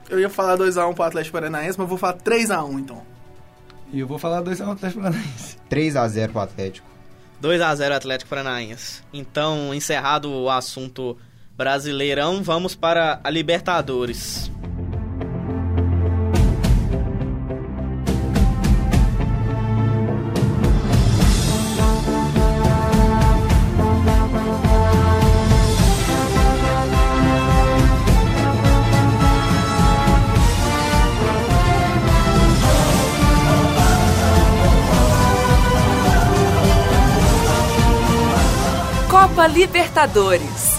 Eu 0.09 0.19
ia 0.19 0.29
falar 0.29 0.57
2 0.57 0.77
a 0.77 0.85
1 0.85 0.93
pro 0.93 1.03
Atlético 1.05 1.31
Paranaense, 1.31 1.79
mas 1.79 1.85
eu 1.85 1.87
vou 1.87 1.97
falar 1.97 2.15
3 2.15 2.51
a 2.51 2.61
1 2.61 2.79
então. 2.79 3.01
E 3.93 4.01
eu 4.01 4.05
vou 4.05 4.19
falar 4.19 4.41
2 4.41 4.59
a 4.59 4.67
1 4.67 4.71
Atlético 4.71 5.01
Paranaense. 5.03 5.57
3 5.69 5.95
a 5.95 6.05
0 6.05 6.31
pro 6.33 6.41
Atlético. 6.41 6.87
2 7.39 7.61
a 7.61 7.73
0 7.73 7.95
Atlético 7.95 8.29
Paranaense. 8.29 9.01
Então, 9.13 9.73
encerrado 9.73 10.29
o 10.29 10.49
assunto 10.49 11.17
Brasileirão, 11.55 12.43
vamos 12.43 12.75
para 12.75 13.21
a 13.23 13.29
Libertadores. 13.29 14.51
Copa 39.41 39.53
Libertadores. 39.53 40.77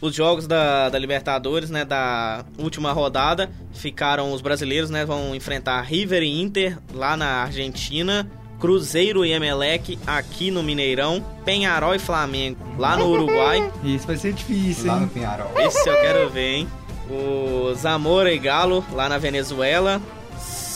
Os 0.00 0.14
jogos 0.14 0.46
da, 0.46 0.88
da 0.88 0.96
Libertadores, 0.96 1.70
né, 1.70 1.84
da 1.84 2.44
última 2.56 2.92
rodada, 2.92 3.50
ficaram 3.72 4.32
os 4.32 4.40
brasileiros, 4.40 4.90
né, 4.90 5.04
vão 5.04 5.34
enfrentar 5.34 5.80
River 5.80 6.22
e 6.22 6.40
Inter 6.40 6.78
lá 6.94 7.16
na 7.16 7.42
Argentina, 7.42 8.30
Cruzeiro 8.60 9.24
e 9.24 9.32
Emelec 9.32 9.98
aqui 10.06 10.52
no 10.52 10.62
Mineirão, 10.62 11.20
Penharol 11.44 11.96
e 11.96 11.98
Flamengo 11.98 12.58
lá 12.78 12.96
no 12.96 13.08
Uruguai. 13.08 13.72
Isso 13.82 14.06
vai 14.06 14.16
ser 14.16 14.32
difícil, 14.32 14.86
Lá 14.86 14.94
no 14.94 15.02
hein? 15.02 15.10
Penharol. 15.12 15.50
Esse 15.56 15.88
eu 15.88 16.00
quero 16.00 16.30
ver, 16.30 16.54
hein? 16.58 16.68
O 17.10 17.74
Zamora 17.74 18.32
e 18.32 18.38
Galo 18.38 18.84
lá 18.92 19.08
na 19.08 19.18
Venezuela. 19.18 20.00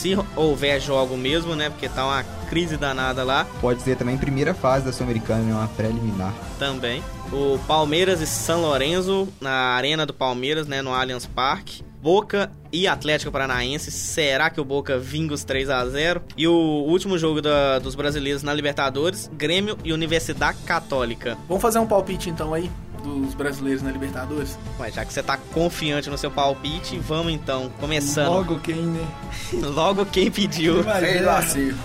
Se 0.01 0.17
houver 0.35 0.81
jogo 0.81 1.17
mesmo, 1.17 1.55
né? 1.55 1.69
Porque 1.69 1.89
tá 1.89 2.07
uma 2.07 2.23
crise 2.49 2.77
danada 2.77 3.23
lá 3.23 3.47
Pode 3.61 3.83
ser 3.83 3.97
também 3.97 4.17
primeira 4.17 4.55
fase 4.55 4.85
da 4.85 4.93
Sul-Americana, 4.93 5.43
né? 5.43 5.53
uma 5.53 5.69
preliminar. 5.69 6.33
também. 6.59 7.03
O 7.33 7.59
Palmeiras 7.67 8.21
e 8.21 8.27
São 8.27 8.63
Lourenço 8.63 9.29
na 9.41 9.51
Arena 9.53 10.05
do 10.07 10.13
Palmeiras, 10.15 10.67
né? 10.67 10.81
No 10.83 10.93
Allianz 10.95 11.27
Parque. 11.27 11.83
Boca 12.03 12.51
e 12.73 12.89
Atlético 12.89 13.31
Paranaense. 13.31 13.91
Será 13.91 14.49
que 14.49 14.59
o 14.59 14.65
Boca 14.65 14.99
vinga 14.99 15.35
os 15.35 15.45
3 15.45 15.69
a 15.69 15.87
0 15.87 16.23
E 16.35 16.49
o 16.49 16.53
último 16.55 17.19
jogo 17.19 17.43
da- 17.43 17.79
dos 17.79 17.95
brasileiros 17.95 18.43
na 18.43 18.55
Libertadores: 18.55 19.31
Grêmio 19.35 19.77
e 19.85 19.93
Universidade 19.93 20.57
Católica. 20.65 21.37
Vamos 21.47 21.61
fazer 21.61 21.79
um 21.79 21.87
palpite 21.87 22.31
então 22.31 22.55
aí 22.55 22.71
dos 23.01 23.35
brasileiros 23.35 23.83
na 23.83 23.91
Libertadores? 23.91 24.59
Mas 24.79 24.95
já 24.95 25.05
que 25.05 25.13
você 25.13 25.23
tá 25.23 25.37
confiante 25.37 26.09
no 26.09 26.19
seu 26.19 26.31
palpite, 26.31 26.99
vamos 26.99 27.33
então, 27.33 27.71
começando. 27.81 28.29
Logo 28.29 28.59
quem, 28.61 28.83
né? 28.83 29.07
Logo 29.75 30.07
quem 30.07 30.31
pediu. 30.31 30.83
Fez 30.83 31.25
o 31.25 31.31
acerto. 31.31 31.79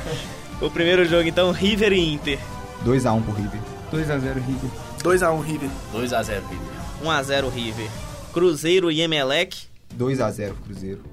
O 0.61 0.69
primeiro 0.69 1.05
jogo, 1.05 1.27
então, 1.27 1.51
River 1.51 1.91
e 1.91 2.13
Inter. 2.13 2.39
2 2.83 3.05
a 3.05 3.13
1 3.13 3.21
pro 3.23 3.33
River. 3.33 3.59
2 3.91 4.11
a 4.11 4.17
0 4.17 4.39
River. 4.41 4.71
2 5.05 5.21
a 5.21 5.31
1 5.31 5.39
River. 5.39 5.69
2x0 5.93 6.41
River. 6.49 6.67
1x0 7.03 7.53
River. 7.53 7.89
Cruzeiro 8.33 8.91
e 8.91 9.01
Emelec. 9.01 9.67
2 9.93 10.19
a 10.19 10.31
0 10.31 10.55
pro 10.55 10.63
Cruzeiro. 10.63 11.03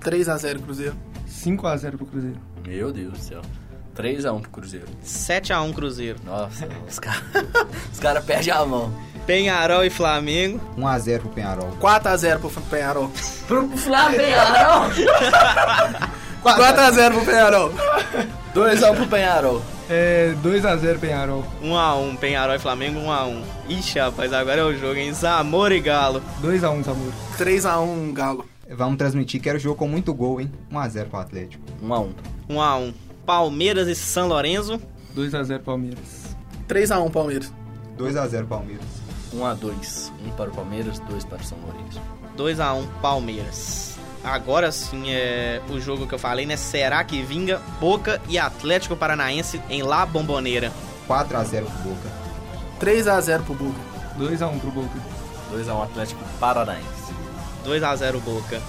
3 0.00 0.28
a 0.28 0.36
0 0.38 0.60
Cruzeiro. 0.60 0.96
5 1.26 1.66
a 1.66 1.76
0 1.76 1.98
pro 1.98 2.06
Cruzeiro. 2.06 2.40
Meu 2.66 2.90
Deus 2.90 3.12
do 3.12 3.18
céu. 3.18 3.42
3x1 3.94 4.40
pro 4.40 4.50
Cruzeiro. 4.50 4.86
7x1 5.04 5.74
Cruzeiro. 5.74 6.18
Nossa, 6.24 6.66
os 6.88 6.98
caras 6.98 7.22
os 7.92 8.00
cara 8.00 8.20
perdem 8.20 8.52
a 8.52 8.64
mão. 8.64 8.92
Penharol 9.26 9.84
e 9.84 9.90
Flamengo. 9.90 10.60
1 10.76 10.86
a 10.86 10.98
0 10.98 11.20
pro 11.20 11.30
Penharol. 11.30 11.68
4 11.80 12.08
a 12.08 12.16
0 12.16 12.40
pro 12.40 12.50
Penharol. 12.50 13.10
Pro 13.46 13.68
Flamengo! 13.76 14.94
4 16.42 16.80
a 16.80 16.90
0 16.90 17.14
pro 17.14 17.24
Penharol. 17.24 17.72
2x1 18.54 18.96
pro 18.96 19.06
Penharol. 19.06 19.62
É 19.88 20.34
2 20.42 20.66
a 20.66 20.76
0 20.76 20.98
Penharol. 20.98 21.44
1x1. 21.62 22.18
Penharol 22.18 22.54
e 22.54 22.58
Flamengo, 22.58 23.00
1x1. 23.00 23.42
Ixi, 23.68 23.98
rapaz, 23.98 24.32
agora 24.32 24.60
é 24.60 24.64
o 24.64 24.76
jogo, 24.76 24.96
hein? 24.96 25.12
Zamora 25.14 25.74
e 25.74 25.80
Galo. 25.80 26.22
2 26.40 26.64
a 26.64 26.70
1 26.70 26.84
Zamora. 26.84 27.12
3 27.38 27.66
a 27.66 27.80
1 27.80 28.12
Galo. 28.12 28.44
Vamos 28.70 28.96
transmitir 28.96 29.40
que 29.40 29.48
era 29.48 29.58
jogo 29.58 29.76
com 29.76 29.88
muito 29.88 30.12
gol, 30.14 30.40
hein? 30.40 30.50
1 30.70 30.78
a 30.78 30.88
0 30.88 31.08
pro 31.08 31.20
Atlético. 31.20 31.62
1x1. 31.82 32.12
1x1. 32.50 32.94
Palmeiras 33.24 33.88
e 33.88 33.94
São 33.94 34.28
Lourenço. 34.28 34.80
2 35.14 35.34
a 35.34 35.42
0 35.42 35.62
Palmeiras. 35.62 36.36
3 36.68 36.90
a 36.92 37.00
1 39.34 39.38
Palmeiras. 39.38 39.56
2 39.56 39.60
a 39.60 39.70
0 39.70 39.70
Palmeiras. 39.70 40.10
1x2. 40.10 40.12
1 40.26 40.30
para 40.36 40.50
o 40.50 40.54
Palmeiras, 40.54 40.98
2 41.00 41.24
para 41.24 41.40
o 41.40 41.44
São 41.44 41.58
Lourenço. 41.58 42.00
2x1 42.36 42.86
Palmeiras. 43.00 43.98
Agora 44.22 44.72
sim 44.72 45.10
é 45.10 45.60
o 45.68 45.78
jogo 45.78 46.06
que 46.06 46.14
eu 46.14 46.18
falei, 46.18 46.46
né? 46.46 46.56
Será 46.56 47.04
que 47.04 47.22
vinga 47.22 47.60
Boca 47.78 48.20
e 48.28 48.38
Atlético 48.38 48.96
Paranaense 48.96 49.60
em 49.68 49.82
La 49.82 50.06
Bomboneira? 50.06 50.72
4 51.06 51.36
a 51.36 51.44
0 51.44 51.66
pro 51.66 51.90
Boca. 51.90 52.08
3 52.80 53.08
a 53.08 53.20
0 53.20 53.42
pro 53.44 53.54
Boca. 53.54 53.80
2 54.16 54.40
a 54.40 54.48
1 54.48 54.58
pro 54.58 54.70
Boca. 54.70 54.98
2x1 55.52 55.82
Atlético 55.84 56.24
Paranaense. 56.40 57.12
2x0 57.66 58.20
Boca. 58.20 58.62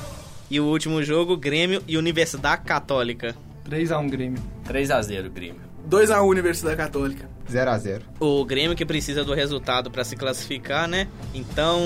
E 0.49 0.59
o 0.59 0.66
último 0.66 1.01
jogo, 1.01 1.38
Grêmio 1.38 1.82
e 1.88 1.97
Universidade 1.97 2.63
Católica. 2.63 3.36
3 3.63 3.91
a 3.91 3.99
1 3.99 4.09
Grêmio. 4.09 4.43
3x0 4.68 5.30
Grêmio. 5.30 5.64
2x1 5.90 6.28
Universidade 6.28 6.76
Católica. 6.76 7.30
0x0. 7.52 8.02
O 8.20 8.44
Grêmio 8.44 8.76
que 8.76 8.86
precisa 8.86 9.24
do 9.24 9.34
resultado 9.34 9.92
para 9.92 10.04
se 10.04 10.16
classificar, 10.16 10.88
né? 10.88 11.08
Então, 11.34 11.80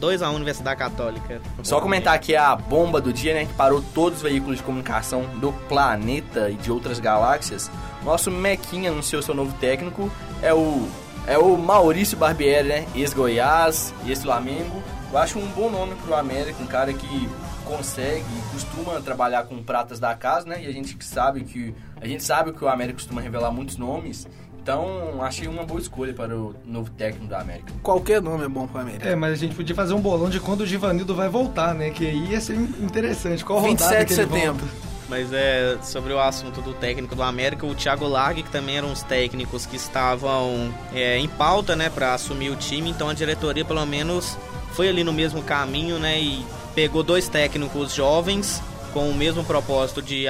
2x1 0.00 0.34
Universidade 0.34 0.78
Católica. 0.78 1.40
Só 1.62 1.80
comentar 1.80 2.14
aqui 2.14 2.36
a 2.36 2.54
bomba 2.54 3.00
do 3.00 3.12
dia, 3.12 3.34
né? 3.34 3.46
Que 3.46 3.54
parou 3.54 3.82
todos 3.94 4.18
os 4.18 4.22
veículos 4.22 4.58
de 4.58 4.62
comunicação 4.62 5.24
do 5.40 5.52
planeta 5.68 6.48
e 6.48 6.54
de 6.54 6.70
outras 6.70 7.00
galáxias. 7.00 7.70
Nosso 8.04 8.30
Mequinha 8.30 8.90
anunciou 8.90 9.20
seu 9.20 9.34
novo 9.34 9.52
técnico. 9.58 10.10
É 10.40 10.54
o, 10.54 10.88
é 11.26 11.36
o 11.36 11.56
Maurício 11.56 12.16
Barbieri, 12.16 12.68
né? 12.68 12.86
Ex-Goiás, 12.94 13.92
ex-Flamengo. 14.06 14.82
Eu 15.12 15.18
acho 15.18 15.38
um 15.40 15.46
bom 15.48 15.68
nome 15.68 15.96
pro 15.96 16.14
América, 16.14 16.62
um 16.62 16.66
cara 16.66 16.92
que 16.92 17.28
consegue 17.70 18.24
e 18.24 18.52
costuma 18.52 19.00
trabalhar 19.00 19.44
com 19.44 19.62
pratas 19.62 20.00
da 20.00 20.14
casa, 20.14 20.48
né? 20.48 20.62
E 20.62 20.66
a 20.66 20.72
gente 20.72 20.96
sabe 21.04 21.44
que 21.44 21.74
a 22.00 22.06
gente 22.06 22.24
sabe 22.24 22.52
que 22.52 22.64
o 22.64 22.68
América 22.68 22.98
costuma 22.98 23.20
revelar 23.20 23.50
muitos 23.50 23.76
nomes. 23.76 24.26
Então, 24.62 25.22
achei 25.22 25.48
uma 25.48 25.64
boa 25.64 25.80
escolha 25.80 26.12
para 26.12 26.36
o 26.36 26.54
novo 26.66 26.90
técnico 26.90 27.26
da 27.26 27.40
América. 27.40 27.72
Qualquer 27.82 28.20
nome 28.20 28.44
é 28.44 28.48
bom 28.48 28.66
pro 28.66 28.80
América. 28.80 29.08
É, 29.08 29.16
mas 29.16 29.32
a 29.32 29.36
gente 29.36 29.54
podia 29.54 29.74
fazer 29.74 29.94
um 29.94 30.00
bolão 30.00 30.28
de 30.28 30.38
quando 30.38 30.60
o 30.60 30.66
Givanildo 30.66 31.14
vai 31.14 31.28
voltar, 31.30 31.74
né? 31.74 31.90
Que 31.90 32.06
aí 32.06 32.32
ia 32.32 32.40
ser 32.40 32.56
interessante. 32.56 33.42
Qual 33.42 33.58
rodada 33.58 33.78
27 33.78 33.98
que 34.00 34.08
de 34.08 34.14
setembro. 34.14 34.66
volta? 34.66 34.90
Mas 35.08 35.32
é 35.32 35.76
sobre 35.82 36.12
o 36.12 36.20
assunto 36.20 36.60
do 36.60 36.72
técnico 36.72 37.16
do 37.16 37.22
América, 37.22 37.66
o 37.66 37.74
Thiago 37.74 38.06
Largue, 38.06 38.44
que 38.44 38.50
também 38.50 38.76
eram 38.76 38.92
os 38.92 39.02
técnicos 39.02 39.66
que 39.66 39.74
estavam 39.74 40.72
é, 40.94 41.18
em 41.18 41.26
pauta, 41.26 41.74
né, 41.74 41.90
para 41.90 42.14
assumir 42.14 42.50
o 42.50 42.54
time. 42.54 42.90
Então 42.90 43.08
a 43.08 43.14
diretoria, 43.14 43.64
pelo 43.64 43.84
menos, 43.84 44.38
foi 44.72 44.88
ali 44.88 45.04
no 45.04 45.12
mesmo 45.12 45.42
caminho, 45.42 45.98
né, 45.98 46.20
e 46.20 46.44
pegou 46.74 47.02
dois 47.02 47.28
técnicos 47.28 47.94
jovens 47.94 48.62
com 48.92 49.08
o 49.08 49.14
mesmo 49.14 49.44
propósito 49.44 50.02
de 50.02 50.26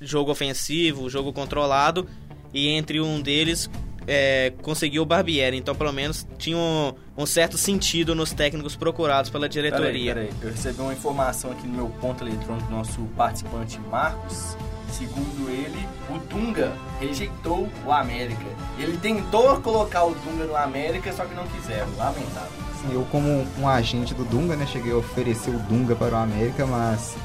jogo 0.00 0.30
ofensivo, 0.30 1.08
jogo 1.08 1.32
controlado, 1.32 2.08
e 2.52 2.68
entre 2.68 3.00
um 3.00 3.20
deles 3.20 3.68
é, 4.06 4.52
conseguiu 4.62 5.02
o 5.02 5.06
Barbieri. 5.06 5.56
Então, 5.56 5.74
pelo 5.74 5.92
menos, 5.92 6.26
tinha 6.38 6.56
um, 6.56 6.92
um 7.16 7.26
certo 7.26 7.56
sentido 7.56 8.14
nos 8.14 8.32
técnicos 8.32 8.76
procurados 8.76 9.30
pela 9.30 9.48
diretoria. 9.48 10.14
Peraí, 10.14 10.28
peraí. 10.28 10.30
Eu 10.42 10.50
recebi 10.50 10.80
uma 10.80 10.92
informação 10.92 11.50
aqui 11.52 11.66
no 11.66 11.74
meu 11.74 11.88
ponto 12.00 12.24
eletrônico 12.24 12.68
do 12.68 12.76
nosso 12.76 13.00
participante 13.16 13.78
Marcos. 13.90 14.56
Segundo 14.92 15.50
ele, 15.50 15.88
o 16.08 16.18
Dunga 16.28 16.72
rejeitou 17.00 17.68
o 17.84 17.92
América. 17.92 18.46
Ele 18.78 18.96
tentou 18.98 19.60
colocar 19.60 20.04
o 20.04 20.14
Dunga 20.14 20.44
no 20.44 20.56
América, 20.56 21.12
só 21.12 21.24
que 21.24 21.34
não 21.34 21.46
quiseram. 21.48 21.88
Lamentável. 21.96 22.63
Assim, 22.84 22.94
eu, 22.94 23.06
como 23.10 23.46
um 23.58 23.68
agente 23.68 24.14
do 24.14 24.24
Dunga, 24.24 24.56
né, 24.56 24.66
cheguei 24.66 24.92
a 24.92 24.96
oferecer 24.96 25.50
o 25.50 25.58
Dunga 25.60 25.96
para 25.96 26.14
o 26.14 26.18
América, 26.18 26.66
mas 26.66 27.16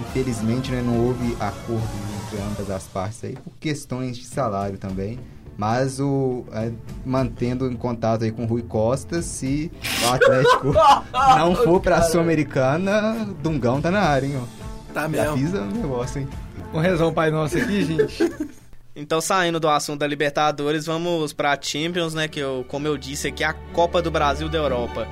infelizmente 0.00 0.70
né, 0.70 0.82
não 0.84 1.06
houve 1.06 1.36
acordo 1.40 1.82
entre 2.26 2.40
ambas 2.42 2.70
as 2.70 2.84
partes 2.84 3.24
aí, 3.24 3.34
por 3.34 3.52
questões 3.58 4.16
de 4.16 4.24
salário 4.24 4.78
também. 4.78 5.18
Mas 5.56 5.98
o 5.98 6.44
é, 6.52 6.70
mantendo 7.04 7.68
em 7.68 7.74
contato 7.74 8.22
aí 8.22 8.30
com 8.30 8.44
o 8.44 8.46
Rui 8.46 8.62
Costa, 8.62 9.20
se 9.22 9.72
o 10.04 10.12
Atlético 10.12 10.72
não 11.36 11.56
for 11.56 11.80
para 11.80 11.96
a 11.96 12.02
Sul-Americana, 12.02 13.26
Dungão 13.42 13.80
tá 13.80 13.90
na 13.90 14.02
área, 14.02 14.26
hein, 14.26 14.40
ó. 14.40 14.94
Tá 14.94 15.02
Já 15.02 15.08
mesmo. 15.08 15.36
fiz 15.36 15.52
o 15.52 15.64
negócio, 15.64 16.20
hein. 16.20 16.28
Vamos 16.72 16.86
rezar 16.86 17.06
um 17.08 17.12
Pai 17.12 17.32
Nosso 17.32 17.58
aqui, 17.58 17.84
gente? 17.84 18.32
Então, 19.00 19.20
saindo 19.20 19.60
do 19.60 19.68
assunto 19.68 20.00
da 20.00 20.08
Libertadores, 20.08 20.84
vamos 20.84 21.32
pra 21.32 21.56
Champions, 21.60 22.14
né? 22.14 22.26
Que, 22.26 22.40
eu, 22.40 22.64
como 22.66 22.88
eu 22.88 22.98
disse 22.98 23.28
aqui, 23.28 23.44
é 23.44 23.46
a 23.46 23.52
Copa 23.52 24.02
do 24.02 24.10
Brasil 24.10 24.48
da 24.48 24.58
Europa. 24.58 25.06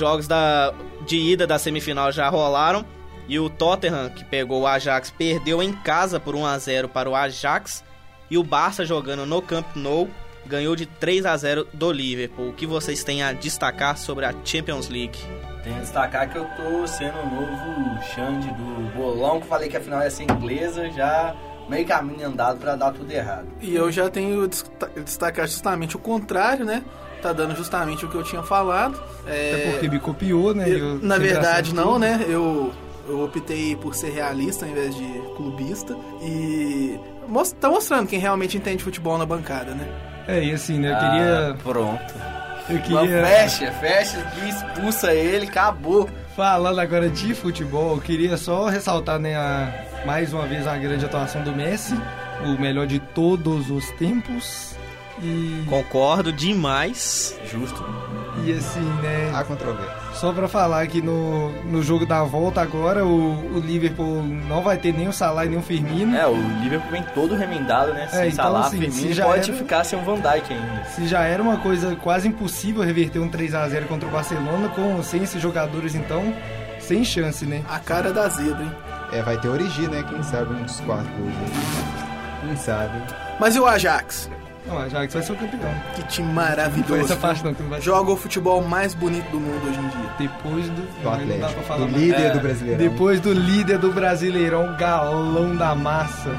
Jogos 0.00 0.26
da, 0.26 0.72
de 1.06 1.16
ida 1.16 1.46
da 1.46 1.58
semifinal 1.58 2.10
já 2.10 2.28
rolaram. 2.28 2.84
E 3.28 3.38
o 3.38 3.48
Tottenham, 3.48 4.08
que 4.10 4.24
pegou 4.24 4.62
o 4.62 4.66
Ajax, 4.66 5.10
perdeu 5.16 5.62
em 5.62 5.72
casa 5.72 6.18
por 6.18 6.34
1 6.34 6.44
a 6.46 6.58
0 6.58 6.88
para 6.88 7.08
o 7.08 7.14
Ajax. 7.14 7.84
E 8.28 8.36
o 8.36 8.42
Barça, 8.42 8.84
jogando 8.84 9.24
no 9.24 9.40
Camp 9.40 9.66
Nou, 9.76 10.08
ganhou 10.46 10.74
de 10.74 10.84
3 10.86 11.24
a 11.26 11.36
0 11.36 11.68
do 11.72 11.92
Liverpool. 11.92 12.48
O 12.48 12.52
que 12.52 12.66
vocês 12.66 13.04
têm 13.04 13.22
a 13.22 13.32
destacar 13.32 13.96
sobre 13.96 14.24
a 14.24 14.34
Champions 14.44 14.88
League? 14.88 15.18
Tenho 15.62 15.76
a 15.76 15.80
destacar 15.80 16.28
que 16.28 16.38
eu 16.38 16.44
tô 16.56 16.86
sendo 16.88 17.18
o 17.18 17.26
novo 17.26 18.02
Xande 18.14 18.48
do 18.48 18.92
bolão, 18.96 19.40
que 19.40 19.46
falei 19.46 19.68
que 19.68 19.76
a 19.76 19.80
final 19.80 20.00
ia 20.02 20.10
ser 20.10 20.24
inglesa, 20.24 20.90
já 20.90 21.34
meio 21.68 21.86
caminho 21.86 22.26
andado 22.26 22.58
pra 22.58 22.74
dar 22.74 22.92
tudo 22.92 23.10
errado. 23.12 23.46
E 23.60 23.74
eu 23.76 23.92
já 23.92 24.08
tenho 24.10 24.48
desta- 24.48 24.90
destacar 25.04 25.46
justamente 25.46 25.96
o 25.96 26.00
contrário, 26.00 26.64
né? 26.64 26.82
Tá 27.22 27.32
dando 27.32 27.54
justamente 27.54 28.04
o 28.04 28.08
que 28.08 28.14
eu 28.14 28.22
tinha 28.22 28.42
falado. 28.42 29.00
É, 29.26 29.52
Até 29.54 29.70
porque 29.72 29.88
me 29.88 30.00
copiou, 30.00 30.54
né? 30.54 30.68
eu- 30.68 30.78
Eu 30.78 30.98
na 31.00 31.18
verdade, 31.18 31.74
não, 31.74 31.84
tudo. 31.94 31.98
né? 31.98 32.24
Eu, 32.28 32.72
eu 33.08 33.22
optei 33.24 33.76
por 33.76 33.94
ser 33.94 34.10
realista 34.10 34.64
ao 34.64 34.70
invés 34.70 34.94
de 34.94 35.04
clubista. 35.36 35.94
E 36.22 36.98
mos- 37.28 37.52
tá 37.52 37.68
mostrando 37.68 38.06
quem 38.06 38.18
realmente 38.18 38.56
entende 38.56 38.82
futebol 38.82 39.18
na 39.18 39.26
bancada, 39.26 39.72
né? 39.72 39.86
É, 40.26 40.42
e 40.44 40.52
assim, 40.52 40.78
né? 40.78 40.90
Eu 40.90 40.96
Ah, 40.96 40.98
queria. 41.00 41.56
pronto. 41.62 42.14
Eu 42.68 42.76
Não, 42.76 42.82
queria. 42.82 43.24
fecha, 43.26 43.72
fecha 43.72 44.32
expulsa 44.48 45.12
ele, 45.12 45.46
acabou. 45.46 46.08
Falando 46.36 46.78
agora 46.78 47.08
de 47.10 47.34
futebol, 47.34 47.96
eu 47.96 48.00
queria 48.00 48.36
só 48.36 48.66
ressaltar, 48.68 49.18
né, 49.18 49.34
a- 49.36 50.04
mais 50.06 50.32
uma 50.32 50.46
vez 50.46 50.66
a 50.66 50.76
grande 50.78 51.04
atuação 51.04 51.42
do 51.42 51.52
Messi, 51.52 51.94
o 52.44 52.58
melhor 52.60 52.86
de 52.86 52.98
todos 52.98 53.68
os 53.70 53.90
tempos. 53.98 54.74
E, 55.22 55.64
Concordo 55.68 56.32
demais. 56.32 57.38
Justo. 57.50 57.84
e 58.44 58.52
assim, 58.52 58.80
né, 59.02 59.30
Há 59.34 59.44
controvérsia. 59.44 59.94
só 60.14 60.32
pra 60.32 60.48
falar 60.48 60.86
que 60.86 61.02
no, 61.02 61.50
no 61.64 61.82
jogo 61.82 62.06
da 62.06 62.22
volta 62.24 62.62
agora, 62.62 63.04
o, 63.04 63.54
o 63.56 63.58
Liverpool 63.60 64.22
não 64.48 64.62
vai 64.62 64.78
ter 64.78 64.94
nem 64.94 65.08
o 65.08 65.12
Salah 65.12 65.44
e 65.44 65.48
nem 65.50 65.58
o 65.58 65.62
Firmino. 65.62 66.16
É, 66.16 66.26
o 66.26 66.34
Liverpool 66.62 66.90
vem 66.90 67.02
todo 67.14 67.34
remendado, 67.34 67.92
né? 67.92 68.08
Sem 68.08 68.20
É, 68.20 68.28
então, 68.28 68.44
Salah, 68.46 68.60
assim, 68.60 68.78
Firmino, 68.80 69.08
se 69.08 69.12
já 69.12 69.24
pode 69.26 69.50
era- 69.50 69.58
ficar 69.58 69.84
sem 69.84 69.98
o 69.98 70.02
Van 70.02 70.14
Dijk 70.20 70.52
ainda. 70.54 70.84
Se 70.84 71.06
já 71.06 71.20
era 71.24 71.42
uma 71.42 71.58
coisa 71.58 71.94
quase 71.96 72.28
impossível 72.28 72.82
reverter 72.82 73.18
um 73.18 73.28
3 73.28 73.54
a 73.54 73.68
0 73.68 73.86
contra 73.86 74.08
o 74.08 74.12
Barcelona, 74.12 74.68
com 74.68 75.02
sem 75.02 75.22
esses 75.22 75.40
jogadores, 75.42 75.94
então, 75.94 76.32
sem 76.78 77.04
chance, 77.04 77.44
né? 77.44 77.62
A 77.68 77.78
cara 77.78 78.10
da 78.12 78.26
zebra, 78.28 78.62
hein? 78.64 78.72
É, 79.12 79.22
vai 79.22 79.36
ter 79.38 79.48
origem, 79.48 79.88
né? 79.88 80.02
Quem 80.08 80.22
sabe 80.22 80.54
um 80.54 80.62
dos 80.62 80.80
quatro 80.80 81.10
gols 81.12 81.34
aí. 81.34 82.46
Quem 82.46 82.56
sabe. 82.56 82.96
Mas 83.38 83.54
e 83.56 83.60
o 83.60 83.66
Ajax? 83.66 84.30
Não, 84.66 84.78
a 84.78 84.82
Ajax 84.84 85.14
vai 85.14 85.22
ser 85.22 85.32
o 85.32 85.36
campeão. 85.36 85.74
Que 85.94 86.02
time 86.04 86.32
maravilhoso. 86.32 86.96
essa 87.02 87.16
parte 87.16 87.42
não, 87.44 87.54
que 87.54 87.62
não 87.62 87.70
vai 87.70 87.80
Joga 87.80 88.12
o 88.12 88.16
futebol 88.16 88.62
mais 88.62 88.94
bonito 88.94 89.28
do 89.30 89.40
mundo 89.40 89.66
hoje 89.68 89.78
em 89.78 89.88
dia. 89.88 90.10
Depois 90.18 90.68
do. 90.68 90.82
Do 90.82 91.04
não, 91.04 91.10
não 91.10 91.10
dá 91.10 91.16
pra 91.16 91.34
Atlético. 91.46 91.62
falar 91.62 91.78
Do 91.86 91.92
mais. 91.92 92.02
líder 92.02 92.20
É, 92.20 92.30
do 92.30 92.40
Brasileirão. 92.40 92.78
Depois 92.90 93.20
do 93.20 93.32
líder 93.32 93.78
do 93.78 93.90
Brasileirão, 93.92 94.76
galão 94.76 95.56
da 95.56 95.74
massa. 95.74 96.30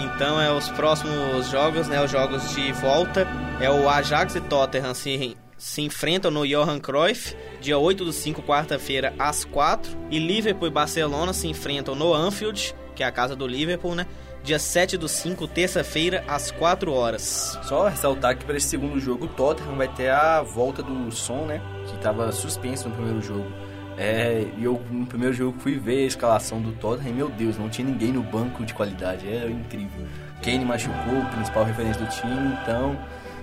Então, 0.00 0.40
é 0.40 0.50
os 0.52 0.68
próximos 0.70 1.48
jogos, 1.50 1.88
né? 1.88 2.02
Os 2.02 2.10
jogos 2.10 2.50
de 2.54 2.72
volta. 2.72 3.26
É 3.60 3.70
o 3.70 3.88
Ajax 3.88 4.34
e 4.34 4.40
Tottenham 4.40 4.94
se, 4.94 5.36
se 5.56 5.82
enfrentam 5.82 6.30
no 6.30 6.46
Johan 6.46 6.78
Cruyff, 6.78 7.34
dia 7.60 7.78
8 7.78 8.04
do 8.04 8.12
5, 8.12 8.42
quarta-feira, 8.42 9.14
às 9.18 9.44
4. 9.44 9.90
E 10.10 10.18
Liverpool 10.18 10.68
e 10.68 10.70
Barcelona 10.70 11.32
se 11.32 11.46
enfrentam 11.48 11.94
no 11.94 12.12
Anfield, 12.12 12.74
que 12.94 13.02
é 13.02 13.06
a 13.06 13.12
casa 13.12 13.34
do 13.36 13.46
Liverpool, 13.46 13.94
né? 13.94 14.06
Dia 14.46 14.60
7 14.60 14.96
do 14.96 15.08
5, 15.08 15.48
terça-feira, 15.48 16.22
às 16.28 16.52
4 16.52 16.92
horas. 16.92 17.58
Só 17.64 17.88
ressaltar 17.88 18.38
que 18.38 18.44
para 18.44 18.56
esse 18.56 18.68
segundo 18.68 19.00
jogo 19.00 19.24
o 19.24 19.28
Tottenham 19.28 19.74
vai 19.74 19.88
ter 19.88 20.08
a 20.08 20.40
volta 20.40 20.84
do 20.84 21.10
som, 21.10 21.46
né? 21.46 21.60
Que 21.88 21.96
estava 21.96 22.30
suspenso 22.30 22.88
no 22.88 22.94
primeiro 22.94 23.20
jogo. 23.20 23.50
É, 23.98 24.46
e 24.56 24.62
eu 24.62 24.80
no 24.88 25.04
primeiro 25.04 25.34
jogo 25.34 25.58
fui 25.58 25.76
ver 25.80 26.04
a 26.04 26.06
escalação 26.06 26.62
do 26.62 26.70
Tottenham 26.74 27.10
e, 27.10 27.12
meu 27.12 27.28
Deus, 27.28 27.58
não 27.58 27.68
tinha 27.68 27.88
ninguém 27.88 28.12
no 28.12 28.22
banco 28.22 28.64
de 28.64 28.72
qualidade. 28.72 29.26
É 29.26 29.50
incrível. 29.50 30.06
Kane 30.40 30.64
machucou, 30.64 31.24
principal 31.32 31.64
referência 31.64 32.00
do 32.00 32.08
time, 32.08 32.56
então 32.62 32.96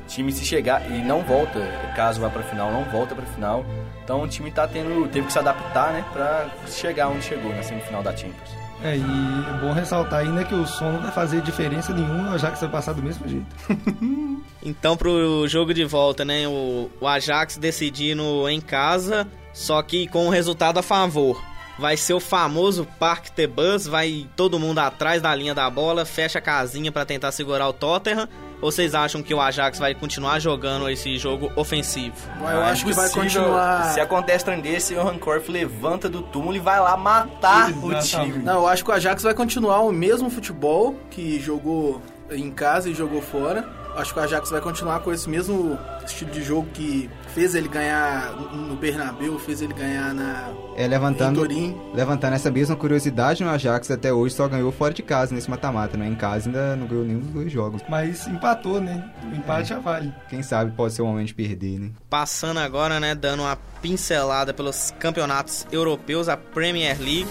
time 0.08 0.32
se 0.32 0.46
chegar 0.46 0.90
e 0.90 1.02
não 1.02 1.22
volta, 1.22 1.60
caso 1.98 2.22
vá 2.22 2.30
pra 2.30 2.44
final, 2.44 2.72
não 2.72 2.86
volta 2.86 3.14
pra 3.14 3.26
final. 3.26 3.66
Então 4.06 4.22
o 4.22 4.28
time 4.28 4.52
tá 4.52 4.66
tendo, 4.66 5.06
teve 5.10 5.28
que 5.28 5.34
se 5.34 5.40
adaptar, 5.40 5.92
né, 5.92 6.06
pra 6.14 6.50
chegar 6.68 7.10
onde 7.10 7.24
chegou 7.24 7.54
na 7.54 7.62
semifinal 7.62 8.02
da 8.02 8.16
Champions. 8.16 8.64
É, 8.84 8.98
e 8.98 9.02
é 9.02 9.60
bom 9.62 9.72
ressaltar 9.72 10.20
ainda 10.20 10.44
que 10.44 10.54
o 10.54 10.68
som 10.68 10.92
não 10.92 11.02
vai 11.02 11.12
fazer 11.12 11.42
diferença 11.42 11.94
nenhuma, 11.94 12.38
já 12.38 12.52
que 12.52 12.60
você 12.60 12.66
vai 12.66 12.74
passar 12.74 12.94
do 12.94 13.02
mesmo 13.02 13.28
jeito. 13.28 13.56
Então, 14.66 14.96
pro 14.96 15.46
jogo 15.46 15.74
de 15.74 15.84
volta, 15.84 16.24
né? 16.24 16.48
O, 16.48 16.90
o 17.02 17.06
Ajax 17.06 17.58
decidindo 17.58 18.48
em 18.48 18.62
casa, 18.62 19.28
só 19.52 19.82
que 19.82 20.08
com 20.08 20.28
o 20.28 20.30
resultado 20.30 20.78
a 20.78 20.82
favor. 20.82 21.44
Vai 21.78 21.98
ser 21.98 22.14
o 22.14 22.20
famoso 22.20 22.88
Parque 22.98 23.46
Bus, 23.46 23.86
vai 23.86 24.26
todo 24.38 24.60
mundo 24.60 24.80
atrás 24.80 25.22
da 25.22 25.36
linha 25.36 25.54
da 25.54 25.70
bola, 25.70 26.06
fecha 26.06 26.40
a 26.40 26.42
casinha 26.42 26.94
para 26.94 27.06
tentar 27.06 27.34
segurar 27.34 27.68
o 27.68 27.74
Tottenham. 27.74 28.30
Ou 28.64 28.72
vocês 28.72 28.96
acham 28.96 29.22
que 29.22 29.34
o 29.34 29.42
Ajax 29.42 29.78
vai 29.78 29.94
continuar 29.94 30.40
jogando 30.40 30.90
esse 30.90 31.18
jogo 31.18 31.52
ofensivo? 31.54 32.16
Eu 32.40 32.48
Ah, 32.48 32.70
acho 32.70 32.86
é 32.86 32.90
que 32.90 32.94
vai 32.96 33.10
continuar. 33.10 33.94
Se 33.94 34.00
acontece 34.00 34.46
trem 34.46 34.62
desse, 34.62 34.94
o 34.96 35.06
Hancorf 35.06 35.50
levanta 35.52 36.08
do 36.08 36.22
túmulo 36.22 36.56
e 36.56 36.60
vai 36.60 36.80
lá 36.80 36.96
matar 36.96 37.70
o 37.72 37.92
Exatamente. 37.92 38.32
time. 38.32 38.44
Não, 38.46 38.62
eu 38.62 38.68
acho 38.68 38.82
que 38.86 38.90
o 38.90 38.94
Ajax 38.94 39.22
vai 39.22 39.34
continuar 39.34 39.82
o 39.82 39.92
mesmo 39.92 40.30
futebol 40.30 40.96
que 41.12 41.42
jogou 41.42 42.02
em 42.32 42.50
casa 42.52 42.90
e 42.90 42.94
jogou 42.94 43.22
fora. 43.22 43.83
Acho 43.96 44.14
que 44.14 44.20
o 44.20 44.24
Ajax 44.24 44.50
vai 44.50 44.60
continuar 44.62 45.00
com 45.02 45.12
esse 45.14 45.30
mesmo 45.30 45.78
estilo 46.06 46.32
de 46.32 46.44
jogo 46.44 46.68
que 46.74 47.10
fez 47.34 47.54
ele 47.56 47.68
ganhar 47.68 48.32
no 48.52 48.76
Bernabéu, 48.76 49.38
fez 49.40 49.62
ele 49.62 49.74
ganhar 49.74 50.14
na 50.14 50.52
É, 50.76 50.86
em 50.86 50.88
levantando, 50.88 51.42
Turim. 51.42 51.80
levantando 51.94 52.34
essa 52.36 52.50
mesma 52.52 52.76
curiosidade, 52.76 53.44
o 53.44 53.50
Ajax 53.50 53.90
até 53.92 54.12
hoje 54.12 54.34
só 54.36 54.48
ganhou 54.48 54.72
fora 54.72 54.94
de 54.94 55.02
casa 55.04 55.34
nesse 55.34 55.50
mata-mata, 55.50 55.96
né? 55.98 56.08
Em 56.08 56.16
casa 56.16 56.48
ainda 56.50 56.76
não 56.76 56.88
ganhou 56.88 57.06
nenhum 57.06 57.20
dos 57.20 57.30
dois 57.32 57.52
jogos. 57.52 57.82
Mas 57.88 58.28
empatou, 58.28 58.82
né? 58.82 59.12
O 59.32 59.36
empate 59.36 59.70
já 59.70 59.80
vale. 59.80 60.14
Quem 60.30 60.42
sabe 60.42 60.72
pode 60.72 60.94
ser 60.94 61.02
o 61.02 61.06
momento 61.06 61.28
de 61.28 61.34
perder, 61.36 61.80
né? 61.80 61.92
Passando 62.10 62.60
agora, 62.60 63.00
né, 63.00 63.14
dando 63.16 63.42
uma 63.44 63.56
pincelada 63.82 64.54
pelos 64.54 64.92
campeonatos 65.00 65.68
europeus, 65.72 66.28
a 66.30 66.36
Premier 66.38 66.98
League. 67.00 67.28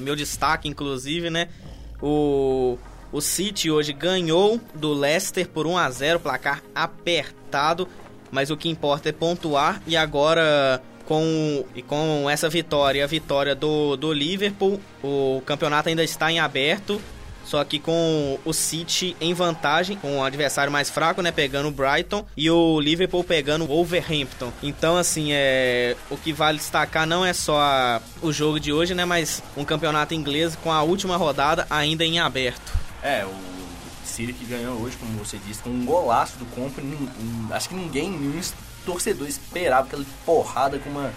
É 0.00 0.02
meu 0.02 0.16
destaque, 0.16 0.68
inclusive, 0.68 1.30
né? 1.30 1.48
O, 2.02 2.76
o 3.12 3.20
City 3.20 3.70
hoje 3.70 3.92
ganhou 3.92 4.60
do 4.74 4.92
Leicester 4.92 5.46
por 5.46 5.66
1 5.66 5.76
a 5.76 5.90
0 5.90 6.20
placar 6.20 6.62
apertado, 6.74 7.86
mas 8.30 8.50
o 8.50 8.56
que 8.56 8.68
importa 8.68 9.10
é 9.10 9.12
pontuar. 9.12 9.80
E 9.86 9.96
agora, 9.96 10.82
com, 11.06 11.64
e 11.74 11.82
com 11.82 12.28
essa 12.28 12.48
vitória, 12.48 13.04
a 13.04 13.06
vitória 13.06 13.54
do, 13.54 13.96
do 13.96 14.12
Liverpool, 14.12 14.80
o 15.02 15.42
campeonato 15.46 15.88
ainda 15.88 16.02
está 16.02 16.32
em 16.32 16.40
aberto. 16.40 17.00
Só 17.50 17.64
que 17.64 17.80
com 17.80 18.38
o 18.44 18.52
City 18.52 19.16
em 19.20 19.34
vantagem, 19.34 19.96
com 19.96 20.18
o 20.20 20.22
adversário 20.22 20.72
mais 20.72 20.88
fraco, 20.88 21.20
né? 21.20 21.32
Pegando 21.32 21.66
o 21.66 21.72
Brighton 21.72 22.24
e 22.36 22.48
o 22.48 22.78
Liverpool 22.78 23.24
pegando 23.24 23.64
o 23.64 23.66
Wolverhampton. 23.66 24.52
Então, 24.62 24.96
assim, 24.96 25.32
é 25.32 25.96
o 26.08 26.16
que 26.16 26.32
vale 26.32 26.58
destacar 26.58 27.08
não 27.08 27.24
é 27.26 27.32
só 27.32 27.58
a- 27.60 28.00
o 28.22 28.32
jogo 28.32 28.60
de 28.60 28.72
hoje, 28.72 28.94
né? 28.94 29.04
Mas 29.04 29.42
um 29.56 29.64
campeonato 29.64 30.14
inglês 30.14 30.56
com 30.62 30.70
a 30.70 30.80
última 30.84 31.16
rodada 31.16 31.66
ainda 31.68 32.04
em 32.04 32.20
aberto. 32.20 32.72
É, 33.02 33.24
o 33.24 33.34
City 34.06 34.32
que 34.32 34.44
ganhou 34.44 34.76
hoje, 34.80 34.96
como 34.98 35.12
você 35.18 35.36
disse, 35.44 35.60
com 35.60 35.70
um 35.70 35.84
golaço 35.84 36.36
do 36.38 36.44
Company. 36.54 36.96
Acho 37.50 37.68
que 37.70 37.74
ninguém, 37.74 38.10
nenhum 38.12 38.40
torcedor 38.86 39.26
esperava 39.26 39.88
aquela 39.88 40.04
porrada 40.24 40.78
com 40.78 40.88
uma, 40.88 41.12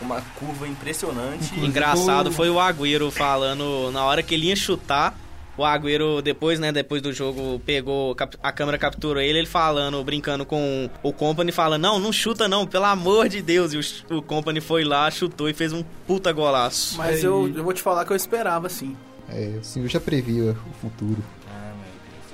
uma 0.00 0.22
curva 0.38 0.66
impressionante. 0.66 1.54
Engraçado 1.60 2.32
foi 2.32 2.48
o 2.48 2.58
Agüero 2.58 3.10
falando 3.10 3.90
na 3.92 4.02
hora 4.04 4.22
que 4.22 4.32
ele 4.34 4.46
ia 4.46 4.56
chutar. 4.56 5.14
O 5.56 5.64
Agüero, 5.64 6.20
depois, 6.20 6.58
né, 6.58 6.72
depois 6.72 7.00
do 7.00 7.12
jogo, 7.12 7.60
pegou, 7.64 8.16
a 8.42 8.52
câmera 8.52 8.76
capturou 8.76 9.22
ele, 9.22 9.38
ele 9.38 9.46
falando, 9.46 10.02
brincando 10.02 10.44
com 10.44 10.90
o 11.02 11.12
Company, 11.12 11.52
falando, 11.52 11.82
não, 11.82 11.98
não 12.00 12.12
chuta 12.12 12.48
não, 12.48 12.66
pelo 12.66 12.86
amor 12.86 13.28
de 13.28 13.40
Deus. 13.40 13.72
E 13.72 13.78
o, 14.12 14.16
o 14.18 14.22
Company 14.22 14.60
foi 14.60 14.82
lá, 14.84 15.08
chutou 15.10 15.48
e 15.48 15.54
fez 15.54 15.72
um 15.72 15.84
puta 16.06 16.32
golaço. 16.32 16.96
Mas 16.98 17.16
Aí- 17.18 17.24
eu, 17.24 17.52
eu 17.54 17.62
vou 17.62 17.72
te 17.72 17.82
falar 17.82 18.04
que 18.04 18.10
eu 18.10 18.16
esperava, 18.16 18.68
sim. 18.68 18.96
É, 19.28 19.58
o 19.60 19.64
senhor 19.64 19.88
já 19.88 20.00
previa 20.00 20.50
o 20.52 20.74
futuro. 20.80 21.22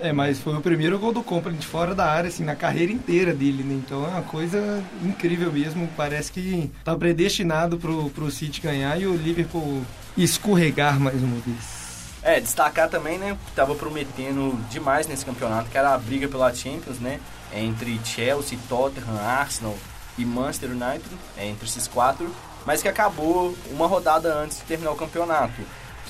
É, 0.02 0.14
mas 0.14 0.40
foi 0.40 0.56
o 0.56 0.62
primeiro 0.62 0.98
gol 0.98 1.12
do 1.12 1.22
Company 1.22 1.58
de 1.58 1.66
fora 1.66 1.94
da 1.94 2.06
área, 2.06 2.28
assim, 2.28 2.42
na 2.42 2.56
carreira 2.56 2.90
inteira 2.90 3.34
dele, 3.34 3.62
né? 3.62 3.74
Então 3.74 4.02
é 4.02 4.08
uma 4.08 4.22
coisa 4.22 4.82
incrível 5.04 5.52
mesmo. 5.52 5.86
Parece 5.94 6.32
que 6.32 6.70
tá 6.82 6.96
predestinado 6.96 7.76
pro, 7.76 8.08
pro 8.08 8.30
City 8.30 8.62
ganhar 8.62 8.98
e 8.98 9.06
o 9.06 9.14
Liverpool 9.14 9.82
escorregar 10.16 10.98
mais 10.98 11.22
uma 11.22 11.38
vez. 11.40 11.79
É, 12.22 12.38
destacar 12.38 12.88
também, 12.88 13.18
né, 13.18 13.36
que 13.46 13.52
tava 13.52 13.74
prometendo 13.74 14.52
demais 14.68 15.06
nesse 15.06 15.24
campeonato, 15.24 15.70
que 15.70 15.78
era 15.78 15.94
a 15.94 15.98
briga 15.98 16.28
pela 16.28 16.52
Champions, 16.54 16.98
né, 16.98 17.18
entre 17.52 17.98
Chelsea, 18.04 18.58
Tottenham, 18.68 19.18
Arsenal 19.18 19.76
e 20.18 20.24
Manchester 20.24 20.70
United, 20.70 21.08
é, 21.36 21.46
entre 21.46 21.66
esses 21.66 21.88
quatro, 21.88 22.30
mas 22.66 22.82
que 22.82 22.88
acabou 22.88 23.56
uma 23.70 23.86
rodada 23.86 24.34
antes 24.34 24.58
de 24.58 24.64
terminar 24.64 24.92
o 24.92 24.96
campeonato, 24.96 25.62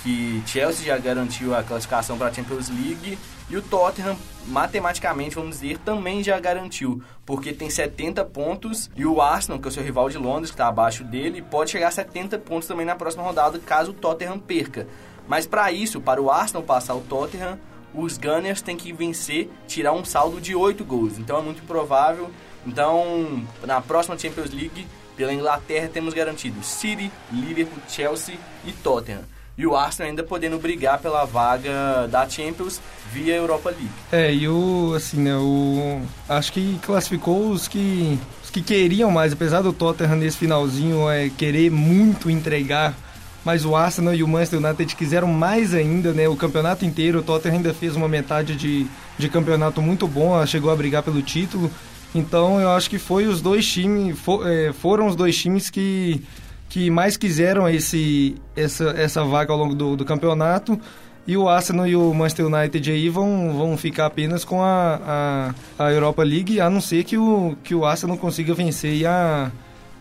que 0.03 0.43
Chelsea 0.47 0.87
já 0.87 0.99
garantiu 0.99 1.55
a 1.55 1.63
classificação 1.63 2.19
para 2.19 2.29
a 2.29 2.33
Champions 2.33 2.69
League 2.69 3.19
e 3.49 3.57
o 3.57 3.63
Tottenham, 3.63 4.17
matematicamente, 4.47 5.35
vamos 5.35 5.61
dizer, 5.61 5.79
também 5.79 6.23
já 6.23 6.39
garantiu, 6.41 7.03
porque 7.27 7.53
tem 7.53 7.69
70 7.69 8.25
pontos 8.25 8.91
e 8.97 9.05
o 9.05 9.21
Arsenal, 9.21 9.61
que 9.61 9.67
é 9.67 9.71
o 9.71 9.73
seu 9.73 9.83
rival 9.83 10.09
de 10.09 10.19
Londres, 10.19 10.51
que 10.51 10.55
está 10.55 10.69
abaixo 10.69 11.05
dele, 11.05 11.43
pode 11.43 11.71
chegar 11.71 11.89
a 11.89 11.93
70 11.93 12.39
pontos 12.39 12.67
também 12.67 12.87
na 12.87 12.95
próxima 12.95 13.23
rodada, 13.23 13.59
caso 13.59 13.91
o 13.91 13.95
Tottenham 13.95 14.39
perca. 14.39 14.87
Mas 15.31 15.47
para 15.47 15.71
isso, 15.71 16.01
para 16.01 16.21
o 16.21 16.29
Arsenal 16.29 16.65
passar 16.65 16.93
o 16.97 17.03
Tottenham, 17.03 17.57
os 17.95 18.19
Gunners 18.19 18.61
têm 18.61 18.77
que 18.77 18.93
vencer, 18.93 19.49
tirar 19.69 19.93
um 19.93 20.05
saldo 20.05 20.41
de 20.41 20.57
8 20.57 20.85
gols. 20.85 21.21
Então 21.21 21.39
é 21.39 21.41
muito 21.41 21.63
provável. 21.63 22.33
Então, 22.67 23.45
na 23.65 23.81
próxima 23.81 24.19
Champions 24.19 24.51
League, 24.51 24.89
pela 25.17 25.33
Inglaterra, 25.33 25.89
temos 25.89 26.15
garantido 26.15 26.61
City, 26.65 27.13
Liverpool, 27.31 27.81
Chelsea 27.89 28.35
e 28.65 28.73
Tottenham. 28.73 29.23
E 29.57 29.65
o 29.65 29.77
Arsenal 29.77 30.11
ainda 30.11 30.25
podendo 30.25 30.59
brigar 30.59 30.99
pela 30.99 31.25
vaga 31.25 32.09
da 32.09 32.29
Champions 32.29 32.81
via 33.13 33.37
Europa 33.37 33.71
League. 33.71 33.89
É, 34.11 34.35
e 34.35 34.49
o, 34.49 34.95
assim, 34.97 35.19
né, 35.19 35.37
o... 35.37 36.03
Acho 36.29 36.53
que 36.53 36.77
classificou 36.83 37.51
os 37.51 37.69
que, 37.69 38.19
os 38.43 38.51
que 38.51 38.63
queriam 38.63 39.13
mais, 39.13 39.33
apesar 39.33 39.63
do 39.63 39.73
Tottenham 39.73 40.17
nesse 40.17 40.39
finalzinho 40.39 41.09
é, 41.09 41.29
querer 41.29 41.71
muito 41.71 42.29
entregar, 42.29 42.97
mas 43.45 43.65
o 43.65 43.75
Arsenal 43.75 44.15
e 44.15 44.23
o 44.23 44.29
Manchester 44.29 44.59
United 44.65 44.95
quiseram 44.97 45.29
mais 45.29 45.75
ainda, 45.75 46.13
né, 46.13 46.29
o 46.29 46.37
campeonato 46.37 46.85
inteiro, 46.85 47.21
o 47.21 47.23
Tottenham 47.23 47.57
ainda 47.57 47.73
fez 47.75 47.97
uma 47.97 48.09
metade 48.09 48.55
de, 48.57 48.87
de 49.19 49.29
campeonato 49.29 49.81
muito 49.81 50.07
bom, 50.07 50.45
chegou 50.47 50.71
a 50.71 50.77
brigar 50.77 51.03
pelo 51.03 51.23
título, 51.23 51.71
então 52.15 52.61
eu 52.61 52.71
acho 52.71 52.91
que 52.91 52.99
foi 52.99 53.27
os 53.27 53.41
dois 53.41 53.67
times, 53.67 54.19
fo- 54.19 54.47
é, 54.47 54.73
foram 54.73 55.07
os 55.07 55.17
dois 55.17 55.37
times 55.37 55.71
que 55.71 56.23
que 56.69 56.89
mais 56.89 57.17
quiseram 57.17 57.69
esse, 57.69 58.37
essa, 58.55 58.91
essa 58.91 59.25
vaga 59.25 59.53
ao 59.53 59.59
longo 59.59 59.75
do, 59.75 59.97
do 59.97 60.05
campeonato. 60.05 60.79
E 61.27 61.37
o 61.37 61.49
Arsenal 61.49 61.85
e 61.85 61.97
o 61.97 62.15
Manchester 62.15 62.47
United 62.47 62.93
aí 62.93 63.09
vão, 63.09 63.57
vão 63.59 63.77
ficar 63.77 64.07
apenas 64.07 64.45
com 64.45 64.63
a, 64.63 65.53
a, 65.77 65.85
a 65.87 65.91
Europa 65.93 66.23
League, 66.23 66.61
a 66.61 66.71
não 66.71 66.81
ser 66.81 67.03
que 67.03 67.19
o, 67.19 67.57
que 67.65 67.75
o 67.75 67.85
Arsenal 67.85 68.17
consiga 68.17 68.55
vencer 68.55 69.05
a, 69.05 69.51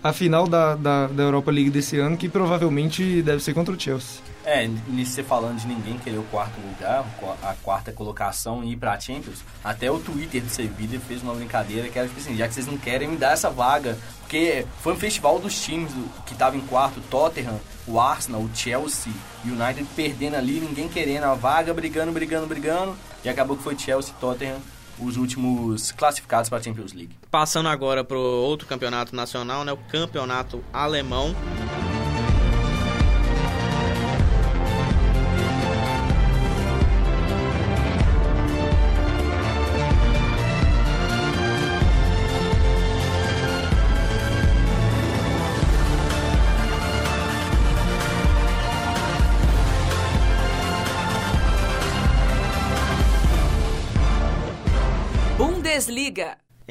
a 0.04 0.14
final 0.14 0.48
da, 0.48 0.76
da, 0.76 1.08
da 1.08 1.24
Europa 1.24 1.52
League 1.52 1.70
desse 1.70 1.98
ano, 1.98 2.18
que 2.18 2.30
provavelmente 2.30 3.22
deve 3.22 3.42
ser 3.44 3.54
contra 3.54 3.74
o 3.74 3.80
Chelsea. 3.80 4.22
É, 4.46 4.68
nisso 4.88 5.12
você 5.12 5.24
falando 5.24 5.60
de 5.60 5.68
ninguém 5.68 5.98
querer 6.00 6.18
o 6.18 6.24
quarto 6.24 6.60
lugar, 6.62 7.06
a 7.44 7.54
quarta 7.62 7.92
colocação 7.92 8.64
e 8.64 8.72
ir 8.72 8.78
pra 8.78 9.00
Champions, 9.00 9.44
até 9.64 9.92
o 9.92 10.00
Twitter 10.00 10.42
do 10.42 10.50
Sevilla 10.50 11.00
fez 11.02 11.22
uma 11.22 11.36
brincadeira 11.36 11.90
que 11.90 12.00
era 12.00 12.08
tipo 12.08 12.20
assim, 12.20 12.36
já 12.36 12.48
que 12.48 12.54
vocês 12.54 12.66
não 12.66 12.78
querem 12.78 13.08
me 13.10 13.18
dar 13.18 13.34
essa 13.34 13.50
vaga, 13.50 13.98
porque 14.22 14.66
foi 14.82 14.94
um 14.94 14.96
festival 14.96 15.38
dos 15.38 15.62
times 15.62 15.92
que 16.26 16.34
tava 16.34 16.56
em 16.56 16.62
quarto, 16.62 17.02
Tottenham, 17.12 17.60
o 17.86 18.00
Arsenal, 18.00 18.42
o 18.42 18.50
Chelsea, 18.52 19.14
o 19.46 19.50
United 19.50 19.88
perdendo 19.96 20.36
ali, 20.36 20.60
ninguém 20.60 20.88
querendo 20.88 21.26
a 21.26 21.36
vaga, 21.36 21.74
brigando, 21.74 22.12
brigando, 22.12 22.48
brigando, 22.48 22.96
e 23.24 23.30
acabou 23.30 23.58
que 23.58 23.64
foi 23.64 23.78
Chelsea, 23.78 24.16
Tottenham, 24.20 24.58
os 25.02 25.18
últimos 25.18 25.92
classificados 25.92 26.50
para 26.50 26.60
a 26.60 26.62
Champions 26.62 26.94
League. 26.94 27.16
Passando 27.32 27.70
agora 27.70 28.04
para 28.04 28.18
outro 28.18 28.68
campeonato 28.68 29.16
nacional, 29.16 29.64
né, 29.64 29.72
o 29.72 29.78
campeonato 29.78 30.64
alemão. 30.74 31.36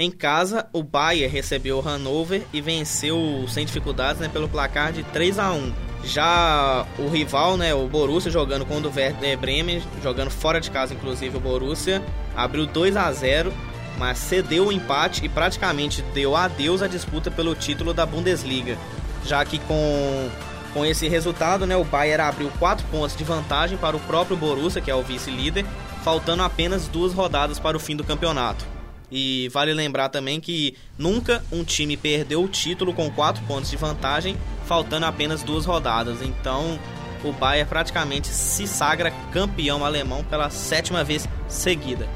Em 0.08 0.10
casa, 0.10 0.66
o 0.72 0.82
Bayern 0.82 1.30
recebeu 1.30 1.76
o 1.76 1.80
Hannover 1.82 2.42
e 2.50 2.62
venceu 2.62 3.44
sem 3.46 3.66
dificuldades 3.66 4.18
né, 4.18 4.26
pelo 4.26 4.48
placar 4.48 4.90
de 4.90 5.02
3 5.02 5.38
a 5.38 5.52
1. 5.52 5.70
Já 6.02 6.86
o 6.98 7.08
rival, 7.08 7.58
né, 7.58 7.74
o 7.74 7.86
Borussia, 7.86 8.30
jogando 8.30 8.64
com 8.64 8.78
o 8.78 8.82
Werder 8.86 9.38
Bremen, 9.38 9.82
jogando 10.02 10.30
fora 10.30 10.62
de 10.62 10.70
casa, 10.70 10.94
inclusive 10.94 11.36
o 11.36 11.40
Borussia, 11.40 12.02
abriu 12.34 12.64
2 12.64 12.96
a 12.96 13.12
0, 13.12 13.52
mas 13.98 14.16
cedeu 14.16 14.68
o 14.68 14.72
empate 14.72 15.26
e 15.26 15.28
praticamente 15.28 16.00
deu 16.14 16.34
adeus 16.34 16.80
à 16.80 16.86
disputa 16.86 17.30
pelo 17.30 17.54
título 17.54 17.92
da 17.92 18.06
Bundesliga, 18.06 18.78
já 19.26 19.44
que 19.44 19.58
com 19.58 20.30
com 20.72 20.86
esse 20.86 21.06
resultado, 21.06 21.66
né, 21.66 21.76
o 21.76 21.84
Bayern 21.84 22.22
abriu 22.22 22.50
4 22.58 22.86
pontos 22.86 23.14
de 23.14 23.24
vantagem 23.24 23.76
para 23.76 23.96
o 23.96 24.00
próprio 24.00 24.38
Borussia, 24.38 24.80
que 24.80 24.90
é 24.90 24.94
o 24.94 25.02
vice-líder, 25.02 25.66
faltando 26.02 26.42
apenas 26.42 26.88
duas 26.88 27.12
rodadas 27.12 27.58
para 27.58 27.76
o 27.76 27.80
fim 27.80 27.96
do 27.96 28.04
campeonato. 28.04 28.77
E 29.10 29.48
vale 29.48 29.72
lembrar 29.72 30.08
também 30.08 30.40
que 30.40 30.74
nunca 30.98 31.42
um 31.50 31.64
time 31.64 31.96
perdeu 31.96 32.42
o 32.42 32.48
título 32.48 32.92
com 32.92 33.10
4 33.10 33.42
pontos 33.44 33.70
de 33.70 33.76
vantagem, 33.76 34.36
faltando 34.66 35.06
apenas 35.06 35.42
duas 35.42 35.64
rodadas. 35.64 36.20
Então 36.22 36.78
o 37.24 37.32
Bayern 37.32 37.68
praticamente 37.68 38.28
se 38.28 38.66
sagra 38.66 39.12
campeão 39.32 39.84
alemão 39.84 40.22
pela 40.24 40.50
sétima 40.50 41.02
vez 41.02 41.28
seguida. 41.48 42.06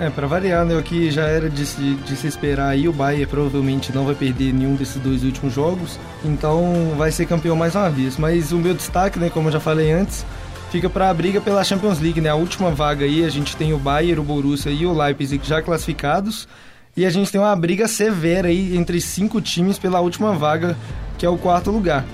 É, 0.00 0.08
para 0.08 0.28
variar, 0.28 0.64
né, 0.64 0.76
o 0.76 0.82
que 0.82 1.10
já 1.10 1.24
era 1.24 1.50
de 1.50 1.66
se, 1.66 1.94
de 1.94 2.16
se 2.16 2.28
esperar 2.28 2.68
aí, 2.68 2.88
o 2.88 2.92
Bayern 2.92 3.26
provavelmente 3.26 3.92
não 3.92 4.04
vai 4.04 4.14
perder 4.14 4.52
nenhum 4.54 4.76
desses 4.76 5.02
dois 5.02 5.24
últimos 5.24 5.52
jogos, 5.52 5.98
então 6.24 6.94
vai 6.96 7.10
ser 7.10 7.26
campeão 7.26 7.56
mais 7.56 7.74
uma 7.74 7.90
vez. 7.90 8.16
Mas 8.16 8.52
o 8.52 8.58
meu 8.58 8.74
destaque, 8.74 9.18
né, 9.18 9.28
como 9.28 9.48
eu 9.48 9.52
já 9.52 9.58
falei 9.58 9.90
antes, 9.90 10.24
fica 10.70 10.88
para 10.88 11.10
a 11.10 11.14
briga 11.14 11.40
pela 11.40 11.64
Champions 11.64 11.98
League, 12.00 12.20
né? 12.20 12.28
A 12.28 12.34
última 12.34 12.70
vaga 12.70 13.04
aí, 13.04 13.24
a 13.24 13.28
gente 13.28 13.56
tem 13.56 13.72
o 13.72 13.78
Bayern, 13.78 14.20
o 14.20 14.24
Borussia 14.24 14.70
e 14.70 14.86
o 14.86 14.92
Leipzig 14.92 15.46
já 15.46 15.62
classificados. 15.62 16.48
E 16.96 17.06
a 17.06 17.10
gente 17.10 17.30
tem 17.30 17.40
uma 17.40 17.54
briga 17.54 17.86
severa 17.86 18.48
aí 18.48 18.76
entre 18.76 19.00
cinco 19.00 19.40
times 19.40 19.78
pela 19.78 20.00
última 20.00 20.32
vaga, 20.32 20.76
que 21.16 21.24
é 21.24 21.28
o 21.28 21.38
quarto 21.38 21.70
lugar. 21.70 22.04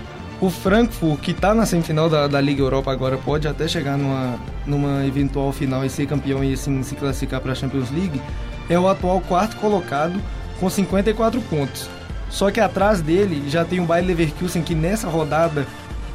O 0.41 0.51
Frankfurt, 0.51 1.21
que 1.21 1.31
está 1.31 1.55
na 1.55 1.65
semifinal 1.65 2.11
da, 2.11 2.27
da 2.27 2.41
Liga 2.41 2.61
Europa 2.61 2.93
agora, 2.93 3.17
pode 3.17 3.49
até 3.49 3.67
chegar 3.67 3.97
numa, 3.97 4.39
numa 4.67 5.07
eventual 5.07 5.53
final 5.53 5.85
e 5.85 5.89
ser 5.89 6.07
campeão 6.07 6.45
e 6.45 6.53
assim 6.53 6.83
se 6.83 6.95
classificar 6.95 7.41
para 7.41 7.53
a 7.53 7.55
Champions 7.55 7.91
League, 7.91 8.21
é 8.69 8.79
o 8.79 8.89
atual 8.89 9.21
quarto 9.23 9.57
colocado 9.57 10.21
com 10.61 10.69
54 10.69 11.41
pontos. 11.43 11.89
Só 12.29 12.51
que 12.51 12.61
atrás 12.61 13.01
dele 13.01 13.49
já 13.49 13.65
tem 13.65 13.81
o 13.81 13.85
Bayer 13.85 14.07
Leverkusen 14.07 14.63
que 14.63 14.75
nessa 14.75 15.09
rodada 15.09 15.67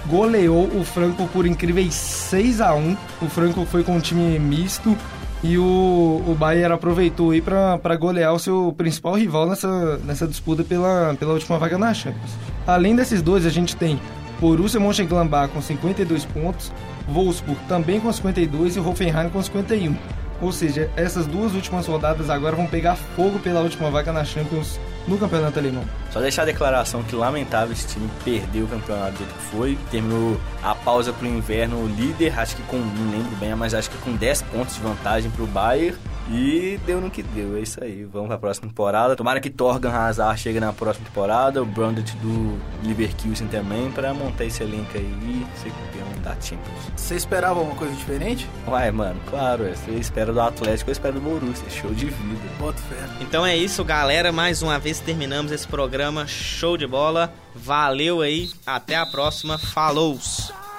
goleou 0.08 0.66
o 0.68 0.84
Franco 0.84 1.28
por 1.28 1.46
incríveis 1.46 1.94
6 1.94 2.62
a 2.62 2.74
1 2.74 2.98
O 3.22 3.30
Franco 3.30 3.66
foi 3.66 3.84
com 3.84 3.96
um 3.98 4.00
time 4.00 4.40
misto 4.40 4.98
e 5.42 5.58
o, 5.58 6.24
o 6.28 6.36
Bayern 6.38 6.74
aproveitou 6.74 7.32
aí 7.32 7.42
para 7.42 7.96
golear 7.96 8.34
o 8.34 8.40
seu 8.40 8.74
principal 8.78 9.16
rival 9.16 9.48
nessa, 9.48 9.98
nessa 10.00 10.28
disputa 10.28 10.64
pela, 10.64 11.16
pela 11.18 11.34
última 11.34 11.58
vaga 11.58 11.78
na 11.78 11.94
Champions. 11.94 12.32
Além 12.68 12.96
desses 12.96 13.22
dois, 13.22 13.46
a 13.46 13.50
gente 13.50 13.76
tem 13.76 14.00
Borussia 14.40 14.80
Mönchengladbach 14.80 15.54
com 15.54 15.62
52 15.62 16.26
pontos, 16.26 16.72
Wolfsburg 17.08 17.60
também 17.68 18.00
com 18.00 18.12
52 18.12 18.76
e 18.76 18.80
Hoffenheim 18.80 19.30
com 19.30 19.42
51. 19.42 19.96
Ou 20.42 20.52
seja, 20.52 20.90
essas 20.96 21.26
duas 21.26 21.54
últimas 21.54 21.88
rodadas 21.88 22.30
agora 22.30 22.56
vão 22.56 22.66
pegar 22.66 22.96
fogo 22.96 23.40
pela 23.40 23.62
última 23.62 23.90
vaga 23.90 24.12
na 24.12 24.24
Champions 24.24 24.80
no 25.08 25.18
campeonato 25.18 25.60
alemão. 25.60 25.84
Só 26.12 26.20
deixar 26.20 26.44
a 26.44 26.46
declaração 26.46 27.04
que 27.04 27.16
lamentável 27.16 27.72
esse 27.74 27.88
time 27.88 28.10
perdeu 28.24 28.66
o 28.66 28.68
campeonato 28.68 29.12
do 29.14 29.18
jeito 29.20 29.34
que 29.34 29.42
foi. 29.42 29.78
Terminou 29.92 30.40
a 30.64 30.74
pausa 30.76 31.14
pro 31.14 31.28
inverno 31.28 31.88
líder, 31.88 32.38
acho 32.38 32.56
que 32.56 32.64
com, 32.64 32.78
não 32.78 33.12
lembro 33.12 33.36
bem, 33.38 33.56
mas 33.56 33.74
acho 33.74 33.90
que 33.90 33.98
com 34.00 34.16
10 34.16 34.42
pontos 34.44 34.76
de 34.76 34.82
vantagem 34.82 35.30
pro 35.32 35.46
Bayern. 35.48 35.98
E 36.32 36.80
deu 36.86 37.02
no 37.02 37.10
que 37.10 37.24
deu, 37.24 37.58
é 37.58 37.62
isso 37.62 37.84
aí. 37.84 38.04
Vamos 38.04 38.28
pra 38.28 38.38
próxima 38.38 38.68
temporada. 38.68 39.16
Tomara 39.16 39.40
que 39.40 39.50
Torgan 39.50 39.92
Hazard 39.92 40.40
chegue 40.40 40.60
na 40.60 40.72
próxima 40.72 41.08
temporada, 41.08 41.62
o 41.62 41.66
Brandt 41.66 42.16
do 42.18 42.60
Leverkusen 42.88 43.48
também, 43.48 43.90
para 43.92 44.14
montar 44.14 44.46
esse 44.46 44.62
elenco 44.62 44.92
aí 44.96 45.02
e 45.02 45.60
ser 45.60 45.72
campeão 45.72 46.22
da 46.22 46.34
Champions. 46.40 46.92
Você 46.96 47.16
esperava 47.16 47.60
alguma 47.60 47.76
coisa 47.76 47.96
diferente? 47.96 48.48
Uai, 48.68 48.92
mano, 48.92 49.20
claro, 49.28 49.64
você 49.64 49.92
espera 49.92 50.32
do 50.32 50.40
Atlético, 50.40 50.92
eu 50.92 50.94
espero 50.94 51.16
do 51.16 51.22
Borussia, 51.22 51.68
show 51.70 51.92
de 51.92 52.06
vida. 52.06 52.50
Boto 52.60 52.80
fé. 52.82 52.96
Então 53.22 53.44
é 53.44 53.58
isso, 53.58 53.84
galera. 53.84 54.32
Mais 54.32 54.62
uma 54.62 54.78
vez 54.78 54.99
terminamos 55.02 55.52
esse 55.52 55.68
programa. 55.68 56.28
Show 56.28 56.78
de 56.78 56.88
bola. 56.88 57.34
Valeu 57.56 58.22
aí. 58.22 58.50
Até 58.66 58.96
a 58.96 59.06
próxima. 59.06 59.58
Falou! 59.58 60.18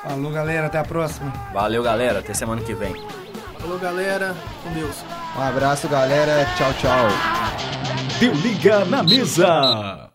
Falou, 0.03 0.31
galera. 0.31 0.67
Até 0.67 0.79
a 0.79 0.85
próxima. 0.85 1.33
Valeu, 1.53 1.83
galera. 1.83 2.21
Até 2.21 2.35
semana 2.35 2.63
que 2.63 2.75
vem. 2.75 2.95
Falou, 3.59 3.79
galera. 3.79 4.35
Com 4.63 4.73
Deus. 4.73 4.97
Um 5.37 5.43
abraço, 5.43 5.89
galera. 5.89 6.47
Tchau, 6.57 6.73
tchau. 6.75 7.09
Deu 8.19 8.33
liga 8.35 8.85
na 8.85 9.03
mesa. 9.03 10.11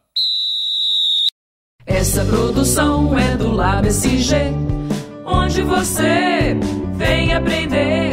Essa 1.86 2.26
produção 2.26 3.18
é 3.18 3.38
do 3.38 3.52
Lab 3.52 3.88
SG, 3.88 4.36
onde 5.24 5.62
você 5.62 6.58
vem 6.96 7.34
aprender. 7.34 8.05